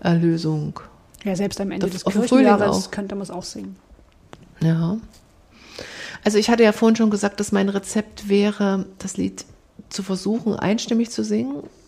Erlösung. 0.00 0.80
Ja, 1.24 1.36
selbst 1.36 1.60
am 1.60 1.70
Ende 1.70 1.88
des 1.88 2.04
Kirchenjahres 2.04 2.90
könnte 2.90 3.14
man 3.14 3.22
es 3.22 3.30
auch 3.30 3.44
singen. 3.44 3.76
Ja. 4.60 4.96
Also 6.24 6.38
ich 6.38 6.50
hatte 6.50 6.62
ja 6.62 6.72
vorhin 6.72 6.96
schon 6.96 7.10
gesagt, 7.10 7.40
dass 7.40 7.52
mein 7.52 7.68
Rezept 7.68 8.28
wäre, 8.28 8.86
das 8.98 9.16
Lied 9.16 9.44
zu 9.88 10.02
versuchen, 10.02 10.56
einstimmig 10.56 11.10
zu 11.10 11.24
singen 11.24 11.62
äh, 11.64 11.81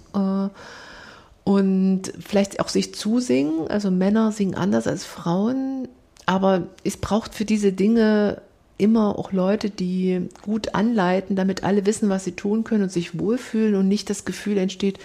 und 1.44 2.02
vielleicht 2.20 2.60
auch 2.60 2.68
sich 2.68 2.94
zusingen. 2.94 3.68
Also 3.68 3.90
Männer 3.90 4.32
singen 4.32 4.54
anders 4.54 4.86
als 4.86 5.04
Frauen, 5.04 5.88
aber 6.26 6.68
es 6.84 6.96
braucht 6.96 7.34
für 7.34 7.44
diese 7.44 7.72
Dinge 7.72 8.40
immer 8.76 9.18
auch 9.18 9.32
Leute, 9.32 9.70
die 9.70 10.28
gut 10.42 10.74
anleiten, 10.74 11.36
damit 11.36 11.62
alle 11.62 11.86
wissen, 11.86 12.08
was 12.08 12.24
sie 12.24 12.32
tun 12.32 12.64
können 12.64 12.84
und 12.84 12.92
sich 12.92 13.18
wohlfühlen 13.18 13.76
und 13.76 13.88
nicht 13.88 14.10
das 14.10 14.24
Gefühl 14.24 14.58
entsteht, 14.58 14.98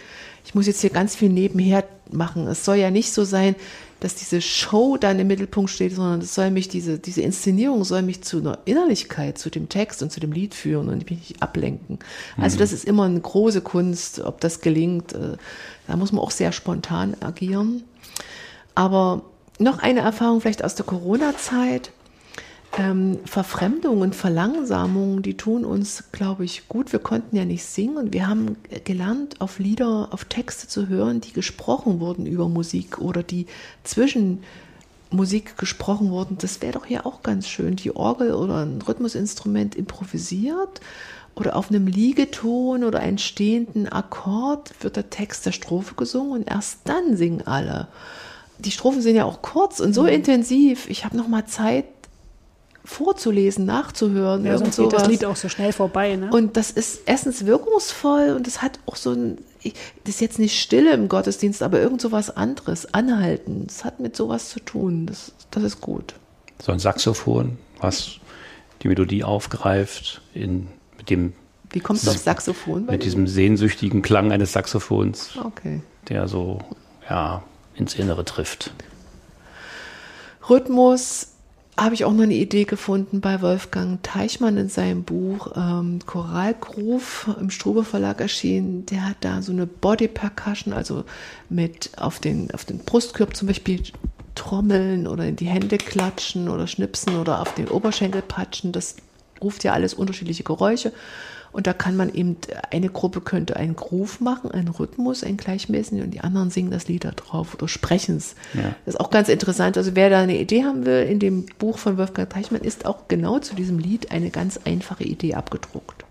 ich 0.46 0.56
muss 0.56 0.66
jetzt 0.66 0.82
hier 0.82 0.90
ganz 0.90 1.16
viel 1.16 1.30
nebenher 1.30 1.84
machen. 2.12 2.48
Es 2.48 2.66
soll 2.66 2.78
ja 2.78 2.90
nicht 2.90 3.14
so 3.14 3.24
sein, 3.24 3.56
dass 4.00 4.16
diese 4.16 4.42
Show 4.42 4.98
dann 4.98 5.20
im 5.20 5.28
Mittelpunkt 5.28 5.70
steht, 5.70 5.94
sondern 5.94 6.22
es 6.22 6.34
soll 6.34 6.52
mich, 6.52 6.70
diese, 6.70 7.00
diese 7.00 7.22
Inszenierung 7.22 7.84
soll 7.84 8.02
mich 8.02 8.24
zu 8.24 8.40
einer 8.40 8.60
Innerlichkeit, 8.66 9.38
zu 9.38 9.50
dem 9.50 9.68
Text 9.68 10.02
und 10.02 10.12
zu 10.12 10.20
dem 10.20 10.32
Lied 10.32 10.54
führen 10.54 10.90
und 10.90 11.10
mich 11.10 11.20
nicht 11.20 11.42
ablenken. 11.42 12.00
Also 12.38 12.56
mhm. 12.56 12.60
das 12.60 12.72
ist 12.72 12.86
immer 12.86 13.04
eine 13.04 13.20
große 13.20 13.62
Kunst, 13.62 14.20
ob 14.22 14.40
das 14.42 14.62
gelingt. 14.62 15.14
Äh, 15.14 15.38
da 15.88 15.96
muss 15.98 16.12
man 16.12 16.24
auch 16.24 16.32
sehr 16.32 16.52
spontan 16.52 17.16
agieren. 17.20 17.84
Aber 18.76 19.24
noch 19.58 19.80
eine 19.80 20.00
Erfahrung 20.00 20.40
vielleicht 20.40 20.64
aus 20.64 20.76
der 20.76 20.86
Corona-Zeit. 20.86 21.92
Ähm, 22.80 23.20
Verfremdung 23.26 24.00
und 24.00 24.16
Verlangsamung, 24.16 25.22
die 25.22 25.36
tun 25.36 25.66
uns, 25.66 26.06
glaube 26.14 26.46
ich, 26.46 26.70
gut. 26.70 26.94
Wir 26.94 27.00
konnten 27.00 27.36
ja 27.36 27.44
nicht 27.44 27.66
singen 27.66 27.98
und 27.98 28.14
wir 28.14 28.26
haben 28.26 28.56
gelernt, 28.86 29.42
auf 29.42 29.60
Lieder, 29.60 30.08
auf 30.12 30.24
Texte 30.24 30.70
zu 30.70 30.88
hören, 30.88 31.20
die 31.20 31.34
gesprochen 31.34 32.00
wurden 32.00 32.26
über 32.26 32.48
Musik 32.48 33.00
oder 33.00 33.22
die 33.22 33.48
zwischen 33.84 34.44
Musik 35.12 35.58
gesprochen 35.58 36.10
wurden. 36.10 36.38
Das 36.38 36.62
wäre 36.62 36.72
doch 36.72 36.86
hier 36.86 37.06
auch 37.06 37.22
ganz 37.22 37.50
schön. 37.50 37.76
Die 37.76 37.94
Orgel 37.94 38.34
oder 38.34 38.66
ein 38.66 38.82
Rhythmusinstrument 38.82 39.76
improvisiert 39.76 40.80
oder 41.36 41.58
auf 41.58 41.72
einem 41.72 41.86
Liegeton 41.86 42.86
oder 42.86 43.02
einen 43.02 43.18
stehenden 43.18 43.90
Akkord 43.90 44.72
wird 44.80 44.96
der 44.96 45.10
Text 45.10 45.46
der 45.46 45.52
Strophe 45.52 45.96
gesungen 45.96 46.32
und 46.32 46.50
erst 46.50 46.80
dann 46.86 47.18
singen 47.18 47.46
alle. 47.46 47.90
Die 48.58 48.72
Strophen 48.72 49.02
sind 49.02 49.18
ja 49.18 49.26
auch 49.26 49.42
kurz 49.42 49.82
und 49.82 49.94
so 49.94 50.04
mhm. 50.04 50.10
intensiv. 50.10 50.90
Ich 50.90 51.04
habe 51.04 51.18
noch 51.18 51.28
mal 51.28 51.46
Zeit, 51.46 51.86
vorzulesen, 52.90 53.66
nachzuhören. 53.66 54.46
Ja, 54.46 54.58
sonst 54.58 54.78
geht 54.78 54.92
das 54.92 55.08
Lied 55.08 55.24
auch 55.24 55.36
so 55.36 55.48
schnell 55.48 55.72
vorbei. 55.72 56.16
Ne? 56.16 56.32
Und 56.32 56.58
das 56.58 56.72
ist 56.72 57.02
erstens 57.06 57.46
wirkungsvoll 57.46 58.34
und 58.36 58.48
es 58.48 58.62
hat 58.64 58.80
auch 58.88 58.96
so 58.96 59.12
ein, 59.12 59.38
das 60.04 60.16
ist 60.16 60.22
jetzt 60.22 60.40
nicht 60.40 60.60
Stille 60.60 60.94
im 60.94 61.08
Gottesdienst, 61.08 61.62
aber 61.62 61.80
irgend 61.80 62.02
so 62.02 62.12
was 62.12 62.36
anderes, 62.36 62.92
anhalten. 62.94 63.68
Das 63.68 63.86
hat 63.86 64.00
mit 64.00 64.16
sowas 64.16 64.50
zu 64.50 64.60
tun. 64.60 65.06
Das, 65.06 65.34
das 65.52 65.64
ist 65.64 65.82
gut. 65.82 66.16
So 66.62 66.72
ein 66.72 66.80
Saxophon, 66.80 67.60
was 67.80 68.16
die 68.82 68.88
Melodie 68.88 69.24
aufgreift, 69.24 70.22
in, 70.34 70.68
mit 70.98 71.12
dem. 71.12 71.34
Wie 71.70 71.80
kommst 71.80 72.08
du 72.08 72.12
auf 72.12 72.18
Saxophon? 72.18 72.88
Mit 72.88 73.04
diesem 73.04 73.28
sehnsüchtigen 73.28 74.02
Klang 74.02 74.32
eines 74.32 74.54
Saxophons, 74.54 75.38
okay. 75.46 75.82
der 76.10 76.28
so 76.28 76.60
ja, 77.08 77.44
ins 77.76 77.94
Innere 77.94 78.26
trifft. 78.26 78.72
Rhythmus 80.50 81.28
habe 81.80 81.96
ich 81.96 82.04
auch 82.04 82.14
noch 82.14 82.24
eine 82.24 82.34
Idee 82.34 82.66
gefunden 82.66 83.22
bei 83.22 83.42
Wolfgang 83.42 84.04
Teichmann 84.04 84.58
in 84.58 84.70
seinem 84.70 85.04
Buch 85.04 85.52
ähm, 85.56 86.00
Choralgruf 86.06 87.30
im 87.40 87.50
Strube 87.50 87.84
Verlag 87.84 88.20
erschienen. 88.20 88.86
Der 88.88 89.08
hat 89.08 89.18
da 89.22 89.42
so 89.42 89.52
eine 89.52 89.66
Body 89.66 90.08
Percussion, 90.08 90.74
also 90.74 91.06
mit 91.50 91.92
auf 91.98 92.20
den, 92.20 92.52
auf 92.52 92.66
den 92.66 92.80
Brustkorb 92.80 93.36
zum 93.36 93.48
Beispiel 93.48 93.82
trommeln 94.36 95.08
oder 95.08 95.26
in 95.26 95.36
die 95.36 95.48
Hände 95.48 95.78
klatschen 95.78 96.50
oder 96.50 96.68
schnipsen 96.68 97.18
oder 97.18 97.42
auf 97.42 97.54
den 97.54 97.68
Oberschenkel 97.70 98.22
patschen. 98.22 98.72
Das 98.72 98.98
ruft 99.42 99.64
ja 99.64 99.74
alles 99.74 99.94
unterschiedliche 99.94 100.44
Geräusche. 100.44 100.92
Und 101.52 101.68
da 101.68 101.74
kann 101.74 101.96
man 101.96 102.14
eben, 102.14 102.38
eine 102.72 102.90
Gruppe 102.90 103.22
könnte 103.22 103.56
einen 103.56 103.76
Groove 103.76 104.22
machen, 104.22 104.52
einen 104.52 104.68
Rhythmus, 104.68 105.24
einen 105.24 105.38
gleichmäßigen, 105.38 106.04
und 106.04 106.12
die 106.12 106.22
anderen 106.22 106.52
singen 106.52 106.72
das 106.72 106.88
Lied 106.88 107.06
da 107.06 107.12
drauf 107.12 107.54
oder 107.54 107.68
sprechen 107.68 108.18
es. 108.18 108.36
Ja. 108.54 108.76
Das 108.86 108.96
ist 108.96 109.00
auch 109.00 109.10
ganz 109.10 109.30
interessant. 109.30 109.78
Also 109.78 109.96
wer 109.96 110.10
da 110.10 110.22
eine 110.22 110.40
Idee 110.40 110.64
haben 110.64 110.86
will, 110.86 111.04
in 111.04 111.20
dem 111.20 111.46
Buch 111.58 111.78
von 111.78 111.98
Wolfgang 111.98 112.30
Teichmann 112.30 112.62
ist 112.62 112.86
auch 112.86 113.08
genau 113.08 113.40
zu 113.40 113.56
diesem 113.56 113.80
Lied 113.80 114.12
eine 114.12 114.30
ganz 114.30 114.60
einfache 114.66 115.04
Idee 115.04 115.36
abgedruckt. 115.36 116.06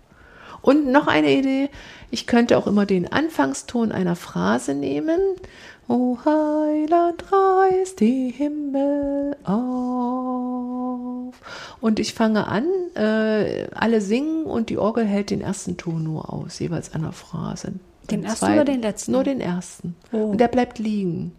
Und 0.61 0.91
noch 0.91 1.07
eine 1.07 1.31
Idee, 1.31 1.69
ich 2.11 2.27
könnte 2.27 2.57
auch 2.57 2.67
immer 2.67 2.85
den 2.85 3.11
Anfangston 3.11 3.91
einer 3.91 4.15
Phrase 4.15 4.73
nehmen. 4.73 5.19
O 5.87 6.17
Heiland 6.25 7.23
reißt 7.31 7.99
die 7.99 8.29
Himmel 8.29 9.37
auf. 9.43 10.48
Und 11.81 11.99
ich 11.99 12.13
fange 12.13 12.47
an, 12.47 12.65
äh, 12.95 13.67
alle 13.73 14.01
singen 14.01 14.45
und 14.45 14.69
die 14.69 14.77
Orgel 14.77 15.05
hält 15.05 15.29
den 15.29 15.41
ersten 15.41 15.77
Ton 15.77 16.03
nur 16.03 16.33
aus, 16.33 16.59
jeweils 16.59 16.93
einer 16.93 17.13
Phrase. 17.13 17.73
Den, 18.09 18.21
den 18.21 18.23
ersten 18.23 18.39
zweiten, 18.39 18.53
oder 18.53 18.65
den 18.65 18.81
letzten? 18.81 19.11
Nur 19.11 19.23
den 19.23 19.41
ersten. 19.41 19.95
Oh. 20.11 20.31
Und 20.31 20.39
der 20.39 20.49
bleibt 20.49 20.79
liegen. 20.79 21.33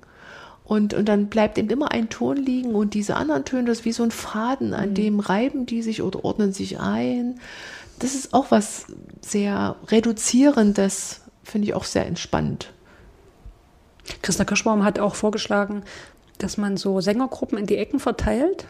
Und, 0.64 0.94
und 0.94 1.08
dann 1.08 1.26
bleibt 1.26 1.58
eben 1.58 1.68
immer 1.68 1.90
ein 1.90 2.08
Ton 2.08 2.36
liegen 2.36 2.76
und 2.76 2.94
diese 2.94 3.16
anderen 3.16 3.44
Töne, 3.44 3.64
das 3.64 3.80
ist 3.80 3.84
wie 3.84 3.92
so 3.92 4.04
ein 4.04 4.12
Faden, 4.12 4.72
an 4.72 4.90
mhm. 4.90 4.94
dem 4.94 5.20
reiben 5.20 5.66
die 5.66 5.82
sich 5.82 6.00
oder 6.00 6.24
ordnen 6.24 6.52
sich 6.52 6.78
ein 6.78 7.40
das 8.00 8.14
ist 8.14 8.34
auch 8.34 8.50
was 8.50 8.86
sehr 9.20 9.76
Reduzierendes, 9.88 11.20
finde 11.44 11.68
ich 11.68 11.74
auch 11.74 11.84
sehr 11.84 12.06
entspannt. 12.06 12.72
Christa 14.22 14.44
Kirschbaum 14.44 14.84
hat 14.84 14.98
auch 14.98 15.14
vorgeschlagen, 15.14 15.84
dass 16.38 16.56
man 16.56 16.76
so 16.76 17.00
Sängergruppen 17.00 17.58
in 17.58 17.66
die 17.66 17.76
Ecken 17.76 18.00
verteilt. 18.00 18.66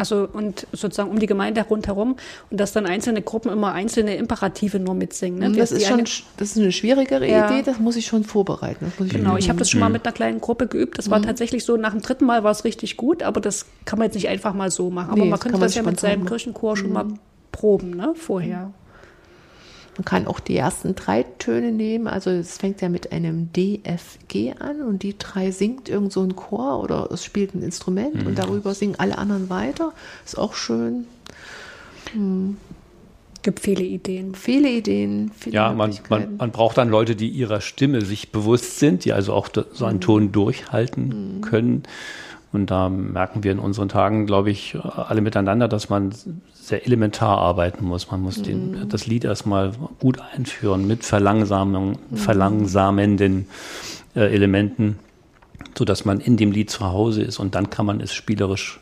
Also 0.00 0.26
und 0.32 0.66
sozusagen 0.72 1.10
um 1.10 1.18
die 1.18 1.26
Gemeinde 1.26 1.62
rundherum 1.62 2.16
und 2.50 2.58
dass 2.58 2.72
dann 2.72 2.86
einzelne 2.86 3.20
Gruppen 3.20 3.52
immer 3.52 3.72
einzelne 3.72 4.16
Imperative 4.16 4.80
nur 4.80 4.94
mitsingen. 4.94 5.38
Ne? 5.38 5.52
Das, 5.58 5.72
ist 5.72 5.86
schon, 5.86 6.04
das 6.38 6.52
ist 6.52 6.58
eine 6.58 6.72
schwierigere 6.72 7.28
ja. 7.28 7.50
Idee, 7.50 7.62
das 7.62 7.78
muss 7.78 7.96
ich 7.96 8.06
schon 8.06 8.24
vorbereiten. 8.24 8.92
Ich 8.98 9.10
genau, 9.10 9.36
ich 9.36 9.50
habe 9.50 9.58
das 9.58 9.68
schon 9.68 9.80
mal 9.80 9.90
mit 9.90 10.06
einer 10.06 10.14
kleinen 10.14 10.40
Gruppe 10.40 10.66
geübt. 10.66 10.96
Das 10.96 11.10
war 11.10 11.18
mhm. 11.18 11.24
tatsächlich 11.24 11.64
so, 11.64 11.76
nach 11.76 11.92
dem 11.92 12.00
dritten 12.00 12.24
Mal 12.24 12.42
war 12.44 12.50
es 12.50 12.64
richtig 12.64 12.96
gut, 12.96 13.22
aber 13.22 13.42
das 13.42 13.66
kann 13.84 13.98
man 13.98 14.06
jetzt 14.06 14.14
nicht 14.14 14.28
einfach 14.28 14.54
mal 14.54 14.70
so 14.70 14.90
machen. 14.90 15.10
Aber 15.10 15.20
nee, 15.20 15.28
man 15.28 15.38
könnte 15.38 15.58
das, 15.58 15.72
das 15.72 15.74
ja 15.74 15.82
mit 15.82 16.00
seinem 16.00 16.24
Kirchenchor 16.24 16.78
schon 16.78 16.92
mal 16.92 17.04
mhm 17.04 17.18
proben, 17.52 17.90
ne, 17.90 18.14
vorher. 18.14 18.72
Man 20.00 20.06
kann 20.06 20.26
auch 20.26 20.40
die 20.40 20.56
ersten 20.56 20.94
drei 20.94 21.24
Töne 21.38 21.72
nehmen. 21.72 22.06
Also 22.06 22.30
es 22.30 22.56
fängt 22.56 22.80
ja 22.80 22.88
mit 22.88 23.12
einem 23.12 23.52
DFG 23.52 24.54
an 24.58 24.80
und 24.80 25.02
die 25.02 25.18
drei 25.18 25.50
singt 25.50 25.90
irgend 25.90 26.10
so 26.10 26.22
ein 26.22 26.36
Chor 26.36 26.82
oder 26.82 27.10
es 27.12 27.22
spielt 27.22 27.54
ein 27.54 27.60
Instrument 27.60 28.14
mhm. 28.14 28.28
und 28.28 28.38
darüber 28.38 28.72
singen 28.72 28.94
alle 28.96 29.18
anderen 29.18 29.50
weiter. 29.50 29.92
Ist 30.24 30.38
auch 30.38 30.54
schön. 30.54 31.04
Mhm. 32.14 32.56
Gibt 33.42 33.60
viele 33.60 33.82
Ideen. 33.84 34.34
Viele 34.34 34.70
Ideen. 34.70 35.32
Viele 35.38 35.56
ja, 35.56 35.70
man, 35.74 35.94
man, 36.08 36.38
man, 36.38 36.50
braucht 36.50 36.78
dann 36.78 36.88
Leute, 36.88 37.14
die 37.14 37.28
ihrer 37.28 37.60
Stimme 37.60 38.00
sich 38.00 38.32
bewusst 38.32 38.78
sind, 38.78 39.04
die 39.04 39.12
also 39.12 39.34
auch 39.34 39.50
so 39.52 39.84
einen 39.84 39.98
mhm. 39.98 40.00
Ton 40.00 40.32
durchhalten 40.32 41.08
mhm. 41.08 41.40
können. 41.42 41.82
Und 42.52 42.70
da 42.70 42.88
merken 42.88 43.44
wir 43.44 43.52
in 43.52 43.60
unseren 43.60 43.88
Tagen, 43.88 44.26
glaube 44.26 44.50
ich, 44.50 44.76
alle 44.76 45.20
miteinander, 45.20 45.68
dass 45.68 45.88
man 45.88 46.12
sehr 46.52 46.84
elementar 46.84 47.38
arbeiten 47.38 47.84
muss. 47.84 48.10
Man 48.10 48.22
muss 48.22 48.42
den, 48.42 48.72
mhm. 48.72 48.88
das 48.88 49.06
Lied 49.06 49.24
erstmal 49.24 49.72
gut 50.00 50.18
einführen 50.34 50.86
mit 50.86 51.04
Verlangsamung, 51.04 51.98
mhm. 52.10 52.16
verlangsamenden 52.16 53.46
äh, 54.16 54.34
Elementen, 54.34 54.98
sodass 55.78 56.04
man 56.04 56.18
in 56.20 56.36
dem 56.36 56.50
Lied 56.50 56.70
zu 56.70 56.86
Hause 56.86 57.22
ist 57.22 57.38
und 57.38 57.54
dann 57.54 57.70
kann 57.70 57.86
man 57.86 58.00
es 58.00 58.12
spielerisch 58.12 58.80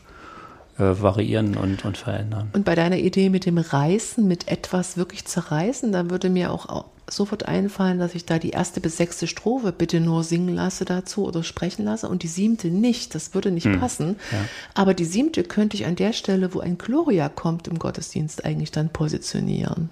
äh, 0.79 1.01
variieren 1.01 1.55
und, 1.55 1.85
und 1.85 1.97
verändern. 1.97 2.49
Und 2.53 2.65
bei 2.65 2.73
deiner 2.73 2.97
Idee 2.97 3.29
mit 3.29 3.45
dem 3.45 3.57
Reißen, 3.57 4.27
mit 4.27 4.47
etwas 4.47 4.97
wirklich 4.97 5.25
zerreißen, 5.25 5.91
da 5.91 6.09
würde 6.09 6.29
mir 6.29 6.51
auch 6.51 6.85
sofort 7.11 7.47
einfallen, 7.47 7.99
dass 7.99 8.15
ich 8.15 8.25
da 8.25 8.39
die 8.39 8.51
erste 8.51 8.81
bis 8.81 8.97
sechste 8.97 9.27
Strophe 9.27 9.71
bitte 9.71 9.99
nur 9.99 10.23
singen 10.23 10.55
lasse 10.55 10.85
dazu 10.85 11.25
oder 11.25 11.43
sprechen 11.43 11.85
lasse 11.85 12.07
und 12.07 12.23
die 12.23 12.27
siebte 12.27 12.69
nicht. 12.69 13.15
Das 13.15 13.33
würde 13.33 13.51
nicht 13.51 13.65
hm. 13.65 13.79
passen. 13.79 14.15
Ja. 14.31 14.37
Aber 14.73 14.93
die 14.93 15.05
siebte 15.05 15.43
könnte 15.43 15.75
ich 15.77 15.85
an 15.85 15.95
der 15.95 16.13
Stelle, 16.13 16.53
wo 16.53 16.59
ein 16.59 16.77
Gloria 16.77 17.29
kommt 17.29 17.67
im 17.67 17.79
Gottesdienst, 17.79 18.45
eigentlich 18.45 18.71
dann 18.71 18.89
positionieren. 18.89 19.89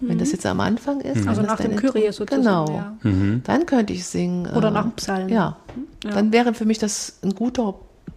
Mhm. 0.00 0.08
Wenn 0.08 0.18
das 0.18 0.28
mhm. 0.28 0.34
jetzt 0.34 0.46
am 0.46 0.60
Anfang 0.60 1.00
ist. 1.00 1.26
Also 1.26 1.42
nach 1.42 1.60
dem 1.60 1.76
Kyrie 1.76 2.12
sozusagen. 2.12 2.42
Genau. 2.42 2.70
Ja. 2.70 2.96
Mhm. 3.02 3.42
Dann 3.44 3.66
könnte 3.66 3.92
ich 3.92 4.04
singen. 4.04 4.46
Oder 4.54 4.68
äh, 4.68 4.72
nach 4.72 4.84
dem 4.84 4.92
Psalm. 4.92 5.28
Ja. 5.28 5.56
ja. 6.04 6.10
Dann 6.10 6.32
wäre 6.32 6.54
für 6.54 6.64
mich 6.64 6.78
das 6.78 7.18
ein 7.22 7.34
guter 7.34 7.74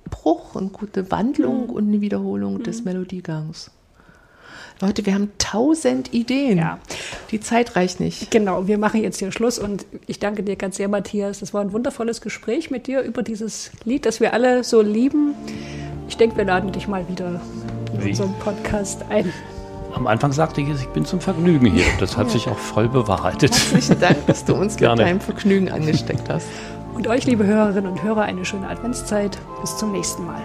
Bruch, 0.10 0.56
eine 0.56 0.70
gute 0.70 1.10
Wandlung 1.12 1.66
mhm. 1.66 1.70
und 1.70 1.88
eine 1.88 2.02
Wiederholung 2.02 2.64
des 2.64 2.80
mhm. 2.80 2.86
Melodiegangs. 2.86 3.72
Leute, 4.82 5.06
wir 5.06 5.14
haben 5.14 5.32
tausend 5.38 6.12
Ideen. 6.12 6.58
Ja. 6.58 6.80
Die 7.30 7.40
Zeit 7.40 7.76
reicht 7.76 8.00
nicht. 8.00 8.32
Genau, 8.32 8.66
wir 8.66 8.80
machen 8.80 9.04
jetzt 9.04 9.20
hier 9.20 9.32
Schluss 9.32 9.60
und 9.60 9.86
ich 10.08 10.18
danke 10.18 10.42
dir 10.42 10.56
ganz 10.56 10.78
sehr, 10.78 10.88
Matthias. 10.88 11.40
Das 11.40 11.54
war 11.54 11.62
ein 11.62 11.72
wundervolles 11.72 12.20
Gespräch 12.20 12.72
mit 12.72 12.88
dir 12.88 13.02
über 13.02 13.22
dieses 13.22 13.70
Lied, 13.86 14.08
das 14.08 14.20
wir 14.20 14.34
alle 14.34 14.64
so 14.64 14.82
lieben. 14.82 15.36
Ich 16.08 16.18
denke, 16.18 16.36
wir 16.38 16.46
laden 16.46 16.72
dich 16.72 16.88
mal 16.88 17.08
wieder 17.08 17.40
in 17.94 18.04
Wie? 18.04 18.10
unseren 18.10 18.34
Podcast 18.40 19.06
ein. 19.10 19.32
Am 19.94 20.08
Anfang 20.08 20.32
sagte 20.32 20.62
ich, 20.62 20.70
ich 20.70 20.88
bin 20.88 21.06
zum 21.06 21.22
Vergnügen 21.22 21.72
hier. 21.72 21.86
Das 22.00 22.18
hat 22.18 22.32
sich 22.32 22.48
auch 22.48 22.58
voll 22.58 22.90
bewahrheitet. 22.90 23.52
Herzlichen 23.52 24.00
Dank, 24.00 24.26
dass 24.26 24.46
du 24.46 24.56
uns 24.56 24.80
mit 24.80 24.98
deinem 24.98 25.22
Vergnügen 25.22 25.70
angesteckt 25.70 26.28
hast. 26.28 26.48
Und 26.96 27.08
euch, 27.08 27.26
liebe 27.26 27.46
Hörerinnen 27.46 27.92
und 27.92 28.02
Hörer, 28.02 28.24
eine 28.24 28.46
schöne 28.46 28.68
Adventszeit. 28.68 29.38
Bis 29.62 29.78
zum 29.78 29.92
nächsten 29.92 30.26
Mal. 30.26 30.42